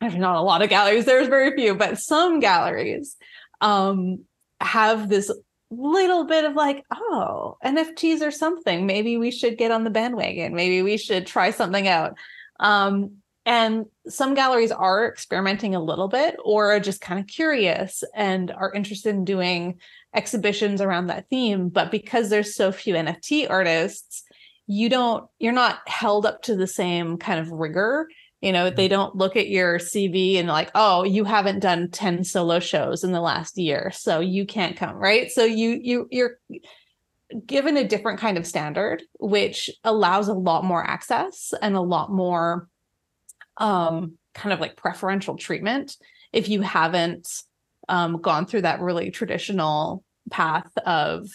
not 0.00 0.36
a 0.36 0.40
lot 0.40 0.62
of 0.62 0.70
galleries, 0.70 1.04
there's 1.04 1.28
very 1.28 1.54
few, 1.54 1.74
but 1.74 1.98
some 1.98 2.40
galleries 2.40 3.16
um, 3.60 4.24
have 4.60 5.10
this 5.10 5.30
little 5.70 6.24
bit 6.24 6.46
of 6.46 6.54
like, 6.54 6.84
oh, 6.90 7.58
NFTs 7.62 8.22
or 8.22 8.30
something. 8.30 8.86
Maybe 8.86 9.18
we 9.18 9.30
should 9.30 9.58
get 9.58 9.70
on 9.70 9.84
the 9.84 9.90
bandwagon. 9.90 10.54
Maybe 10.54 10.80
we 10.80 10.96
should 10.96 11.26
try 11.26 11.50
something 11.50 11.86
out. 11.86 12.16
Um, 12.58 13.17
and 13.48 13.86
some 14.06 14.34
galleries 14.34 14.70
are 14.70 15.08
experimenting 15.08 15.74
a 15.74 15.82
little 15.82 16.08
bit 16.08 16.36
or 16.44 16.70
are 16.72 16.80
just 16.80 17.00
kind 17.00 17.18
of 17.18 17.26
curious 17.26 18.04
and 18.14 18.50
are 18.50 18.74
interested 18.74 19.14
in 19.14 19.24
doing 19.24 19.80
exhibitions 20.14 20.82
around 20.82 21.06
that 21.06 21.30
theme. 21.30 21.70
But 21.70 21.90
because 21.90 22.28
there's 22.28 22.54
so 22.54 22.70
few 22.70 22.92
NFT 22.92 23.48
artists, 23.48 24.22
you 24.66 24.90
don't, 24.90 25.30
you're 25.38 25.54
not 25.54 25.78
held 25.88 26.26
up 26.26 26.42
to 26.42 26.56
the 26.56 26.66
same 26.66 27.16
kind 27.16 27.40
of 27.40 27.50
rigor. 27.50 28.08
You 28.42 28.52
know, 28.52 28.68
they 28.68 28.84
mm-hmm. 28.84 28.92
don't 28.92 29.16
look 29.16 29.34
at 29.34 29.48
your 29.48 29.78
CV 29.78 30.36
and 30.36 30.46
like, 30.46 30.70
oh, 30.74 31.04
you 31.04 31.24
haven't 31.24 31.60
done 31.60 31.90
10 31.90 32.24
solo 32.24 32.60
shows 32.60 33.02
in 33.02 33.12
the 33.12 33.20
last 33.22 33.56
year, 33.56 33.90
so 33.94 34.20
you 34.20 34.44
can't 34.44 34.76
come, 34.76 34.94
right? 34.94 35.30
So 35.30 35.46
you 35.46 35.80
you 35.82 36.06
you're 36.10 36.38
given 37.46 37.78
a 37.78 37.88
different 37.88 38.20
kind 38.20 38.36
of 38.36 38.46
standard, 38.46 39.02
which 39.18 39.70
allows 39.84 40.28
a 40.28 40.34
lot 40.34 40.64
more 40.64 40.84
access 40.84 41.54
and 41.62 41.74
a 41.74 41.80
lot 41.80 42.12
more 42.12 42.68
um, 43.58 44.14
kind 44.34 44.52
of 44.52 44.60
like 44.60 44.76
preferential 44.76 45.36
treatment 45.36 45.96
if 46.32 46.48
you 46.48 46.62
haven't 46.62 47.28
um, 47.88 48.20
gone 48.20 48.46
through 48.46 48.62
that 48.62 48.80
really 48.80 49.10
traditional 49.10 50.04
path 50.30 50.70
of 50.84 51.26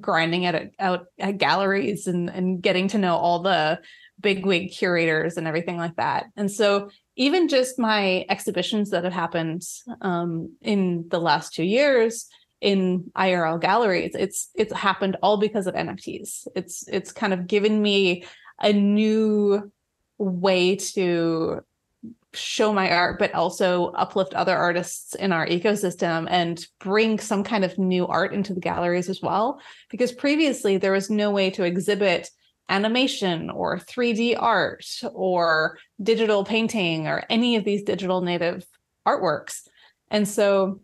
grinding 0.00 0.46
at 0.46 0.70
out 0.80 1.06
at 1.18 1.38
galleries 1.38 2.06
and 2.08 2.28
and 2.28 2.60
getting 2.60 2.88
to 2.88 2.98
know 2.98 3.16
all 3.16 3.40
the 3.40 3.80
big 4.20 4.44
wig 4.46 4.72
curators 4.72 5.36
and 5.36 5.46
everything 5.46 5.76
like 5.76 5.94
that. 5.96 6.26
And 6.36 6.50
so 6.50 6.90
even 7.16 7.48
just 7.48 7.78
my 7.78 8.24
exhibitions 8.28 8.90
that 8.90 9.04
have 9.04 9.12
happened 9.12 9.62
um, 10.00 10.56
in 10.62 11.06
the 11.08 11.20
last 11.20 11.54
two 11.54 11.64
years 11.64 12.26
in 12.60 13.10
IRL 13.16 13.60
galleries, 13.60 14.14
it's 14.14 14.50
it's 14.54 14.72
happened 14.72 15.16
all 15.22 15.36
because 15.36 15.66
of 15.66 15.74
NFTs. 15.74 16.46
It's 16.54 16.86
it's 16.88 17.12
kind 17.12 17.32
of 17.32 17.46
given 17.46 17.80
me 17.80 18.24
a 18.60 18.72
new 18.72 19.70
way 20.18 20.76
to 20.76 21.60
show 22.32 22.72
my 22.72 22.90
art, 22.90 23.18
but 23.18 23.34
also 23.34 23.86
uplift 23.92 24.34
other 24.34 24.56
artists 24.56 25.14
in 25.14 25.32
our 25.32 25.46
ecosystem 25.46 26.26
and 26.28 26.66
bring 26.80 27.18
some 27.18 27.42
kind 27.42 27.64
of 27.64 27.78
new 27.78 28.06
art 28.06 28.32
into 28.34 28.54
the 28.54 28.60
galleries 28.60 29.08
as 29.08 29.22
well. 29.22 29.60
Because 29.90 30.12
previously 30.12 30.76
there 30.76 30.92
was 30.92 31.10
no 31.10 31.30
way 31.30 31.50
to 31.50 31.64
exhibit 31.64 32.30
animation 32.68 33.48
or 33.50 33.78
3D 33.78 34.36
art 34.38 34.84
or 35.12 35.78
digital 36.02 36.44
painting 36.44 37.06
or 37.06 37.24
any 37.30 37.56
of 37.56 37.64
these 37.64 37.82
digital 37.82 38.20
native 38.20 38.66
artworks. 39.06 39.68
And 40.10 40.28
so 40.28 40.80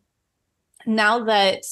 now 0.87 1.25
that 1.25 1.65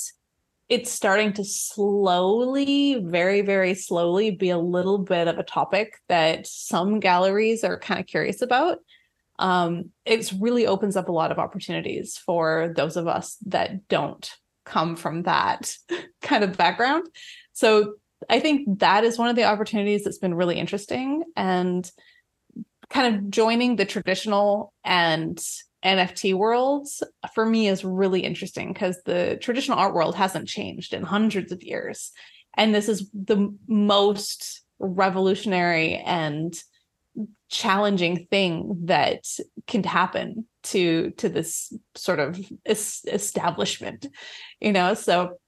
it's 0.71 0.93
starting 0.93 1.33
to 1.33 1.45
slowly, 1.45 2.95
very, 3.05 3.41
very 3.41 3.75
slowly 3.75 4.31
be 4.31 4.51
a 4.51 4.59
little 4.59 4.99
bit 4.99 5.27
of 5.27 5.37
a 5.37 5.43
topic 5.43 5.95
that 6.09 6.47
some 6.47 7.01
galleries 7.01 7.65
are 7.65 7.77
kind 7.77 7.99
of 7.99 8.07
curious 8.07 8.41
about. 8.41 8.79
Um, 9.41 9.91
it 10.05 10.33
really 10.39 10.69
opens 10.69 10.97
up 10.97 11.09
a 11.09 11.13
lot 11.13 11.33
of 11.33 11.41
opportunities 11.41 12.17
for 12.17 12.73
those 12.77 12.97
of 12.97 13.09
us 13.09 13.37
that 13.47 13.89
don't 13.89 14.31
come 14.65 14.95
from 14.95 15.25
that 15.25 15.75
kind 16.23 16.45
of 16.45 16.57
background. 16.57 17.09
So 17.53 17.95
I 18.29 18.39
think 18.39 18.79
that 18.79 19.03
is 19.03 19.19
one 19.19 19.29
of 19.29 19.35
the 19.35 19.45
opportunities 19.45 20.05
that's 20.05 20.19
been 20.19 20.35
really 20.35 20.59
interesting 20.59 21.25
and 21.35 21.91
kind 22.91 23.17
of 23.17 23.31
joining 23.31 23.75
the 23.75 23.87
traditional 23.87 24.73
and 24.85 25.43
NFT 25.85 26.35
worlds 26.35 27.03
for 27.35 27.47
me 27.47 27.69
is 27.69 27.85
really 27.85 28.21
interesting 28.21 28.73
because 28.73 29.01
the 29.05 29.39
traditional 29.41 29.79
art 29.79 29.95
world 29.95 30.15
hasn't 30.15 30.49
changed 30.49 30.93
in 30.93 31.03
hundreds 31.03 31.53
of 31.53 31.63
years. 31.63 32.13
And 32.57 32.75
this 32.75 32.89
is 32.89 33.11
the 33.13 33.55
most 33.67 34.63
revolutionary 34.79 35.97
and 35.97 36.55
challenging 37.49 38.27
thing 38.31 38.83
that 38.85 39.27
can 39.67 39.83
happen 39.83 40.47
to 40.63 41.11
to 41.13 41.29
this 41.29 41.73
sort 41.95 42.21
of 42.21 42.41
es- 42.65 43.05
establishment 43.07 44.07
you 44.61 44.73
know 44.73 44.95
so 44.95 45.39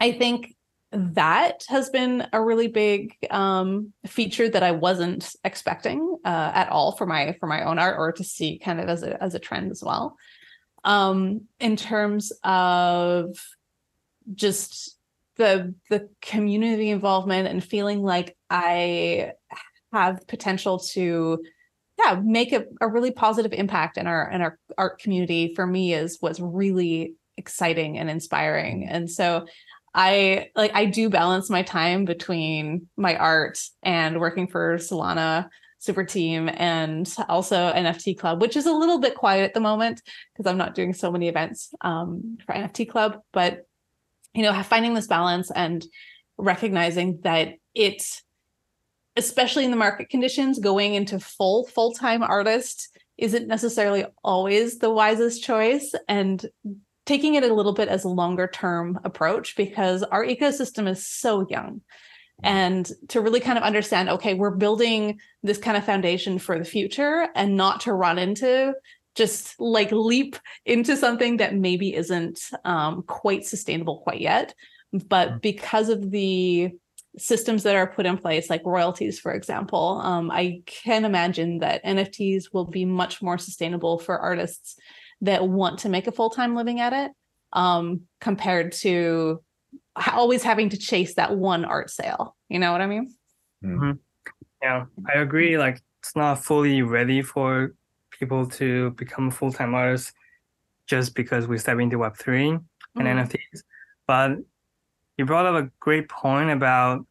i 0.00 0.12
think 0.12 0.55
that 0.96 1.64
has 1.68 1.90
been 1.90 2.26
a 2.32 2.42
really 2.42 2.68
big 2.68 3.16
um, 3.30 3.92
feature 4.06 4.48
that 4.48 4.62
I 4.62 4.72
wasn't 4.72 5.34
expecting 5.44 6.18
uh, 6.24 6.52
at 6.54 6.68
all 6.70 6.92
for 6.92 7.06
my 7.06 7.36
for 7.38 7.46
my 7.46 7.64
own 7.64 7.78
art 7.78 7.96
or 7.98 8.12
to 8.12 8.24
see 8.24 8.58
kind 8.58 8.80
of 8.80 8.88
as 8.88 9.02
a 9.02 9.22
as 9.22 9.34
a 9.34 9.38
trend 9.38 9.70
as 9.70 9.82
well. 9.84 10.16
Um, 10.84 11.42
in 11.60 11.76
terms 11.76 12.32
of 12.44 13.36
just 14.34 14.96
the 15.36 15.74
the 15.90 16.08
community 16.22 16.90
involvement 16.90 17.48
and 17.48 17.62
feeling 17.62 18.02
like 18.02 18.36
I 18.48 19.32
have 19.92 20.26
potential 20.26 20.78
to 20.78 21.42
yeah 21.98 22.20
make 22.22 22.52
a, 22.52 22.64
a 22.80 22.88
really 22.88 23.10
positive 23.10 23.52
impact 23.52 23.98
in 23.98 24.06
our 24.06 24.30
in 24.30 24.40
our 24.40 24.58
art 24.78 24.98
community 24.98 25.54
for 25.54 25.66
me 25.66 25.94
is 25.94 26.18
was 26.20 26.40
really 26.40 27.14
exciting 27.36 27.98
and 27.98 28.08
inspiring 28.08 28.86
and 28.88 29.10
so 29.10 29.46
I 29.96 30.50
like 30.54 30.72
I 30.74 30.84
do 30.84 31.08
balance 31.08 31.48
my 31.48 31.62
time 31.62 32.04
between 32.04 32.86
my 32.98 33.16
art 33.16 33.58
and 33.82 34.20
working 34.20 34.46
for 34.46 34.76
Solana 34.76 35.48
Superteam 35.80 36.54
and 36.54 37.12
also 37.30 37.72
NFT 37.72 38.18
Club, 38.18 38.42
which 38.42 38.56
is 38.56 38.66
a 38.66 38.72
little 38.72 38.98
bit 38.98 39.14
quiet 39.14 39.44
at 39.44 39.54
the 39.54 39.60
moment 39.60 40.02
because 40.32 40.48
I'm 40.48 40.58
not 40.58 40.74
doing 40.74 40.92
so 40.92 41.10
many 41.10 41.28
events 41.28 41.72
um, 41.80 42.36
for 42.44 42.54
NFT 42.54 42.90
Club. 42.90 43.20
But 43.32 43.66
you 44.34 44.42
know, 44.42 44.62
finding 44.62 44.92
this 44.92 45.06
balance 45.06 45.50
and 45.50 45.82
recognizing 46.36 47.20
that 47.22 47.54
it, 47.74 48.02
especially 49.16 49.64
in 49.64 49.70
the 49.70 49.78
market 49.78 50.10
conditions, 50.10 50.58
going 50.58 50.92
into 50.92 51.18
full 51.18 51.64
full 51.68 51.92
time 51.92 52.22
artist 52.22 52.90
isn't 53.16 53.48
necessarily 53.48 54.04
always 54.22 54.78
the 54.78 54.90
wisest 54.90 55.42
choice 55.42 55.94
and 56.06 56.44
taking 57.06 57.34
it 57.34 57.44
a 57.44 57.54
little 57.54 57.72
bit 57.72 57.88
as 57.88 58.04
a 58.04 58.08
longer 58.08 58.48
term 58.48 58.98
approach 59.04 59.56
because 59.56 60.02
our 60.02 60.24
ecosystem 60.24 60.88
is 60.88 61.06
so 61.06 61.46
young. 61.48 61.80
And 62.42 62.90
to 63.08 63.22
really 63.22 63.40
kind 63.40 63.56
of 63.56 63.64
understand 63.64 64.10
okay 64.10 64.34
we're 64.34 64.56
building 64.56 65.20
this 65.42 65.56
kind 65.56 65.74
of 65.74 65.86
foundation 65.86 66.38
for 66.38 66.58
the 66.58 66.66
future 66.66 67.28
and 67.34 67.56
not 67.56 67.80
to 67.82 67.94
run 67.94 68.18
into 68.18 68.74
just 69.14 69.58
like 69.58 69.90
leap 69.90 70.36
into 70.66 70.98
something 70.98 71.38
that 71.38 71.54
maybe 71.54 71.94
isn't 71.94 72.50
um, 72.66 73.04
quite 73.04 73.46
sustainable 73.46 74.00
quite 74.00 74.20
yet. 74.20 74.54
But 74.92 75.28
mm-hmm. 75.28 75.38
because 75.38 75.88
of 75.88 76.10
the 76.10 76.72
systems 77.18 77.62
that 77.62 77.74
are 77.74 77.86
put 77.86 78.04
in 78.04 78.18
place 78.18 78.50
like 78.50 78.60
royalties 78.66 79.18
for 79.18 79.32
example 79.32 80.00
um, 80.04 80.30
i 80.30 80.60
can 80.66 81.04
imagine 81.06 81.60
that 81.60 81.82
nfts 81.82 82.52
will 82.52 82.66
be 82.66 82.84
much 82.84 83.22
more 83.22 83.38
sustainable 83.38 83.98
for 83.98 84.18
artists 84.18 84.76
that 85.20 85.46
want 85.46 85.80
to 85.80 85.88
make 85.88 86.06
a 86.06 86.12
full-time 86.12 86.54
living 86.54 86.80
at 86.80 86.92
it 86.92 87.12
um, 87.52 88.02
compared 88.20 88.72
to 88.72 89.42
always 90.12 90.42
having 90.42 90.68
to 90.68 90.76
chase 90.76 91.14
that 91.14 91.36
one 91.36 91.64
art 91.64 91.90
sale 91.90 92.36
you 92.48 92.58
know 92.58 92.72
what 92.72 92.80
i 92.80 92.86
mean 92.86 93.14
mm-hmm. 93.64 93.92
yeah 94.62 94.84
i 95.08 95.18
agree 95.18 95.56
like 95.56 95.80
it's 96.02 96.14
not 96.14 96.42
fully 96.44 96.82
ready 96.82 97.22
for 97.22 97.74
people 98.18 98.46
to 98.46 98.90
become 98.90 99.30
full-time 99.30 99.74
artists 99.74 100.12
just 100.86 101.14
because 101.14 101.46
we 101.46 101.58
step 101.58 101.78
into 101.78 101.96
web3 101.96 102.24
mm-hmm. 102.26 103.06
and 103.06 103.28
nfts 103.28 103.62
but 104.06 104.32
you 105.16 105.24
brought 105.24 105.46
up 105.46 105.64
a 105.64 105.70
great 105.80 106.08
point 106.08 106.50
about 106.50 107.06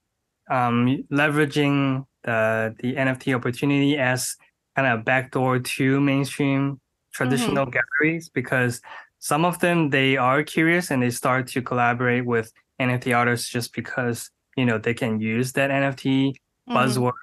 um, 0.50 1.04
leveraging 1.12 2.06
the 2.24 2.76
the 2.80 2.94
nft 2.94 3.36
opportunity 3.36 3.98
as 3.98 4.36
kind 4.76 4.88
of 4.88 5.00
a 5.00 5.04
backdoor 5.04 5.60
to 5.60 6.00
mainstream 6.00 6.80
traditional 7.16 7.66
mm-hmm. 7.66 7.80
galleries 7.80 8.30
because 8.30 8.82
some 9.20 9.46
of 9.46 9.60
them 9.60 9.90
they 9.90 10.18
are 10.18 10.44
curious 10.44 10.92
and 10.92 11.02
they 11.02 11.10
start 11.10 11.48
to 11.48 11.62
collaborate 11.62 12.26
with 12.26 12.52
NFT 12.80 13.16
artists 13.16 13.50
just 13.50 13.74
because 13.74 14.30
you 14.58 14.66
know 14.66 14.78
they 14.78 14.94
can 14.94 15.20
use 15.20 15.54
that 15.54 15.72
NFT 15.72 16.36
mm-hmm. 16.36 16.76
buzzword, 16.76 17.14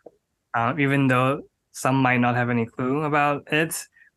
uh, 0.55 0.75
even 0.79 1.09
though 1.09 1.43
some 1.73 1.97
might 1.97 2.21
not 2.21 2.35
have 2.35 2.51
any 2.51 2.67
clue 2.67 3.03
about 3.03 3.45
it. 3.53 3.75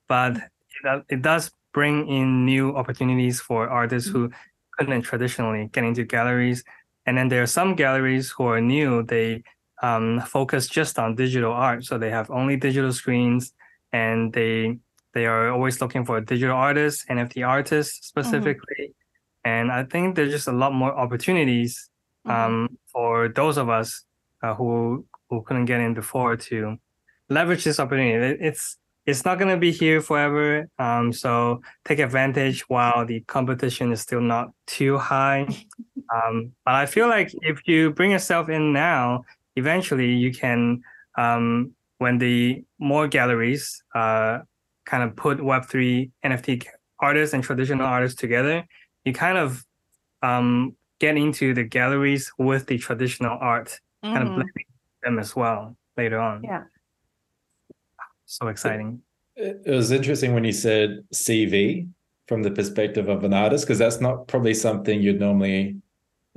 But 0.08 0.38
it, 0.38 1.04
it 1.10 1.22
does 1.22 1.52
bring 1.74 2.08
in 2.08 2.46
new 2.46 2.76
opportunities 2.76 3.42
for 3.42 3.68
artists 3.70 4.10
mm-hmm. 4.10 4.26
who 4.26 4.32
couldn't 4.78 5.02
traditionally 5.02 5.70
get 5.72 5.84
into 5.84 6.04
galleries. 6.06 6.64
And 7.06 7.18
then 7.18 7.28
there 7.28 7.44
are 7.44 7.48
some 7.60 7.76
galleries 7.76 8.32
who 8.32 8.46
are 8.46 8.62
new. 8.62 9.04
They 9.04 9.44
um, 9.84 10.22
focus 10.22 10.68
just 10.68 10.98
on 10.98 11.16
digital 11.16 11.52
art, 11.52 11.84
so 11.84 11.98
they 11.98 12.10
have 12.10 12.32
only 12.32 12.56
digital 12.56 12.94
screens, 12.94 13.54
and 13.92 14.34
they 14.34 14.80
they 15.16 15.26
are 15.26 15.50
always 15.50 15.82
looking 15.82 16.06
for 16.06 16.20
digital 16.22 16.56
artists, 16.56 17.06
NFT 17.10 17.48
artists 17.48 17.98
mm-hmm. 17.98 18.06
specifically. 18.06 18.86
Mm-hmm. 18.92 19.50
And 19.50 19.72
I 19.72 19.84
think 19.84 20.16
there's 20.16 20.32
just 20.32 20.48
a 20.48 20.52
lot 20.52 20.74
more 20.74 20.96
opportunities 20.96 21.90
mm-hmm. 22.28 22.54
um, 22.54 22.78
for 22.92 23.30
those 23.30 23.58
of 23.58 23.70
us 23.70 24.04
uh, 24.44 24.54
who 24.54 25.06
who 25.30 25.42
couldn't 25.42 25.66
get 25.66 25.80
in 25.80 25.96
before 25.96 26.36
to 26.36 26.78
leverage 27.30 27.64
this 27.64 27.80
opportunity. 27.80 28.38
It's 28.44 28.78
it's 29.06 29.24
not 29.24 29.38
going 29.40 29.50
to 29.52 29.58
be 29.58 29.72
here 29.72 30.02
forever. 30.02 30.68
Um, 30.80 31.14
so 31.14 31.62
take 31.86 32.00
advantage 32.00 32.62
while 32.68 33.06
the 33.06 33.22
competition 33.22 33.92
is 33.92 34.02
still 34.02 34.22
not 34.22 34.52
too 34.68 34.98
high. 34.98 35.48
Um, 36.14 36.52
but 36.64 36.76
I 36.76 36.86
feel 36.86 37.08
like 37.08 37.32
if 37.42 37.68
you 37.68 37.90
bring 37.90 38.12
yourself 38.12 38.48
in 38.48 38.72
now, 38.72 39.24
eventually 39.56 40.14
you 40.14 40.32
can, 40.32 40.84
um, 41.18 41.72
when 41.98 42.20
the 42.20 42.64
more 42.78 43.08
galleries 43.08 43.82
uh, 43.96 44.42
kind 44.86 45.04
of 45.04 45.16
put 45.16 45.40
Web3 45.40 46.12
NFT 46.24 46.66
artists 47.00 47.34
and 47.34 47.44
traditional 47.44 47.86
artists 47.86 48.20
together, 48.20 48.66
you 49.04 49.14
kind 49.14 49.38
of 49.38 49.66
um, 50.22 50.76
get 51.00 51.18
into 51.18 51.54
the 51.54 51.64
galleries 51.64 52.32
with 52.38 52.68
the 52.68 52.78
traditional 52.78 53.38
art, 53.40 53.80
mm-hmm. 54.04 54.14
kind 54.14 54.24
of 54.24 54.30
mm-hmm. 54.30 54.42
blending 54.42 54.66
them 55.04 55.20
as 55.20 55.36
well 55.36 55.76
later 55.98 56.20
on. 56.20 56.44
Yeah. 56.44 56.64
So 58.26 58.48
exciting. 58.48 59.02
It, 59.36 59.62
it 59.66 59.72
was 59.72 59.92
interesting 59.92 60.34
when 60.34 60.44
you 60.44 60.52
said 60.52 61.04
CV 61.14 61.90
from 62.28 62.42
the 62.44 62.52
perspective 62.52 63.08
of 63.08 63.24
an 63.24 63.34
artist, 63.34 63.66
because 63.66 63.78
that's 63.78 64.02
not 64.02 64.28
probably 64.28 64.54
something 64.54 65.02
you'd 65.02 65.20
normally 65.20 65.78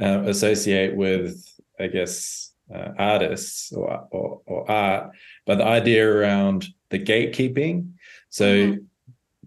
uh, 0.01 0.23
associate 0.27 0.95
with, 0.95 1.43
I 1.81 1.87
guess, 1.87 2.53
uh, 2.75 2.91
artists 2.99 3.73
or, 3.73 4.07
or, 4.11 4.43
or 4.45 4.71
art. 4.71 5.11
But 5.47 5.59
the 5.59 5.65
idea 5.65 6.07
around 6.07 6.67
the 6.91 6.99
gatekeeping 6.99 7.93
so 8.31 8.47
mm-hmm. 8.47 8.79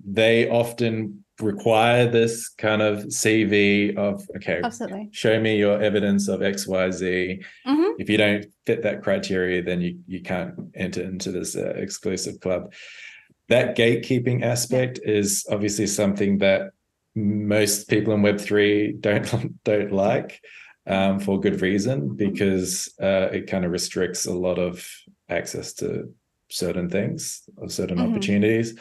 they 0.06 0.50
often 0.50 1.24
require 1.42 2.10
this 2.10 2.50
kind 2.50 2.82
of 2.82 3.00
CV 3.06 3.96
of 3.98 4.24
okay, 4.36 4.62
Absolutely. 4.64 5.10
show 5.12 5.40
me 5.40 5.58
your 5.58 5.82
evidence 5.82 6.28
of 6.28 6.42
X, 6.42 6.68
Y, 6.68 6.92
Z. 6.92 7.42
Mm-hmm. 7.68 7.92
If 8.00 8.10
you 8.10 8.18
don't 8.18 8.46
fit 8.66 8.84
that 8.84 9.04
criteria, 9.04 9.62
then 9.62 9.82
you 9.82 10.00
you 10.08 10.22
can't 10.22 10.54
enter 10.76 11.02
into 11.02 11.32
this 11.32 11.56
uh, 11.56 11.74
exclusive 11.76 12.40
club. 12.40 12.74
That 13.50 13.76
gatekeeping 13.76 14.44
aspect 14.44 15.00
yeah. 15.04 15.14
is 15.14 15.46
obviously 15.52 15.88
something 15.88 16.38
that 16.40 16.72
most 17.16 17.90
people 17.90 18.14
in 18.14 18.22
Web 18.22 18.40
three 18.40 18.94
don't 18.94 19.64
don't 19.64 19.92
like. 19.92 20.42
Um, 20.88 21.20
for 21.20 21.40
good 21.40 21.62
reason, 21.62 22.16
because 22.16 22.92
uh, 23.00 23.30
it 23.32 23.46
kind 23.46 23.66
of 23.66 23.72
restricts 23.72 24.26
a 24.26 24.34
lot 24.34 24.58
of 24.58 24.84
access 25.30 25.74
to 25.74 26.12
certain 26.52 26.90
things 26.90 27.44
or 27.58 27.70
certain 27.70 27.98
mm-hmm. 27.98 28.12
opportunities. 28.12 28.78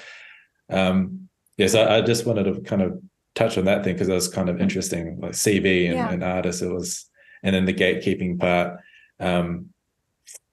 Um, 0.69 1.29
yes, 1.57 1.75
I, 1.75 1.99
I, 1.99 2.01
just 2.01 2.27
wanted 2.27 2.45
to 2.45 2.61
kind 2.61 2.83
of 2.83 3.01
touch 3.35 3.59
on 3.59 3.65
that 3.65 3.85
thing 3.85 3.95
because 3.95 4.09
that 4.09 4.15
was 4.15 4.29
kind 4.29 4.49
of 4.49 4.61
interesting, 4.61 5.19
like 5.21 5.33
CV 5.33 5.87
and, 5.87 5.95
yeah. 5.95 6.11
and 6.11 6.23
artists. 6.23 6.63
It 6.63 6.71
was, 6.71 7.07
and 7.43 7.55
then 7.55 7.65
the 7.65 7.75
gatekeeping 7.75 8.39
part. 8.39 8.81
Um, 9.19 9.71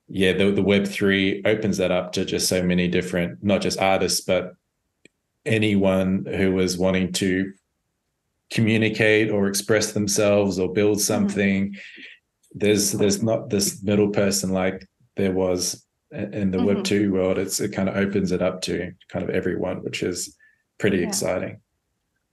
yeah, 0.10 0.34
the, 0.34 0.52
the 0.52 0.64
Web 0.64 0.88
three 0.88 1.44
opens 1.46 1.78
that 1.78 1.92
up 1.92 2.14
to 2.14 2.24
just 2.24 2.48
so 2.48 2.64
many 2.64 2.88
different, 2.88 3.44
not 3.44 3.62
just 3.62 3.80
artists, 3.80 4.22
but 4.22 4.54
anyone 5.46 6.26
who 6.26 6.54
was 6.54 6.78
wanting 6.78 7.12
to 7.14 7.54
communicate 8.50 9.30
or 9.30 9.48
express 9.48 9.92
themselves 9.92 10.60
or 10.60 10.72
build 10.72 10.98
mm-hmm. 10.98 11.02
something. 11.02 11.72
Mm-hmm. 11.72 12.02
There's 12.56 12.92
there's 12.94 13.22
not 13.22 13.50
this 13.50 13.84
middle 13.84 14.10
person 14.10 14.52
like 14.52 14.88
there 15.16 15.34
was 15.34 15.86
in 16.12 16.52
the 16.52 16.58
mm-hmm. 16.58 16.68
Web 16.68 16.84
two 16.84 17.12
world, 17.12 17.38
it's 17.38 17.60
it 17.60 17.74
kind 17.74 17.90
of 17.90 17.98
opens 17.98 18.32
it 18.32 18.42
up 18.42 18.62
to 18.64 18.94
kind 19.10 19.28
of 19.28 19.30
everyone, 19.30 19.84
which 19.84 20.04
is 20.04 20.36
pretty 20.80 21.00
yeah. 21.00 21.08
exciting. 21.08 21.62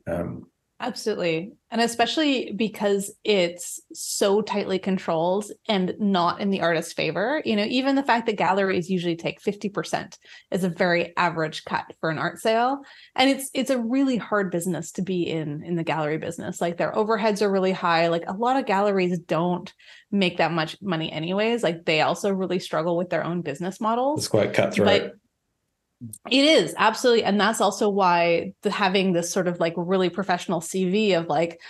Um, 0.07 0.47
Absolutely. 0.87 1.53
And 1.71 1.81
especially 1.81 2.53
because 2.55 3.11
it's 3.25 3.81
so 3.95 4.43
tightly 4.43 4.79
controlled 4.79 5.47
and 5.67 5.95
not 5.99 6.43
in 6.43 6.51
the 6.51 6.61
artist's 6.61 6.93
favor. 6.93 7.41
You 7.47 7.57
know, 7.57 7.65
even 7.65 7.95
the 7.95 8.03
fact 8.03 8.27
that 8.27 8.37
galleries 8.37 8.91
usually 8.91 9.17
take 9.17 9.41
50% 9.41 10.19
is 10.51 10.63
a 10.63 10.69
very 10.69 11.17
average 11.17 11.65
cut 11.65 11.87
for 12.01 12.11
an 12.11 12.19
art 12.19 12.39
sale. 12.39 12.81
And 13.17 13.31
it's 13.31 13.51
it's 13.55 13.71
a 13.71 13.81
really 13.81 14.19
hard 14.19 14.51
business 14.51 14.93
to 14.93 15.03
be 15.03 15.23
in 15.23 15.65
in 15.65 15.75
the 15.77 15.85
gallery 15.85 16.19
business. 16.19 16.61
Like 16.61 16.77
their 16.77 16.93
overheads 16.93 17.41
are 17.41 17.51
really 17.51 17.73
high. 17.73 18.09
Like 18.09 18.25
a 18.29 18.35
lot 18.35 18.59
of 18.59 18.67
galleries 18.67 19.19
don't 19.21 19.73
make 20.13 20.37
that 20.37 20.53
much 20.53 20.77
money 20.83 21.11
anyways. 21.11 21.63
Like 21.63 21.87
they 21.87 22.03
also 22.03 22.31
really 22.31 22.59
struggle 22.59 22.97
with 22.99 23.09
their 23.09 23.25
own 23.25 23.41
business 23.41 23.81
models. 23.81 24.21
It's 24.21 24.29
quite 24.29 24.53
cutthroat. 24.53 24.87
But 24.87 25.13
it 26.31 26.45
is 26.45 26.75
absolutely, 26.77 27.25
and 27.25 27.41
that's 27.41 27.61
also 27.61 27.89
why 27.89 28.53
the, 28.63 28.71
having 28.71 29.13
this 29.13 29.31
sort 29.31 29.49
of 29.49 29.61
like 29.61 29.75
really 29.77 30.11
professional 30.11 30.61
CV 30.61 31.19
of 31.19 31.27
like, 31.27 31.61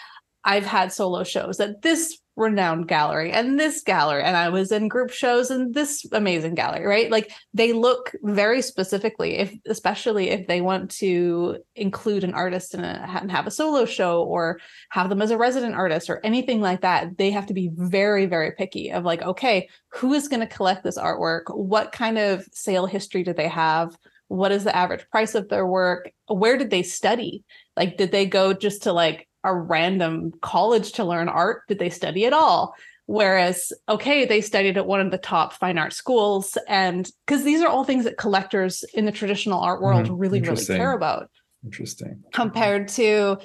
I've 0.45 0.66
had 0.66 0.93
solo 0.93 1.24
shows 1.24 1.59
at 1.61 1.82
this 1.82 2.18
renowned 2.37 2.89
gallery 2.89 3.30
and 3.30 3.59
this 3.59 3.82
gallery, 3.82 4.22
and 4.22 4.37
I 4.37 4.49
was 4.49 4.72
in 4.72 4.89
group 4.89 5.11
shows 5.11 5.51
in 5.51 5.72
this 5.72 6.05
amazing 6.12 6.55
gallery, 6.55 6.85
right? 6.85 7.11
Like 7.11 7.32
they 7.55 7.72
look 7.72 8.12
very 8.22 8.61
specifically, 8.61 9.39
if 9.39 9.55
especially 9.66 10.30
if 10.30 10.47
they 10.47 10.61
want 10.61 10.91
to 10.93 11.59
include 11.76 12.24
an 12.24 12.35
artist 12.35 12.74
in 12.74 12.80
a 12.80 13.07
and 13.20 13.30
have 13.30 13.47
a 13.47 13.53
solo 13.53 13.85
show 13.85 14.22
or 14.24 14.59
have 14.91 15.09
them 15.09 15.22
as 15.22 15.30
a 15.30 15.39
resident 15.39 15.74
artist 15.74 16.11
or 16.11 16.20
anything 16.24 16.61
like 16.61 16.80
that, 16.80 17.16
they 17.16 17.30
have 17.30 17.47
to 17.47 17.55
be 17.55 17.70
very, 17.72 18.26
very 18.26 18.53
picky 18.53 18.91
of 18.91 19.05
like, 19.05 19.22
okay, 19.22 19.68
who 19.89 20.12
is 20.12 20.28
going 20.28 20.41
to 20.41 20.55
collect 20.55 20.82
this 20.82 20.99
artwork? 20.99 21.43
What 21.55 21.93
kind 21.93 22.18
of 22.18 22.47
sale 22.53 22.87
history 22.87 23.22
do 23.22 23.32
they 23.32 23.49
have? 23.49 23.97
What 24.35 24.53
is 24.53 24.64
the 24.64 24.76
average 24.76 25.09
price 25.11 25.35
of 25.35 25.49
their 25.49 25.66
work? 25.66 26.11
Where 26.26 26.59
did 26.59 26.70
they 26.70 26.82
study? 26.82 27.45
Like 27.76 27.97
did 27.97 28.11
they 28.11 28.26
go 28.26 28.53
just 28.53 28.82
to 28.82 28.93
like 28.93 29.28
a 29.45 29.55
random 29.55 30.32
college 30.43 30.93
to 30.93 31.05
learn 31.05 31.28
art? 31.28 31.62
Did 31.68 31.78
they 31.78 31.91
study 31.91 32.26
at 32.26 32.32
all? 32.32 32.74
Whereas 33.07 33.72
okay 33.89 34.24
they 34.24 34.41
studied 34.41 34.76
at 34.76 34.87
one 34.87 35.01
of 35.01 35.11
the 35.11 35.18
top 35.18 35.53
fine 35.53 35.78
art 35.78 35.93
schools 35.93 36.57
and 36.68 37.09
because 37.26 37.45
these 37.45 37.61
are 37.61 37.68
all 37.68 37.85
things 37.85 38.05
that 38.05 38.16
collectors 38.16 38.82
in 38.95 39.05
the 39.05 39.12
traditional 39.12 39.61
art 39.61 39.82
world 39.82 40.09
mm, 40.09 40.14
really 40.16 40.41
really 40.41 40.64
care 40.64 40.93
about. 40.93 41.30
Interesting. 41.64 42.22
Compared 42.32 42.89
to 42.89 43.39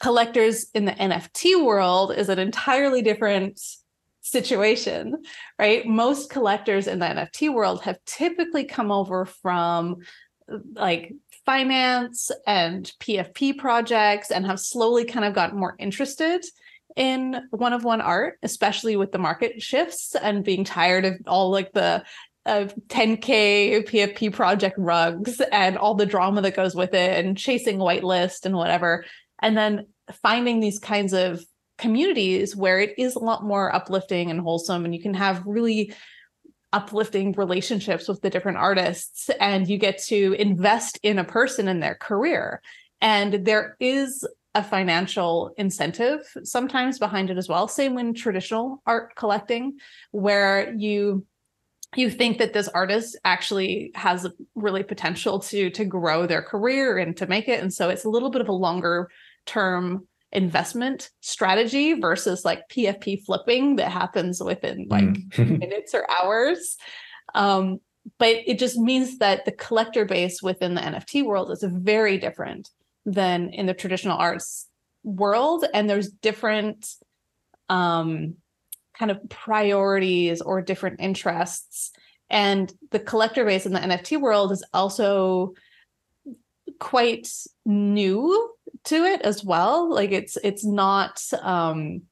collectors 0.00 0.66
in 0.74 0.84
the 0.84 0.92
nft 0.92 1.64
world 1.64 2.12
is 2.12 2.28
an 2.28 2.38
entirely 2.38 3.00
different 3.00 3.60
situation, 4.26 5.22
right? 5.58 5.86
Most 5.86 6.30
collectors 6.30 6.88
in 6.88 6.98
the 6.98 7.06
NFT 7.06 7.52
world 7.52 7.82
have 7.82 7.98
typically 8.06 8.64
come 8.64 8.90
over 8.90 9.24
from 9.24 9.98
like 10.74 11.12
finance 11.44 12.30
and 12.46 12.92
PFP 13.00 13.58
projects 13.58 14.30
and 14.30 14.46
have 14.46 14.60
slowly 14.60 15.04
kind 15.04 15.24
of 15.24 15.34
gotten 15.34 15.58
more 15.58 15.76
interested 15.78 16.44
in 16.96 17.36
one 17.50 17.72
of 17.72 17.84
one 17.84 18.00
art, 18.00 18.38
especially 18.42 18.96
with 18.96 19.12
the 19.12 19.18
market 19.18 19.62
shifts 19.62 20.14
and 20.14 20.44
being 20.44 20.64
tired 20.64 21.04
of 21.04 21.14
all 21.26 21.50
like 21.50 21.72
the 21.72 22.04
of 22.46 22.72
10k 22.88 23.86
PFP 23.88 24.32
project 24.32 24.76
rugs 24.78 25.40
and 25.52 25.76
all 25.76 25.94
the 25.94 26.06
drama 26.06 26.40
that 26.42 26.54
goes 26.54 26.76
with 26.76 26.94
it 26.94 27.24
and 27.24 27.36
chasing 27.36 27.78
whitelist 27.78 28.46
and 28.46 28.56
whatever. 28.56 29.04
And 29.42 29.56
then 29.56 29.86
finding 30.22 30.60
these 30.60 30.78
kinds 30.78 31.12
of 31.12 31.44
communities 31.76 32.54
where 32.54 32.78
it 32.80 32.94
is 32.98 33.16
a 33.16 33.20
lot 33.20 33.44
more 33.44 33.74
uplifting 33.74 34.30
and 34.30 34.40
wholesome 34.40 34.84
and 34.84 34.94
you 34.94 35.02
can 35.02 35.12
have 35.12 35.42
really 35.44 35.92
uplifting 36.72 37.32
relationships 37.32 38.08
with 38.08 38.20
the 38.20 38.30
different 38.30 38.58
artists 38.58 39.30
and 39.40 39.68
you 39.68 39.78
get 39.78 39.98
to 39.98 40.34
invest 40.38 40.98
in 41.02 41.18
a 41.18 41.24
person 41.24 41.68
in 41.68 41.80
their 41.80 41.94
career. 41.94 42.60
And 43.00 43.44
there 43.44 43.76
is 43.80 44.26
a 44.54 44.62
financial 44.62 45.52
incentive 45.58 46.20
sometimes 46.42 46.98
behind 46.98 47.30
it 47.30 47.36
as 47.36 47.48
well. 47.48 47.68
Same 47.68 47.94
when 47.94 48.14
traditional 48.14 48.82
art 48.86 49.14
collecting 49.14 49.78
where 50.12 50.74
you 50.74 51.24
you 51.94 52.10
think 52.10 52.38
that 52.38 52.52
this 52.52 52.68
artist 52.68 53.16
actually 53.24 53.92
has 53.94 54.26
really 54.54 54.82
potential 54.82 55.38
to 55.38 55.70
to 55.70 55.84
grow 55.84 56.26
their 56.26 56.42
career 56.42 56.98
and 56.98 57.16
to 57.18 57.26
make 57.26 57.48
it. 57.48 57.62
And 57.62 57.72
so 57.72 57.90
it's 57.90 58.04
a 58.04 58.08
little 58.08 58.30
bit 58.30 58.40
of 58.40 58.48
a 58.48 58.52
longer 58.52 59.08
term 59.44 60.06
investment 60.36 61.10
strategy 61.20 61.94
versus 61.94 62.44
like 62.44 62.68
PFP 62.68 63.24
flipping 63.24 63.76
that 63.76 63.90
happens 63.90 64.40
within 64.42 64.86
like 64.88 65.04
mm. 65.04 65.58
minutes 65.58 65.94
or 65.94 66.08
hours. 66.10 66.76
Um, 67.34 67.80
but 68.18 68.36
it 68.46 68.58
just 68.58 68.78
means 68.78 69.18
that 69.18 69.46
the 69.46 69.52
collector 69.52 70.04
base 70.04 70.42
within 70.42 70.74
the 70.74 70.82
NFT 70.82 71.24
world 71.24 71.50
is 71.50 71.64
very 71.66 72.18
different 72.18 72.68
than 73.06 73.48
in 73.48 73.64
the 73.64 73.74
traditional 73.74 74.18
arts 74.18 74.68
world. 75.02 75.64
And 75.72 75.88
there's 75.88 76.10
different 76.10 76.86
um, 77.70 78.34
kind 78.96 79.10
of 79.10 79.26
priorities 79.30 80.42
or 80.42 80.60
different 80.60 81.00
interests. 81.00 81.92
And 82.28 82.72
the 82.90 83.00
collector 83.00 83.44
base 83.44 83.64
in 83.64 83.72
the 83.72 83.80
NFT 83.80 84.20
world 84.20 84.52
is 84.52 84.64
also 84.74 85.54
quite 86.78 87.28
new 87.64 88.55
to 88.86 89.04
it 89.04 89.22
as 89.22 89.44
well. 89.44 89.92
Like 89.92 90.12
it's 90.12 90.36
it's 90.42 90.64
not 90.64 91.22
um 91.42 92.02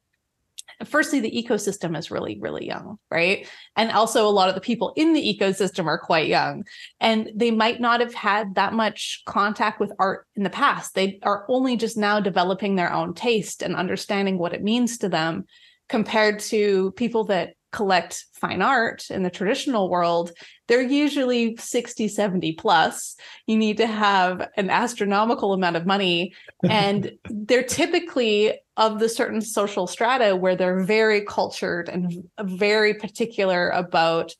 firstly 0.85 1.20
the 1.20 1.31
ecosystem 1.31 1.97
is 1.97 2.11
really 2.11 2.39
really 2.41 2.66
young 2.66 2.99
right? 3.11 3.49
And 3.77 3.93
also 3.93 4.27
a 4.27 4.31
lot 4.31 4.49
of 4.49 4.55
the 4.55 4.61
people 4.61 4.93
in 4.97 5.12
the 5.12 5.39
ecosystem 5.39 5.87
are 5.87 5.99
quite 5.99 6.29
young. 6.29 6.64
And 7.01 7.31
they 7.35 7.51
might 7.51 7.81
not 7.81 8.01
have 8.01 8.14
had 8.14 8.57
that 8.57 8.72
much 8.72 9.22
contact 9.27 9.81
with 9.81 9.93
art 9.99 10.27
in 10.35 10.43
the 10.43 10.51
past. 10.51 10.95
They 10.95 11.20
are 11.22 11.45
only 11.49 11.77
just 11.77 11.97
now 11.97 12.20
developing 12.20 12.75
their 12.75 12.93
own 12.93 13.14
taste 13.14 13.62
and 13.62 13.77
understanding 13.77 14.39
what 14.39 14.53
it 14.53 14.62
means 14.62 14.99
to 14.99 15.09
them 15.09 15.45
compared 15.89 16.41
to 16.41 16.93
people 16.93 17.25
that 17.25 17.55
collect 17.75 18.27
fine 18.33 18.62
art 18.62 19.11
in 19.11 19.25
the 19.25 19.31
traditional 19.31 19.91
world, 19.91 20.31
they're 20.68 20.81
usually 20.81 21.57
60, 21.57 22.07
70 22.07 22.53
plus. 22.53 23.16
You 23.47 23.57
need 23.57 23.79
to 23.79 23.87
have 23.87 24.49
an 24.57 24.70
astronomical 24.70 25.53
amount 25.53 25.77
of 25.77 25.85
money. 25.85 26.35
And 26.62 27.12
they're 27.29 27.64
typically 27.64 28.59
of 28.77 29.01
the 29.01 29.09
certain 29.09 29.41
social 29.41 29.87
strata 29.89 30.37
where 30.37 30.55
they're 30.55 30.85
very 30.85 31.22
cultured 31.22 31.89
and 31.89 32.29
very 32.41 32.95
particular 32.95 33.70
about 33.70 34.33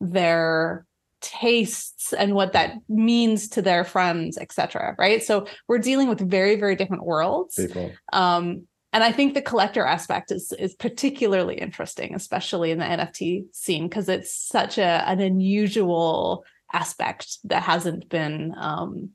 their 0.00 0.86
tastes 1.20 2.12
and 2.12 2.34
what 2.34 2.52
that 2.52 2.74
means 2.88 3.48
to 3.48 3.60
their 3.60 3.82
friends 3.82 4.38
etc 4.38 4.94
right 4.98 5.20
so 5.20 5.48
we're 5.66 5.78
dealing 5.78 6.08
with 6.08 6.20
very 6.20 6.54
very 6.54 6.76
different 6.76 7.04
worlds 7.04 7.56
People. 7.56 7.90
um 8.12 8.68
and 8.92 9.04
I 9.04 9.12
think 9.12 9.34
the 9.34 9.42
collector 9.42 9.84
aspect 9.84 10.32
is 10.32 10.52
is 10.52 10.74
particularly 10.74 11.56
interesting, 11.56 12.14
especially 12.14 12.70
in 12.70 12.78
the 12.78 12.86
NFT 12.86 13.44
scene, 13.52 13.86
because 13.86 14.08
it's 14.08 14.32
such 14.32 14.78
a 14.78 15.06
an 15.08 15.20
unusual 15.20 16.44
aspect 16.72 17.38
that 17.44 17.62
hasn't 17.62 18.08
been 18.08 18.54
um, 18.56 19.10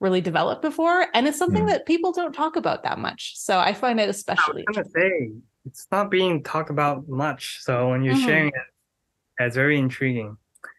really 0.00 0.20
developed 0.20 0.62
before, 0.62 1.06
and 1.14 1.26
it's 1.26 1.38
something 1.38 1.64
mm. 1.64 1.68
that 1.68 1.86
people 1.86 2.12
don't 2.12 2.32
talk 2.32 2.54
about 2.54 2.84
that 2.84 2.98
much. 2.98 3.36
So 3.36 3.58
I 3.58 3.74
find 3.74 3.98
it 3.98 4.08
especially. 4.08 4.64
I 4.68 4.78
was 4.78 4.92
say 4.92 5.30
it's 5.66 5.88
not 5.90 6.10
being 6.10 6.44
talked 6.44 6.70
about 6.70 7.08
much. 7.08 7.58
So 7.62 7.90
when 7.90 8.04
you're 8.04 8.14
mm-hmm. 8.14 8.24
sharing 8.24 8.48
it, 8.48 9.40
it's 9.40 9.56
very 9.56 9.78
intriguing. 9.78 10.36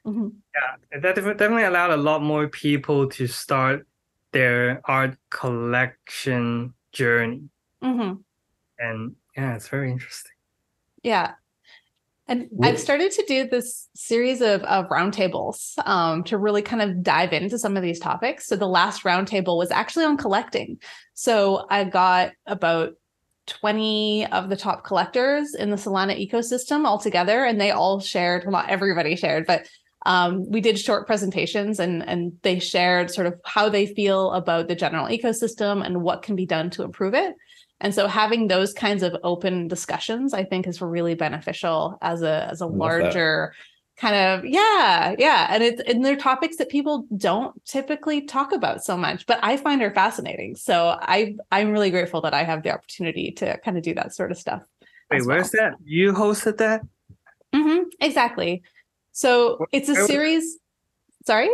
Mm-hmm. 0.08 0.30
Yeah, 0.56 1.00
that 1.02 1.16
definitely 1.16 1.64
allowed 1.64 1.92
a 1.92 1.98
lot 1.98 2.22
more 2.22 2.48
people 2.48 3.10
to 3.10 3.28
start 3.28 3.86
their 4.32 4.80
art 4.86 5.18
collection 5.30 6.74
journey. 6.94 7.50
Mm-hmm 7.84 8.22
and 8.80 9.16
yeah, 9.36 9.56
it's 9.56 9.68
very 9.68 9.92
interesting. 9.92 10.32
Yeah. 11.04 11.34
And 12.28 12.48
I've 12.62 12.80
started 12.80 13.12
to 13.14 13.26
do 13.28 13.48
this 13.48 13.90
series 13.96 14.42
of, 14.42 14.62
of 14.62 14.88
roundtables 14.90 15.80
um, 15.88 16.24
to 16.26 16.38
really 16.38 16.62
kind 16.62 16.80
of 16.80 17.02
dive 17.02 17.34
into 17.34 17.58
some 17.58 17.76
of 17.76 17.82
these 17.82 18.00
topics. 18.00 18.46
So 18.46 18.56
the 18.56 18.68
last 18.68 19.02
roundtable 19.02 19.58
was 19.58 19.72
actually 19.72 20.06
on 20.06 20.16
collecting. 20.16 20.78
So 21.16 21.66
I 21.72 21.86
got 21.86 22.34
about 22.46 22.94
20 23.48 24.28
of 24.28 24.50
the 24.50 24.56
top 24.56 24.84
collectors 24.84 25.56
in 25.56 25.72
the 25.72 25.76
Solana 25.76 26.16
ecosystem 26.16 26.86
all 26.86 27.00
together, 27.00 27.44
and 27.44 27.60
they 27.60 27.72
all 27.72 28.00
shared, 28.00 28.44
well, 28.44 28.52
not 28.52 28.70
everybody 28.70 29.16
shared, 29.16 29.48
but 29.48 29.68
um, 30.06 30.50
we 30.50 30.62
did 30.62 30.80
short 30.80 31.08
presentations 31.08 31.80
and, 31.80 32.08
and 32.08 32.34
they 32.44 32.60
shared 32.60 33.12
sort 33.12 33.28
of 33.28 33.40
how 33.44 33.70
they 33.70 33.86
feel 33.86 34.32
about 34.32 34.68
the 34.68 34.76
general 34.76 35.08
ecosystem 35.08 35.84
and 35.86 36.02
what 36.02 36.22
can 36.22 36.36
be 36.36 36.46
done 36.46 36.70
to 36.72 36.84
improve 36.84 37.16
it. 37.16 37.36
And 37.82 37.94
so 37.94 38.08
having 38.08 38.48
those 38.48 38.74
kinds 38.74 39.04
of 39.04 39.16
open 39.24 39.68
discussions, 39.68 40.34
I 40.34 40.44
think 40.44 40.68
is 40.68 40.82
really 40.82 41.16
beneficial 41.16 41.98
as 42.02 42.22
a 42.22 42.48
as 42.52 42.62
a 42.62 42.66
larger 42.66 43.54
that. 43.54 44.02
kind 44.02 44.16
of 44.16 44.46
yeah, 44.46 45.16
yeah. 45.18 45.48
And 45.50 45.64
it's 45.64 45.82
and 45.88 46.04
they're 46.04 46.18
topics 46.18 46.58
that 46.58 46.70
people 46.70 47.06
don't 47.16 47.54
typically 47.66 48.22
talk 48.22 48.52
about 48.52 48.84
so 48.84 48.98
much, 48.98 49.26
but 49.26 49.40
I 49.42 49.56
find 49.56 49.82
are 49.82 49.92
fascinating. 49.92 50.56
So 50.56 50.98
I 51.02 51.36
I'm 51.52 51.72
really 51.72 51.90
grateful 51.90 52.22
that 52.22 52.34
I 52.34 52.44
have 52.44 52.64
the 52.64 52.74
opportunity 52.74 53.32
to 53.34 53.58
kind 53.60 53.78
of 53.78 53.84
do 53.84 53.94
that 53.94 54.14
sort 54.14 54.32
of 54.32 54.38
stuff. 54.38 54.62
Wait, 55.10 55.26
where's 55.26 55.52
well. 55.58 55.72
that? 55.72 55.78
You 55.84 56.12
hosted 56.14 56.58
that? 56.58 56.82
Mm-hmm, 57.56 57.84
exactly. 58.02 58.62
So 59.12 59.66
it's 59.72 59.90
a 59.90 59.96
series. 60.06 60.58
Sorry? 61.26 61.50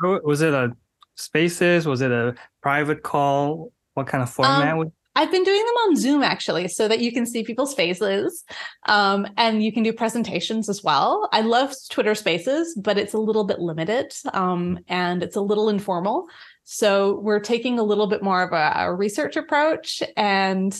Was 0.00 0.42
it 0.42 0.52
a 0.52 0.76
spaces? 1.14 1.86
Was 1.86 2.00
it 2.00 2.10
a 2.10 2.34
private 2.62 3.02
call? 3.02 3.72
What 3.94 4.06
kind 4.08 4.22
of 4.22 4.30
format? 4.30 4.76
Um, 4.76 4.92
I've 5.14 5.30
been 5.30 5.44
doing 5.44 5.58
them 5.58 5.74
on 5.88 5.96
Zoom 5.96 6.22
actually, 6.22 6.68
so 6.68 6.88
that 6.88 7.00
you 7.00 7.12
can 7.12 7.26
see 7.26 7.44
people's 7.44 7.74
faces, 7.74 8.44
um, 8.88 9.26
and 9.36 9.62
you 9.62 9.70
can 9.70 9.82
do 9.82 9.92
presentations 9.92 10.68
as 10.68 10.82
well. 10.82 11.28
I 11.32 11.42
love 11.42 11.74
Twitter 11.90 12.14
Spaces, 12.14 12.74
but 12.74 12.96
it's 12.96 13.12
a 13.12 13.18
little 13.18 13.44
bit 13.44 13.58
limited, 13.58 14.14
um, 14.32 14.78
and 14.88 15.22
it's 15.22 15.36
a 15.36 15.42
little 15.42 15.68
informal. 15.68 16.28
So 16.64 17.18
we're 17.20 17.40
taking 17.40 17.78
a 17.78 17.82
little 17.82 18.06
bit 18.06 18.22
more 18.22 18.42
of 18.42 18.52
a, 18.52 18.72
a 18.86 18.94
research 18.94 19.36
approach, 19.36 20.02
and 20.16 20.74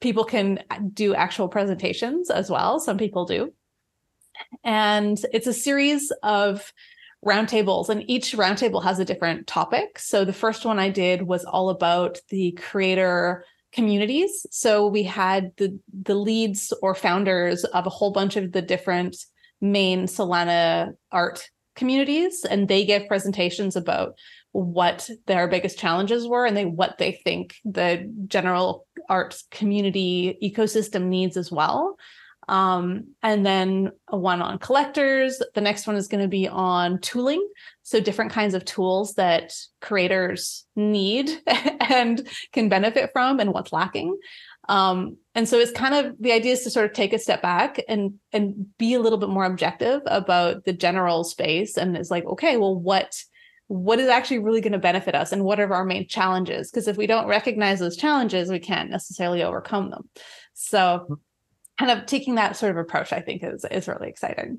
people 0.00 0.24
can 0.24 0.58
do 0.92 1.14
actual 1.14 1.48
presentations 1.48 2.30
as 2.30 2.50
well. 2.50 2.80
Some 2.80 2.98
people 2.98 3.26
do, 3.26 3.52
and 4.64 5.20
it's 5.32 5.46
a 5.46 5.52
series 5.52 6.10
of 6.24 6.72
roundtables, 7.24 7.88
and 7.88 8.02
each 8.10 8.32
roundtable 8.32 8.82
has 8.82 8.98
a 8.98 9.04
different 9.04 9.46
topic. 9.46 10.00
So 10.00 10.24
the 10.24 10.32
first 10.32 10.64
one 10.64 10.80
I 10.80 10.88
did 10.88 11.22
was 11.22 11.44
all 11.44 11.70
about 11.70 12.18
the 12.30 12.50
creator 12.52 13.44
communities. 13.72 14.46
So 14.50 14.86
we 14.86 15.02
had 15.02 15.52
the 15.56 15.78
the 16.02 16.14
leads 16.14 16.72
or 16.82 16.94
founders 16.94 17.64
of 17.64 17.86
a 17.86 17.90
whole 17.90 18.12
bunch 18.12 18.36
of 18.36 18.52
the 18.52 18.62
different 18.62 19.16
main 19.60 20.06
Solana 20.06 20.92
art 21.10 21.48
communities, 21.74 22.44
and 22.48 22.68
they 22.68 22.84
gave 22.84 23.08
presentations 23.08 23.76
about 23.76 24.14
what 24.52 25.08
their 25.26 25.48
biggest 25.48 25.78
challenges 25.78 26.28
were 26.28 26.44
and 26.44 26.56
they 26.56 26.66
what 26.66 26.98
they 26.98 27.12
think 27.24 27.56
the 27.64 28.10
general 28.28 28.86
arts 29.08 29.44
community 29.50 30.38
ecosystem 30.42 31.04
needs 31.04 31.38
as 31.38 31.50
well 31.50 31.96
um, 32.48 33.14
and 33.22 33.46
then 33.46 33.92
one 34.08 34.42
on 34.42 34.58
collectors. 34.58 35.40
The 35.54 35.60
next 35.60 35.86
one 35.86 35.96
is 35.96 36.08
going 36.08 36.22
to 36.22 36.28
be 36.28 36.48
on 36.48 36.98
tooling. 37.00 37.46
So, 37.82 38.00
different 38.00 38.32
kinds 38.32 38.54
of 38.54 38.64
tools 38.64 39.14
that 39.14 39.52
creators 39.80 40.64
need 40.74 41.30
and 41.46 42.26
can 42.52 42.68
benefit 42.68 43.10
from, 43.12 43.40
and 43.40 43.52
what's 43.52 43.72
lacking. 43.72 44.18
Um, 44.68 45.18
and 45.34 45.48
so, 45.48 45.58
it's 45.58 45.72
kind 45.72 45.94
of 45.94 46.16
the 46.18 46.32
idea 46.32 46.52
is 46.52 46.62
to 46.64 46.70
sort 46.70 46.86
of 46.86 46.92
take 46.92 47.12
a 47.12 47.18
step 47.18 47.42
back 47.42 47.80
and 47.88 48.14
and 48.32 48.66
be 48.78 48.94
a 48.94 49.00
little 49.00 49.18
bit 49.18 49.28
more 49.28 49.44
objective 49.44 50.00
about 50.06 50.64
the 50.64 50.72
general 50.72 51.24
space. 51.24 51.76
And 51.76 51.96
it's 51.96 52.10
like, 52.10 52.24
okay, 52.24 52.56
well, 52.56 52.74
what 52.74 53.14
what 53.68 54.00
is 54.00 54.08
actually 54.08 54.40
really 54.40 54.60
going 54.60 54.72
to 54.72 54.78
benefit 54.78 55.14
us, 55.14 55.30
and 55.30 55.44
what 55.44 55.60
are 55.60 55.72
our 55.72 55.84
main 55.84 56.08
challenges? 56.08 56.70
Because 56.70 56.88
if 56.88 56.96
we 56.96 57.06
don't 57.06 57.28
recognize 57.28 57.78
those 57.78 57.96
challenges, 57.96 58.50
we 58.50 58.58
can't 58.58 58.90
necessarily 58.90 59.44
overcome 59.44 59.90
them. 59.90 60.08
So 60.54 61.20
kind 61.78 61.90
of 61.90 62.06
taking 62.06 62.36
that 62.36 62.56
sort 62.56 62.70
of 62.70 62.78
approach, 62.78 63.12
I 63.12 63.20
think 63.20 63.42
is 63.42 63.64
is 63.70 63.88
really 63.88 64.08
exciting. 64.08 64.58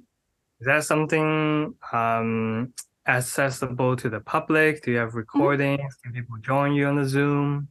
Is 0.60 0.68
that 0.68 0.84
something 0.86 1.74
um, 1.92 2.74
accessible 3.08 3.96
to 3.98 4.10
the 4.10 4.20
public? 4.22 4.84
Do 4.84 4.92
you 4.92 4.98
have 4.98 5.10
mm-hmm. 5.10 5.18
recordings? 5.18 5.80
Mm-hmm. 5.82 6.14
Can 6.14 6.22
people 6.22 6.38
join 6.38 6.74
you 6.74 6.88
on 6.88 6.96
the 6.96 7.06
Zoom? 7.06 7.68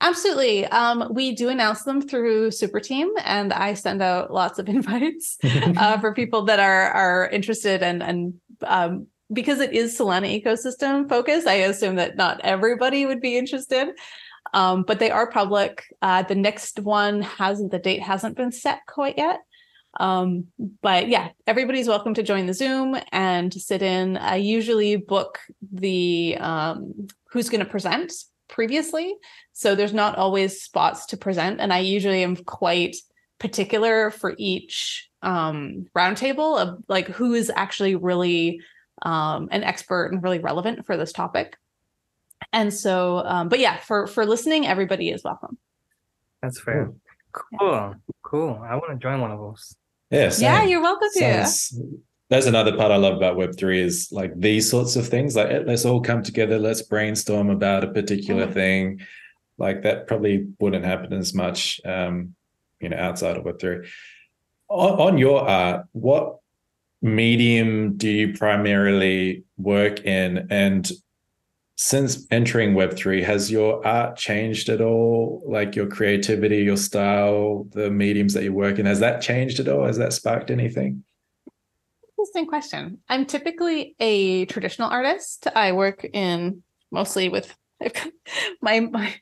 Absolutely. 0.00 0.66
Um, 0.66 1.08
we 1.12 1.34
do 1.34 1.48
announce 1.48 1.82
them 1.82 2.00
through 2.00 2.50
Superteam, 2.50 3.08
and 3.24 3.52
I 3.52 3.74
send 3.74 4.02
out 4.02 4.32
lots 4.32 4.58
of 4.58 4.68
invites 4.68 5.38
uh, 5.44 5.98
for 6.00 6.12
people 6.14 6.42
that 6.42 6.60
are 6.60 6.90
are 6.90 7.28
interested 7.28 7.82
and 7.82 8.02
and 8.02 8.34
um, 8.62 9.06
because 9.32 9.60
it 9.60 9.72
is 9.72 9.98
Solana 9.98 10.42
ecosystem 10.42 11.08
focused, 11.08 11.46
I 11.46 11.54
assume 11.54 11.96
that 11.96 12.16
not 12.16 12.40
everybody 12.42 13.04
would 13.04 13.20
be 13.20 13.36
interested 13.36 13.88
um, 14.54 14.82
but 14.82 14.98
they 14.98 15.10
are 15.10 15.30
public. 15.30 15.84
Uh, 16.02 16.22
the 16.22 16.34
next 16.34 16.80
one 16.80 17.22
hasn't, 17.22 17.70
the 17.70 17.78
date 17.78 18.02
hasn't 18.02 18.36
been 18.36 18.52
set 18.52 18.80
quite 18.86 19.18
yet. 19.18 19.40
Um, 19.98 20.46
but 20.82 21.08
yeah, 21.08 21.28
everybody's 21.46 21.88
welcome 21.88 22.14
to 22.14 22.22
join 22.22 22.46
the 22.46 22.54
Zoom 22.54 22.96
and 23.10 23.52
sit 23.52 23.82
in. 23.82 24.16
I 24.16 24.36
usually 24.36 24.96
book 24.96 25.38
the 25.72 26.36
um, 26.38 27.08
who's 27.30 27.48
going 27.48 27.64
to 27.64 27.70
present 27.70 28.12
previously, 28.48 29.14
so 29.52 29.74
there's 29.74 29.94
not 29.94 30.16
always 30.16 30.62
spots 30.62 31.06
to 31.06 31.16
present, 31.16 31.60
and 31.60 31.72
I 31.72 31.80
usually 31.80 32.22
am 32.22 32.36
quite 32.36 32.96
particular 33.38 34.10
for 34.10 34.34
each 34.38 35.08
um, 35.22 35.86
roundtable 35.96 36.60
of 36.60 36.82
like 36.88 37.08
who 37.08 37.34
is 37.34 37.50
actually 37.54 37.96
really 37.96 38.60
um, 39.02 39.48
an 39.50 39.64
expert 39.64 40.12
and 40.12 40.22
really 40.22 40.38
relevant 40.38 40.86
for 40.86 40.96
this 40.96 41.12
topic. 41.12 41.56
And 42.52 42.72
so, 42.72 43.18
um, 43.24 43.48
but 43.48 43.58
yeah, 43.58 43.78
for 43.78 44.06
for 44.06 44.24
listening, 44.24 44.66
everybody 44.66 45.10
is 45.10 45.22
welcome. 45.24 45.58
That's 46.42 46.60
fair. 46.60 46.92
Cool, 47.32 47.46
yeah. 47.60 47.94
cool. 48.22 48.60
I 48.62 48.74
want 48.76 48.90
to 48.90 48.96
join 48.96 49.20
one 49.20 49.30
of 49.30 49.38
those. 49.38 49.76
Yeah, 50.10 50.32
yeah, 50.38 50.64
you're 50.64 50.80
welcome 50.80 51.08
to. 51.14 51.98
that's 52.30 52.46
another 52.46 52.76
part 52.76 52.92
I 52.92 52.96
love 52.96 53.16
about 53.16 53.36
Web 53.36 53.56
three 53.56 53.80
is 53.80 54.08
like 54.12 54.38
these 54.38 54.70
sorts 54.70 54.96
of 54.96 55.06
things. 55.08 55.36
Like 55.36 55.66
let's 55.66 55.84
all 55.84 56.00
come 56.00 56.22
together, 56.22 56.58
let's 56.58 56.82
brainstorm 56.82 57.50
about 57.50 57.84
a 57.84 57.88
particular 57.88 58.44
mm-hmm. 58.44 58.54
thing. 58.54 59.00
Like 59.58 59.82
that 59.82 60.06
probably 60.06 60.46
wouldn't 60.60 60.84
happen 60.84 61.12
as 61.12 61.34
much, 61.34 61.80
um, 61.84 62.34
you 62.80 62.88
know, 62.88 62.96
outside 62.96 63.36
of 63.36 63.44
Web 63.44 63.60
three. 63.60 63.88
On, 64.68 65.00
on 65.00 65.18
your 65.18 65.48
art, 65.48 65.86
what 65.92 66.38
medium 67.02 67.96
do 67.96 68.08
you 68.08 68.32
primarily 68.34 69.44
work 69.56 70.04
in, 70.04 70.46
and 70.50 70.90
since 71.80 72.26
entering 72.32 72.74
web3 72.74 73.22
has 73.22 73.52
your 73.52 73.86
art 73.86 74.16
changed 74.16 74.68
at 74.68 74.80
all? 74.80 75.44
Like 75.46 75.76
your 75.76 75.86
creativity 75.86 76.58
your 76.58 76.76
style 76.76 77.68
the 77.70 77.88
mediums 77.88 78.34
that 78.34 78.42
you 78.42 78.52
work 78.52 78.80
in 78.80 78.86
has 78.86 78.98
that 78.98 79.22
changed 79.22 79.60
at 79.60 79.68
all? 79.68 79.86
Has 79.86 79.96
that 79.96 80.12
sparked 80.12 80.50
anything? 80.50 81.04
Interesting 82.18 82.48
question. 82.48 82.98
I'm 83.08 83.24
typically 83.26 83.94
a 84.00 84.44
traditional 84.46 84.90
artist. 84.90 85.46
I 85.54 85.70
work 85.70 86.04
in 86.12 86.64
mostly 86.90 87.28
with 87.28 87.54
my 88.60 88.80
my 88.80 89.14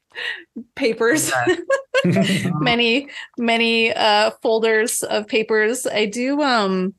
papers. 0.77 1.31
Many 2.55 3.11
many 3.37 3.93
uh 3.93 4.31
folders 4.43 5.03
of 5.03 5.27
papers. 5.27 5.87
I 5.87 6.07
do 6.07 6.41
um 6.41 6.95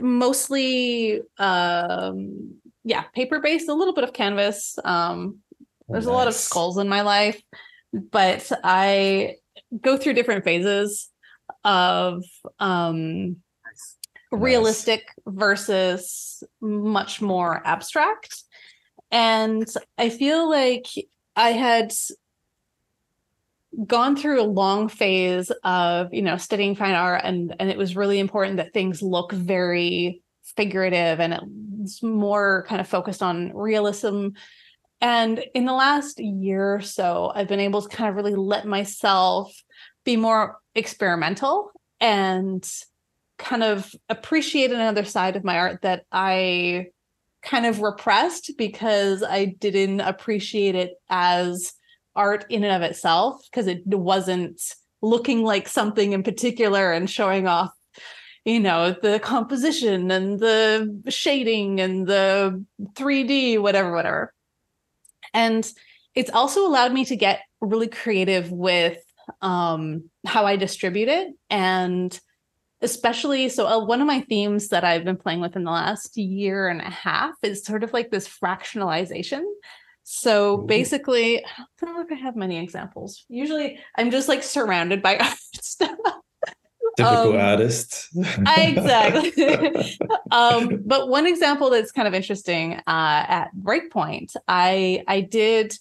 mostly 0.00 1.22
um 1.38 2.58
yeah, 2.88 3.02
paper 3.14 3.40
based, 3.40 3.68
a 3.68 3.74
little 3.74 3.92
bit 3.92 4.04
of 4.04 4.14
canvas. 4.14 4.78
Um, 4.82 5.38
there's 5.88 6.06
nice. 6.06 6.12
a 6.12 6.16
lot 6.16 6.28
of 6.28 6.34
skulls 6.34 6.78
in 6.78 6.88
my 6.88 7.02
life, 7.02 7.40
but 7.92 8.50
I 8.64 9.36
go 9.78 9.98
through 9.98 10.14
different 10.14 10.44
phases 10.44 11.10
of 11.64 12.24
um, 12.58 13.36
nice. 13.64 13.96
realistic 14.32 15.04
versus 15.26 16.42
much 16.62 17.20
more 17.20 17.60
abstract. 17.66 18.42
And 19.10 19.66
I 19.98 20.08
feel 20.08 20.48
like 20.48 20.86
I 21.36 21.50
had 21.50 21.92
gone 23.86 24.16
through 24.16 24.40
a 24.40 24.42
long 24.42 24.88
phase 24.88 25.50
of 25.62 26.12
you 26.12 26.22
know 26.22 26.36
studying 26.36 26.74
fine 26.74 26.94
art 26.94 27.22
and 27.24 27.54
and 27.60 27.70
it 27.70 27.78
was 27.78 27.96
really 27.96 28.18
important 28.18 28.56
that 28.56 28.72
things 28.72 29.02
look 29.02 29.32
very 29.32 30.22
figurative 30.56 31.20
and 31.20 31.80
it's 31.82 32.02
more 32.02 32.64
kind 32.68 32.80
of 32.80 32.88
focused 32.88 33.22
on 33.22 33.52
realism. 33.54 34.28
And 35.00 35.44
in 35.54 35.64
the 35.64 35.72
last 35.72 36.18
year 36.18 36.74
or 36.74 36.80
so, 36.80 37.30
I've 37.34 37.46
been 37.46 37.60
able 37.60 37.82
to 37.82 37.88
kind 37.88 38.10
of 38.10 38.16
really 38.16 38.34
let 38.34 38.66
myself 38.66 39.54
be 40.04 40.16
more 40.16 40.58
experimental 40.74 41.70
and 42.00 42.68
kind 43.38 43.62
of 43.62 43.94
appreciate 44.08 44.72
another 44.72 45.04
side 45.04 45.36
of 45.36 45.44
my 45.44 45.58
art 45.58 45.82
that 45.82 46.04
I 46.10 46.86
kind 47.42 47.66
of 47.66 47.80
repressed 47.80 48.52
because 48.58 49.22
I 49.22 49.44
didn't 49.44 50.00
appreciate 50.00 50.74
it 50.74 50.94
as 51.08 51.72
art 52.18 52.44
in 52.50 52.64
and 52.64 52.74
of 52.74 52.88
itself 52.88 53.40
because 53.50 53.66
it 53.66 53.86
wasn't 53.86 54.60
looking 55.00 55.44
like 55.44 55.68
something 55.68 56.12
in 56.12 56.22
particular 56.22 56.92
and 56.92 57.08
showing 57.08 57.46
off 57.46 57.70
you 58.44 58.60
know 58.60 58.92
the 59.02 59.20
composition 59.20 60.10
and 60.10 60.40
the 60.40 61.02
shading 61.08 61.80
and 61.80 62.06
the 62.06 62.64
3d 62.94 63.60
whatever 63.60 63.92
whatever. 63.92 64.34
And 65.32 65.70
it's 66.14 66.30
also 66.30 66.66
allowed 66.66 66.92
me 66.92 67.04
to 67.04 67.16
get 67.16 67.40
really 67.60 67.88
creative 67.88 68.50
with 68.50 68.98
um, 69.42 70.10
how 70.26 70.44
i 70.46 70.56
distribute 70.56 71.08
it. 71.08 71.28
And 71.50 72.18
especially 72.80 73.48
so 73.48 73.66
uh, 73.66 73.84
one 73.84 74.00
of 74.00 74.06
my 74.06 74.20
themes 74.22 74.68
that 74.68 74.84
i've 74.84 75.04
been 75.04 75.16
playing 75.16 75.40
with 75.40 75.56
in 75.56 75.64
the 75.64 75.70
last 75.70 76.16
year 76.16 76.68
and 76.68 76.80
a 76.80 76.90
half 76.90 77.34
is 77.42 77.64
sort 77.64 77.82
of 77.82 77.92
like 77.92 78.08
this 78.10 78.28
fractionalization 78.28 79.42
so 80.10 80.56
basically 80.56 81.44
i 81.58 81.64
don't 81.80 81.94
know 81.94 82.00
if 82.00 82.10
i 82.10 82.14
have 82.14 82.34
many 82.34 82.58
examples. 82.58 83.26
Usually 83.28 83.78
i'm 83.96 84.10
just 84.10 84.28
like 84.28 84.42
surrounded 84.42 85.02
by 85.02 85.18
art 85.18 85.36
stuff 85.52 85.98
typical 86.96 87.32
um, 87.34 87.36
artist. 87.36 88.08
exactly. 88.56 89.98
Um, 90.30 90.82
but 90.84 91.08
one 91.08 91.26
example 91.26 91.70
that's 91.70 91.90
kind 91.90 92.06
of 92.06 92.12
interesting 92.12 92.74
uh, 92.74 92.80
at 92.86 93.48
breakpoint 93.58 94.36
i 94.46 95.02
i 95.06 95.20
did 95.20 95.74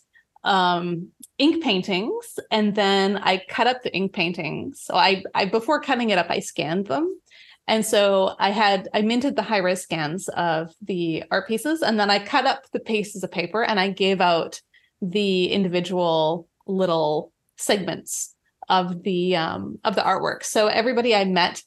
um, 0.43 1.09
ink 1.37 1.63
paintings 1.63 2.39
and 2.51 2.73
then 2.75 3.17
i 3.17 3.41
cut 3.49 3.67
up 3.67 3.83
the 3.83 3.93
ink 3.93 4.13
paintings. 4.13 4.81
So 4.81 4.95
I, 4.95 5.23
I 5.35 5.45
before 5.45 5.81
cutting 5.81 6.09
it 6.11 6.17
up 6.17 6.27
i 6.29 6.39
scanned 6.39 6.87
them 6.87 7.19
and 7.67 7.85
so 7.85 8.35
i 8.39 8.49
had 8.49 8.87
i 8.93 9.01
minted 9.01 9.35
the 9.35 9.41
high 9.41 9.57
res 9.57 9.81
scans 9.81 10.27
of 10.29 10.73
the 10.81 11.23
art 11.31 11.47
pieces 11.47 11.81
and 11.81 11.99
then 11.99 12.09
i 12.09 12.19
cut 12.19 12.45
up 12.45 12.63
the 12.71 12.79
pieces 12.79 13.23
of 13.23 13.31
paper 13.31 13.63
and 13.63 13.79
i 13.79 13.89
gave 13.89 14.21
out 14.21 14.61
the 15.01 15.47
individual 15.47 16.47
little 16.65 17.31
segments 17.57 18.35
of 18.69 19.03
the 19.03 19.35
um, 19.35 19.79
of 19.83 19.95
the 19.95 20.01
artwork. 20.01 20.43
So 20.43 20.67
everybody 20.67 21.15
I 21.15 21.25
met 21.25 21.63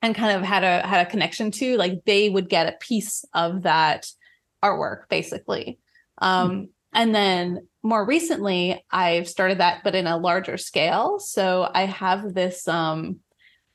and 0.00 0.14
kind 0.14 0.36
of 0.36 0.42
had 0.42 0.64
a 0.64 0.86
had 0.86 1.06
a 1.06 1.10
connection 1.10 1.50
to, 1.52 1.76
like 1.76 2.04
they 2.04 2.28
would 2.28 2.48
get 2.48 2.68
a 2.68 2.78
piece 2.78 3.24
of 3.32 3.62
that 3.62 4.10
artwork, 4.62 5.08
basically. 5.08 5.78
Um, 6.18 6.50
mm-hmm. 6.50 6.64
And 6.94 7.14
then 7.14 7.68
more 7.82 8.04
recently, 8.04 8.84
I've 8.90 9.28
started 9.28 9.58
that, 9.58 9.82
but 9.82 9.94
in 9.94 10.06
a 10.06 10.18
larger 10.18 10.58
scale. 10.58 11.18
So 11.18 11.68
I 11.72 11.86
have 11.86 12.34
this 12.34 12.68
um, 12.68 13.20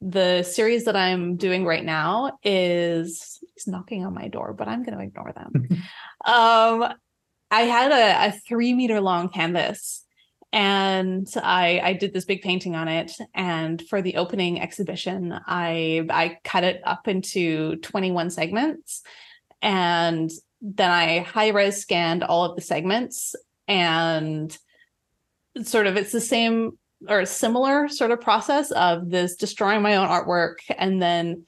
the 0.02 0.44
series 0.44 0.86
that 0.86 0.96
I'm 0.96 1.38
doing 1.38 1.66
right 1.66 1.84
now 1.84 2.38
is 2.44 3.40
he's 3.54 3.68
knocking 3.68 4.06
on 4.06 4.14
my 4.14 4.28
door, 4.28 4.54
but 4.54 4.68
I'm 4.68 4.84
going 4.84 4.98
to 4.98 5.04
ignore 5.04 5.34
them. 5.34 5.68
um, 6.26 6.94
I 7.50 7.62
had 7.62 7.92
a, 7.92 8.28
a 8.28 8.40
three 8.48 8.74
meter 8.74 9.02
long 9.02 9.30
canvas 9.30 10.04
and 10.54 11.28
I 11.36 11.82
I 11.84 11.94
did 11.94 12.14
this 12.14 12.26
big 12.26 12.42
painting 12.42 12.76
on 12.76 12.88
it. 12.88 13.12
And 13.34 13.82
for 13.90 14.02
the 14.02 14.16
opening 14.16 14.62
exhibition, 14.62 15.38
I 15.46 16.06
I 16.10 16.38
cut 16.44 16.64
it 16.64 16.82
up 16.86 17.08
into 17.08 17.76
21 17.78 18.30
segments, 18.30 19.02
and 19.62 20.32
then 20.62 20.92
I 20.92 21.20
high 21.20 21.50
res 21.50 21.82
scanned 21.82 22.24
all 22.24 22.46
of 22.46 22.56
the 22.56 22.62
segments 22.62 23.36
and 23.68 24.58
sort 25.64 25.88
of 25.88 25.98
it's 25.98 26.12
the 26.12 26.22
same 26.22 26.78
or 27.08 27.20
a 27.20 27.26
similar 27.26 27.88
sort 27.88 28.12
of 28.12 28.22
process 28.22 28.72
of 28.72 29.10
this 29.10 29.36
destroying 29.36 29.82
my 29.82 29.96
own 29.96 30.08
artwork 30.08 30.56
and 30.78 31.02
then 31.02 31.46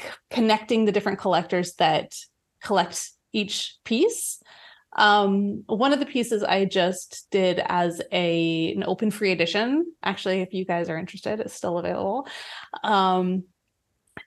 c- 0.00 0.08
connecting 0.30 0.84
the 0.84 0.92
different 0.92 1.18
collectors 1.18 1.74
that 1.74 2.14
collect 2.62 3.10
each 3.32 3.76
piece 3.84 4.40
um, 4.94 5.62
one 5.66 5.92
of 5.92 6.00
the 6.00 6.06
pieces 6.06 6.42
I 6.42 6.64
just 6.64 7.26
did 7.30 7.62
as 7.64 8.02
a 8.12 8.74
an 8.74 8.84
open 8.84 9.10
free 9.10 9.32
edition. 9.32 9.86
Actually, 10.02 10.42
if 10.42 10.52
you 10.52 10.64
guys 10.64 10.88
are 10.88 10.98
interested, 10.98 11.40
it's 11.40 11.54
still 11.54 11.78
available. 11.78 12.26
Um, 12.84 13.44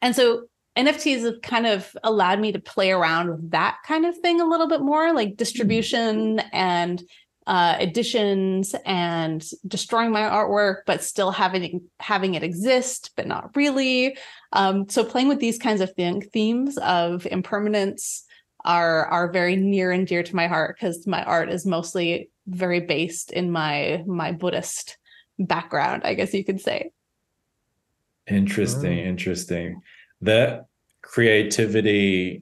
and 0.01 0.15
so 0.15 0.45
NFTs 0.75 1.23
have 1.23 1.41
kind 1.41 1.67
of 1.67 1.95
allowed 2.03 2.39
me 2.39 2.51
to 2.51 2.59
play 2.59 2.91
around 2.91 3.29
with 3.29 3.51
that 3.51 3.77
kind 3.85 4.05
of 4.05 4.17
thing 4.17 4.41
a 4.41 4.45
little 4.45 4.67
bit 4.67 4.81
more, 4.81 5.13
like 5.13 5.37
distribution 5.37 6.37
mm-hmm. 6.37 6.47
and 6.51 7.03
uh, 7.47 7.77
editions 7.79 8.75
and 8.85 9.47
destroying 9.67 10.11
my 10.11 10.21
artwork, 10.21 10.77
but 10.85 11.03
still 11.03 11.31
having 11.31 11.81
having 11.99 12.33
it 12.33 12.43
exist, 12.43 13.11
but 13.15 13.27
not 13.27 13.55
really. 13.55 14.17
Um, 14.51 14.89
so 14.89 15.03
playing 15.03 15.27
with 15.27 15.39
these 15.39 15.59
kinds 15.59 15.81
of 15.81 15.93
thing, 15.93 16.21
themes 16.21 16.77
of 16.77 17.25
impermanence, 17.27 18.25
are 18.65 19.05
are 19.05 19.31
very 19.31 19.55
near 19.55 19.91
and 19.91 20.07
dear 20.07 20.23
to 20.23 20.35
my 20.35 20.47
heart 20.47 20.75
because 20.75 21.05
my 21.05 21.23
art 21.23 21.49
is 21.49 21.65
mostly 21.65 22.29
very 22.47 22.79
based 22.79 23.31
in 23.31 23.51
my 23.51 24.03
my 24.07 24.31
Buddhist 24.31 24.97
background, 25.37 26.01
I 26.03 26.15
guess 26.15 26.33
you 26.33 26.43
could 26.43 26.61
say. 26.61 26.91
Interesting, 28.27 28.99
oh. 28.99 29.03
interesting. 29.03 29.81
That 30.21 30.65
creativity, 31.03 32.41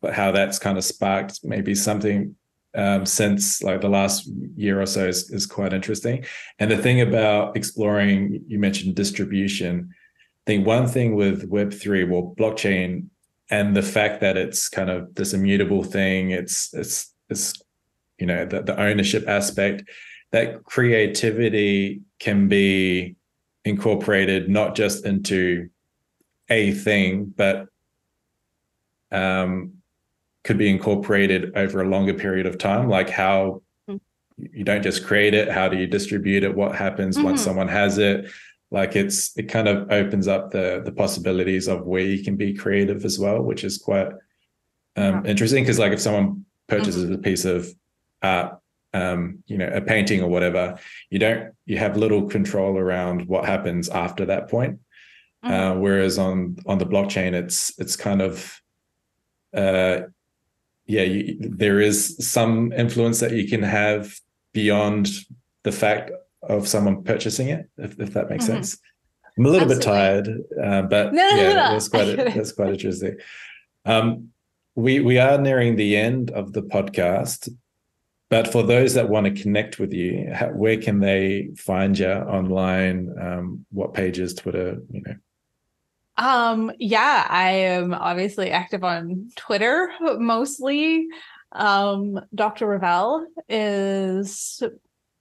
but 0.00 0.14
how 0.14 0.32
that's 0.32 0.58
kind 0.58 0.76
of 0.76 0.84
sparked 0.84 1.40
maybe 1.44 1.76
something 1.76 2.34
um, 2.74 3.04
since 3.06 3.62
like 3.62 3.80
the 3.80 3.88
last 3.88 4.28
year 4.56 4.80
or 4.80 4.86
so 4.86 5.06
is, 5.06 5.30
is 5.30 5.46
quite 5.46 5.72
interesting. 5.72 6.24
And 6.58 6.70
the 6.70 6.76
thing 6.76 7.00
about 7.00 7.56
exploring, 7.56 8.42
you 8.46 8.58
mentioned 8.58 8.94
distribution. 8.94 9.90
I 9.90 10.44
think 10.46 10.66
one 10.66 10.86
thing 10.88 11.14
with 11.14 11.50
Web3, 11.50 12.08
well, 12.08 12.34
blockchain 12.38 13.08
and 13.52 13.76
the 13.76 13.82
fact 13.82 14.22
that 14.22 14.36
it's 14.36 14.68
kind 14.68 14.88
of 14.88 15.14
this 15.14 15.34
immutable 15.34 15.84
thing 15.84 16.30
it's 16.30 16.72
it's 16.74 17.14
it's 17.28 17.62
you 18.18 18.26
know 18.26 18.44
the, 18.46 18.62
the 18.62 18.80
ownership 18.80 19.28
aspect 19.28 19.84
that 20.32 20.64
creativity 20.64 22.00
can 22.18 22.48
be 22.48 23.14
incorporated 23.64 24.48
not 24.48 24.74
just 24.74 25.04
into 25.04 25.68
a 26.48 26.72
thing 26.72 27.32
but 27.36 27.66
um, 29.12 29.74
could 30.44 30.58
be 30.58 30.68
incorporated 30.68 31.56
over 31.56 31.80
a 31.80 31.88
longer 31.88 32.14
period 32.14 32.46
of 32.46 32.58
time 32.58 32.88
like 32.88 33.08
how 33.08 33.62
mm-hmm. 33.88 33.96
you 34.52 34.64
don't 34.64 34.82
just 34.82 35.04
create 35.04 35.34
it 35.34 35.50
how 35.50 35.68
do 35.68 35.76
you 35.76 35.86
distribute 35.86 36.42
it 36.42 36.54
what 36.54 36.74
happens 36.74 37.16
mm-hmm. 37.16 37.26
once 37.26 37.42
someone 37.42 37.68
has 37.68 37.98
it 37.98 38.30
like 38.70 38.96
it's 38.96 39.36
it 39.36 39.44
kind 39.44 39.68
of 39.68 39.90
opens 39.92 40.26
up 40.26 40.50
the 40.50 40.82
the 40.84 40.92
possibilities 40.92 41.68
of 41.68 41.86
where 41.86 42.02
you 42.02 42.24
can 42.24 42.36
be 42.36 42.54
creative 42.54 43.04
as 43.04 43.18
well 43.18 43.40
which 43.42 43.64
is 43.64 43.78
quite 43.78 44.08
um, 44.96 45.14
yeah. 45.14 45.22
interesting 45.24 45.62
because 45.62 45.78
like 45.78 45.92
if 45.92 46.00
someone 46.00 46.44
purchases 46.68 47.04
mm-hmm. 47.04 47.14
a 47.14 47.18
piece 47.18 47.44
of 47.44 47.68
art 48.22 48.58
um, 48.94 49.42
you 49.46 49.56
know 49.56 49.68
a 49.68 49.80
painting 49.80 50.22
or 50.22 50.28
whatever 50.28 50.78
you 51.10 51.18
don't 51.18 51.54
you 51.66 51.78
have 51.78 51.96
little 51.96 52.28
control 52.28 52.76
around 52.76 53.26
what 53.26 53.44
happens 53.44 53.88
after 53.88 54.26
that 54.26 54.50
point 54.50 54.78
mm-hmm. 55.44 55.52
uh, 55.52 55.74
whereas 55.74 56.18
on 56.18 56.56
on 56.66 56.78
the 56.78 56.86
blockchain 56.86 57.32
it's 57.32 57.72
it's 57.78 57.96
kind 57.96 58.20
of 58.20 58.60
uh 59.54 60.00
yeah 60.86 61.02
you, 61.02 61.36
there 61.40 61.80
is 61.80 62.16
some 62.18 62.72
influence 62.72 63.20
that 63.20 63.32
you 63.32 63.48
can 63.48 63.62
have 63.62 64.14
beyond 64.52 65.08
the 65.64 65.72
fact 65.72 66.10
of 66.42 66.66
someone 66.66 67.04
purchasing 67.04 67.48
it, 67.48 67.68
if, 67.78 67.98
if 68.00 68.14
that 68.14 68.28
makes 68.28 68.44
mm-hmm. 68.44 68.54
sense. 68.54 68.78
I'm 69.38 69.46
a 69.46 69.48
little 69.48 69.70
Absolutely. 69.70 69.92
bit 69.92 69.98
tired, 69.98 70.42
uh, 70.62 70.82
but 70.82 71.14
no, 71.14 71.26
yeah, 71.28 71.52
no, 71.52 71.54
no. 71.54 71.72
that's 71.72 71.88
quite 71.88 72.16
that's 72.16 72.52
quite 72.52 72.70
interesting. 72.70 73.16
Um, 73.84 74.28
we 74.74 75.00
we 75.00 75.18
are 75.18 75.38
nearing 75.38 75.76
the 75.76 75.96
end 75.96 76.30
of 76.30 76.52
the 76.52 76.62
podcast, 76.62 77.48
but 78.28 78.50
for 78.50 78.62
those 78.62 78.94
that 78.94 79.08
want 79.08 79.26
to 79.26 79.42
connect 79.42 79.78
with 79.78 79.92
you, 79.92 80.30
how, 80.32 80.48
where 80.48 80.76
can 80.76 81.00
they 81.00 81.50
find 81.56 81.98
you 81.98 82.10
online? 82.10 83.14
Um, 83.20 83.66
what 83.70 83.94
pages, 83.94 84.34
Twitter, 84.34 84.78
you 84.90 85.02
know? 85.06 85.14
Um, 86.16 86.72
yeah, 86.78 87.26
I 87.28 87.50
am 87.50 87.94
obviously 87.94 88.50
active 88.50 88.84
on 88.84 89.30
Twitter 89.36 89.90
mostly. 90.18 91.06
Um, 91.52 92.20
Dr. 92.34 92.66
Revel 92.66 93.26
is 93.48 94.62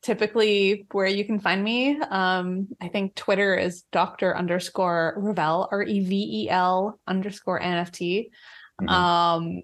typically 0.02 0.86
where 0.92 1.08
you 1.08 1.26
can 1.26 1.40
find 1.40 1.64
me. 1.64 2.00
Um, 2.00 2.70
I 2.82 2.88
think 2.88 3.16
Twitter 3.16 3.56
is 3.56 3.84
Dr. 3.92 4.36
underscore 4.36 5.14
Revel, 5.18 5.68
R 5.72 5.84
E 5.84 6.00
V 6.00 6.44
E 6.44 6.50
L 6.50 7.00
underscore 7.08 7.60
NFT. 7.60 8.30
Mm-hmm. 8.82 8.90
Um, 8.90 9.62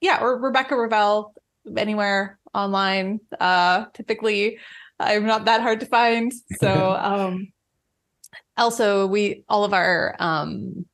yeah, 0.00 0.20
or 0.20 0.40
Rebekka 0.40 0.76
Revel 0.76 1.34
anywhere 1.76 2.38
online. 2.52 3.20
Uh, 3.38 3.86
typically, 3.94 4.58
I'm 4.98 5.26
not 5.26 5.46
that 5.46 5.62
hard 5.62 5.80
to 5.80 5.86
find. 5.86 6.32
So, 6.58 6.90
um, 7.00 7.48
also, 8.56 9.06
we 9.06 9.44
all 9.48 9.64
of 9.64 9.72
our 9.72 10.16
um, 10.18 10.86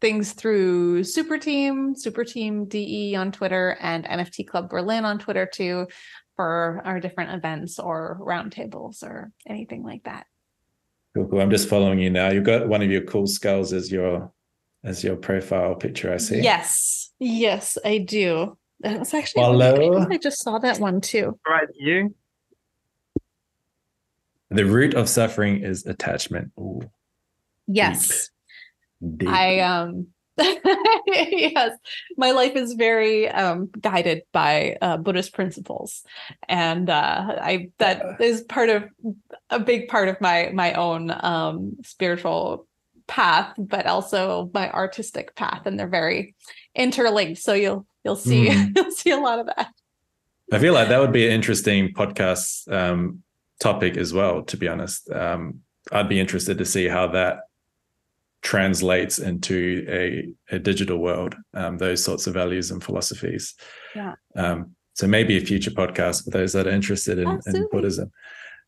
things 0.00 0.32
through 0.32 1.02
Superteam, 1.02 1.96
Super 1.96 2.24
Team 2.24 2.66
DE 2.66 3.14
on 3.16 3.32
Twitter, 3.32 3.76
and 3.80 4.04
NFT 4.04 4.46
Club 4.46 4.68
Berlin 4.68 5.04
on 5.04 5.18
Twitter 5.18 5.46
too 5.46 5.86
for 6.36 6.82
our 6.84 7.00
different 7.00 7.32
events 7.32 7.78
or 7.78 8.18
roundtables 8.20 9.02
or 9.02 9.32
anything 9.46 9.82
like 9.82 10.04
that. 10.04 10.26
Cool, 11.14 11.28
cool. 11.28 11.40
I'm 11.40 11.50
just 11.50 11.68
following 11.68 11.98
you 11.98 12.10
now. 12.10 12.28
You've 12.30 12.44
got 12.44 12.68
one 12.68 12.82
of 12.82 12.90
your 12.90 13.02
cool 13.02 13.26
skulls 13.26 13.72
as 13.72 13.90
your 13.90 14.32
as 14.84 15.02
your 15.02 15.16
profile 15.16 15.74
picture. 15.74 16.12
I 16.12 16.18
see. 16.18 16.40
Yes, 16.40 17.10
yes, 17.18 17.78
I 17.84 17.98
do. 17.98 18.56
That's 18.80 19.14
actually 19.14 19.44
Hello. 19.44 19.98
I, 19.98 20.14
I 20.14 20.18
just 20.18 20.42
saw 20.42 20.58
that 20.58 20.78
one 20.78 21.00
too. 21.00 21.38
Right, 21.48 21.68
you. 21.74 22.14
The 24.56 24.64
root 24.64 24.94
of 24.94 25.08
suffering 25.08 25.62
is 25.62 25.84
attachment. 25.86 26.52
Ooh. 26.58 26.80
Yes. 27.66 28.30
Deep. 29.00 29.18
Deep. 29.18 29.28
I 29.28 29.60
um 29.60 30.08
yes, 31.06 31.78
my 32.18 32.32
life 32.32 32.56
is 32.56 32.74
very 32.74 33.26
um, 33.26 33.70
guided 33.80 34.22
by 34.32 34.76
uh, 34.82 34.98
Buddhist 34.98 35.32
principles, 35.32 36.04
and 36.46 36.90
uh, 36.90 37.38
I 37.40 37.70
that 37.78 38.20
is 38.20 38.42
part 38.42 38.68
of 38.68 38.84
a 39.48 39.58
big 39.58 39.88
part 39.88 40.08
of 40.10 40.20
my 40.20 40.50
my 40.52 40.74
own 40.74 41.10
um, 41.10 41.76
spiritual 41.84 42.66
path, 43.06 43.54
but 43.56 43.86
also 43.86 44.50
my 44.52 44.70
artistic 44.70 45.34
path, 45.36 45.62
and 45.64 45.78
they're 45.78 45.88
very 45.88 46.34
interlinked. 46.74 47.40
So 47.40 47.54
you'll 47.54 47.86
you'll 48.04 48.16
see 48.16 48.48
mm. 48.50 48.72
you'll 48.76 48.90
see 48.90 49.12
a 49.12 49.18
lot 49.18 49.38
of 49.38 49.46
that. 49.46 49.70
I 50.52 50.58
feel 50.58 50.74
like 50.74 50.90
that 50.90 51.00
would 51.00 51.12
be 51.12 51.26
an 51.26 51.32
interesting 51.32 51.94
podcast 51.94 52.70
um, 52.70 53.22
topic 53.60 53.96
as 53.96 54.12
well. 54.12 54.42
To 54.42 54.56
be 54.56 54.68
honest, 54.68 55.10
um, 55.10 55.60
I'd 55.92 56.08
be 56.08 56.20
interested 56.20 56.58
to 56.58 56.64
see 56.64 56.88
how 56.88 57.08
that 57.08 57.40
translates 58.42 59.18
into 59.18 59.84
a, 59.88 60.28
a 60.54 60.58
digital 60.58 60.98
world, 60.98 61.34
um, 61.54 61.78
those 61.78 62.02
sorts 62.04 62.26
of 62.26 62.34
values 62.34 62.70
and 62.70 62.82
philosophies. 62.82 63.54
Yeah. 63.94 64.14
Um, 64.36 64.76
so 64.94 65.06
maybe 65.06 65.36
a 65.36 65.40
future 65.40 65.70
podcast 65.70 66.24
for 66.24 66.30
those 66.30 66.52
that 66.52 66.66
are 66.66 66.70
interested 66.70 67.18
in, 67.18 67.40
in 67.46 67.68
Buddhism. 67.70 68.10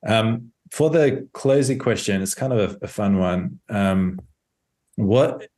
Um, 0.07 0.53
for 0.71 0.91
the 0.91 1.29
closing 1.33 1.79
question, 1.79 2.21
it's 2.23 2.35
kind 2.35 2.53
of 2.53 2.59
a, 2.59 2.85
a 2.85 2.89
fun 2.89 3.19
one. 3.19 3.61
Um, 3.69 4.21
what 4.97 5.49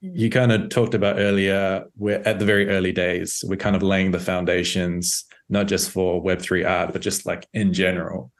you 0.00 0.30
kind 0.30 0.52
of 0.52 0.68
talked 0.68 0.94
about 0.94 1.18
earlier, 1.18 1.84
we're 1.96 2.22
at 2.24 2.38
the 2.38 2.44
very 2.44 2.68
early 2.68 2.92
days. 2.92 3.42
We're 3.46 3.56
kind 3.56 3.74
of 3.74 3.82
laying 3.82 4.12
the 4.12 4.20
foundations, 4.20 5.24
not 5.48 5.66
just 5.66 5.90
for 5.90 6.22
Web3 6.22 6.68
art, 6.68 6.92
but 6.92 7.02
just 7.02 7.26
like 7.26 7.46
in 7.52 7.72
general. 7.72 8.30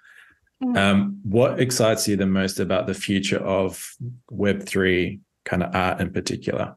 Mm-hmm. 0.65 0.77
Um, 0.77 1.21
what 1.25 1.61
excites 1.61 2.09
you 2.09 2.17
the 2.17 2.27
most 2.27 2.59
about 2.59 2.87
the 2.87 2.95
future 2.95 3.39
of 3.39 3.95
Web3 4.33 5.21
kind 5.45 5.63
of 5.63 5.75
art 5.75 6.01
in 6.01 6.11
particular? 6.11 6.77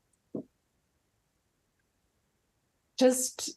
Just 2.99 3.51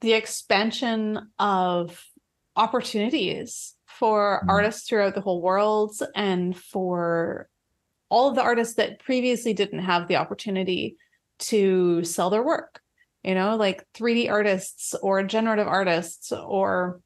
the 0.00 0.14
expansion 0.14 1.30
of 1.38 2.04
opportunities 2.56 3.74
for 3.86 4.42
mm. 4.44 4.50
artists 4.50 4.88
throughout 4.88 5.14
the 5.14 5.20
whole 5.20 5.40
world 5.40 5.96
and 6.14 6.56
for 6.56 7.48
all 8.08 8.28
of 8.28 8.34
the 8.34 8.42
artists 8.42 8.74
that 8.74 8.98
previously 8.98 9.52
didn't 9.52 9.80
have 9.80 10.08
the 10.08 10.16
opportunity 10.16 10.96
to 11.38 12.02
sell 12.02 12.30
their 12.30 12.42
work 12.42 12.80
you 13.22 13.34
know 13.34 13.56
like 13.56 13.84
3d 13.94 14.30
artists 14.30 14.94
or 15.02 15.22
generative 15.22 15.68
artists 15.68 16.32
or 16.32 17.00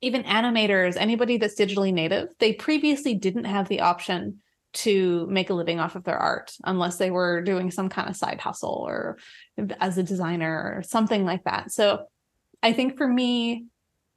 even 0.00 0.22
animators 0.24 0.96
anybody 0.96 1.36
that's 1.36 1.58
digitally 1.58 1.92
native 1.92 2.28
they 2.38 2.52
previously 2.52 3.14
didn't 3.14 3.44
have 3.44 3.68
the 3.68 3.80
option 3.80 4.40
to 4.72 5.26
make 5.28 5.50
a 5.50 5.54
living 5.54 5.80
off 5.80 5.96
of 5.96 6.04
their 6.04 6.18
art 6.18 6.52
unless 6.64 6.96
they 6.96 7.10
were 7.10 7.42
doing 7.42 7.70
some 7.70 7.88
kind 7.88 8.08
of 8.08 8.16
side 8.16 8.40
hustle 8.40 8.84
or 8.86 9.18
as 9.80 9.98
a 9.98 10.02
designer 10.02 10.74
or 10.76 10.82
something 10.82 11.24
like 11.24 11.44
that 11.44 11.72
so 11.72 12.04
i 12.62 12.72
think 12.72 12.96
for 12.96 13.08
me 13.08 13.66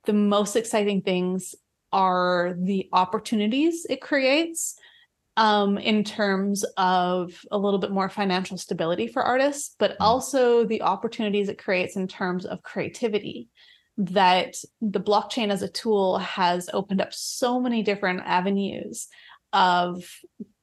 the 0.05 0.13
most 0.13 0.55
exciting 0.55 1.01
things 1.01 1.55
are 1.91 2.55
the 2.57 2.89
opportunities 2.91 3.85
it 3.89 4.01
creates 4.01 4.75
um, 5.37 5.77
in 5.77 6.03
terms 6.03 6.63
of 6.77 7.33
a 7.51 7.57
little 7.57 7.79
bit 7.79 7.91
more 7.91 8.09
financial 8.09 8.57
stability 8.57 9.07
for 9.07 9.23
artists, 9.23 9.75
but 9.79 9.91
mm-hmm. 9.91 10.03
also 10.03 10.65
the 10.65 10.81
opportunities 10.81 11.49
it 11.49 11.57
creates 11.57 11.95
in 11.95 12.07
terms 12.07 12.45
of 12.45 12.61
creativity. 12.61 13.49
That 13.97 14.55
the 14.81 14.99
blockchain 14.99 15.51
as 15.51 15.61
a 15.61 15.69
tool 15.69 16.17
has 16.17 16.69
opened 16.73 17.01
up 17.01 17.13
so 17.13 17.59
many 17.59 17.83
different 17.83 18.21
avenues 18.25 19.07
of 19.51 20.03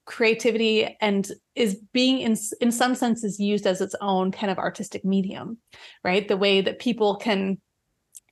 creativity 0.05 0.97
and 1.01 1.31
is 1.55 1.77
being 1.93 2.21
in 2.21 2.37
in 2.61 2.73
some 2.73 2.97
senses 2.97 3.39
used 3.39 3.67
as 3.67 3.81
its 3.81 3.95
own 4.01 4.33
kind 4.33 4.51
of 4.51 4.59
artistic 4.59 5.05
medium 5.05 5.59
right? 6.03 6.27
The 6.27 6.37
way 6.37 6.61
that 6.61 6.81
people 6.81 7.17
can 7.17 7.59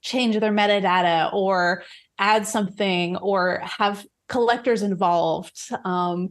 change 0.03 0.38
their 0.38 0.53
metadata 0.53 1.32
or 1.32 1.82
add 2.18 2.46
something 2.46 3.16
or 3.16 3.61
have 3.62 4.05
collectors 4.28 4.82
involved. 4.82 5.59
Um, 5.84 6.30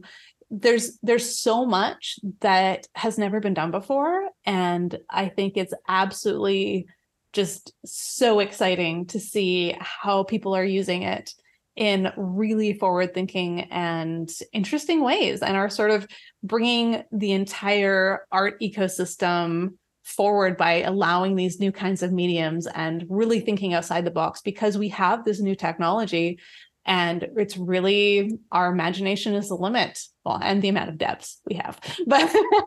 there's 0.50 0.98
there's 1.02 1.38
so 1.38 1.66
much 1.66 2.18
that 2.40 2.86
has 2.94 3.18
never 3.18 3.38
been 3.38 3.52
done 3.52 3.70
before 3.70 4.30
and 4.46 4.98
i 5.10 5.28
think 5.28 5.58
it's 5.58 5.74
absolutely 5.88 6.86
just 7.32 7.72
so 7.84 8.40
exciting 8.40 9.06
to 9.06 9.20
see 9.20 9.76
how 9.78 10.22
people 10.22 10.54
are 10.54 10.64
using 10.64 11.02
it 11.02 11.32
in 11.76 12.12
really 12.16 12.72
forward 12.72 13.14
thinking 13.14 13.60
and 13.70 14.28
interesting 14.52 15.02
ways 15.02 15.42
and 15.42 15.56
are 15.56 15.70
sort 15.70 15.92
of 15.92 16.08
bringing 16.42 17.04
the 17.12 17.32
entire 17.32 18.26
art 18.32 18.60
ecosystem 18.60 19.74
forward 20.02 20.56
by 20.56 20.82
allowing 20.82 21.36
these 21.36 21.60
new 21.60 21.70
kinds 21.70 22.02
of 22.02 22.12
mediums 22.12 22.66
and 22.66 23.06
really 23.08 23.40
thinking 23.40 23.74
outside 23.74 24.04
the 24.04 24.10
box 24.10 24.40
because 24.40 24.76
we 24.76 24.88
have 24.88 25.24
this 25.24 25.38
new 25.38 25.54
technology 25.54 26.40
and 26.84 27.28
it's 27.36 27.58
really 27.58 28.38
our 28.50 28.72
imagination 28.72 29.34
is 29.34 29.48
the 29.48 29.54
limit. 29.54 30.00
Well 30.24 30.40
and 30.42 30.62
the 30.62 30.70
amount 30.70 30.88
of 30.88 30.98
depths 30.98 31.40
we 31.46 31.56
have. 31.56 31.78
But 32.06 32.32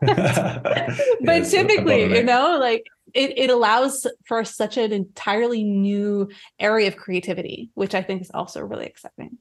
but 1.20 1.44
typically 1.50 2.16
you 2.16 2.22
know 2.22 2.58
like 2.60 2.86
it, 3.14 3.38
it 3.38 3.50
allows 3.50 4.06
for 4.24 4.44
such 4.44 4.76
an 4.76 4.92
entirely 4.92 5.64
new 5.64 6.28
area 6.58 6.88
of 6.88 6.96
creativity 6.96 7.70
which 7.74 7.94
i 7.94 8.02
think 8.02 8.22
is 8.22 8.30
also 8.32 8.60
really 8.60 8.86
exciting 8.86 9.38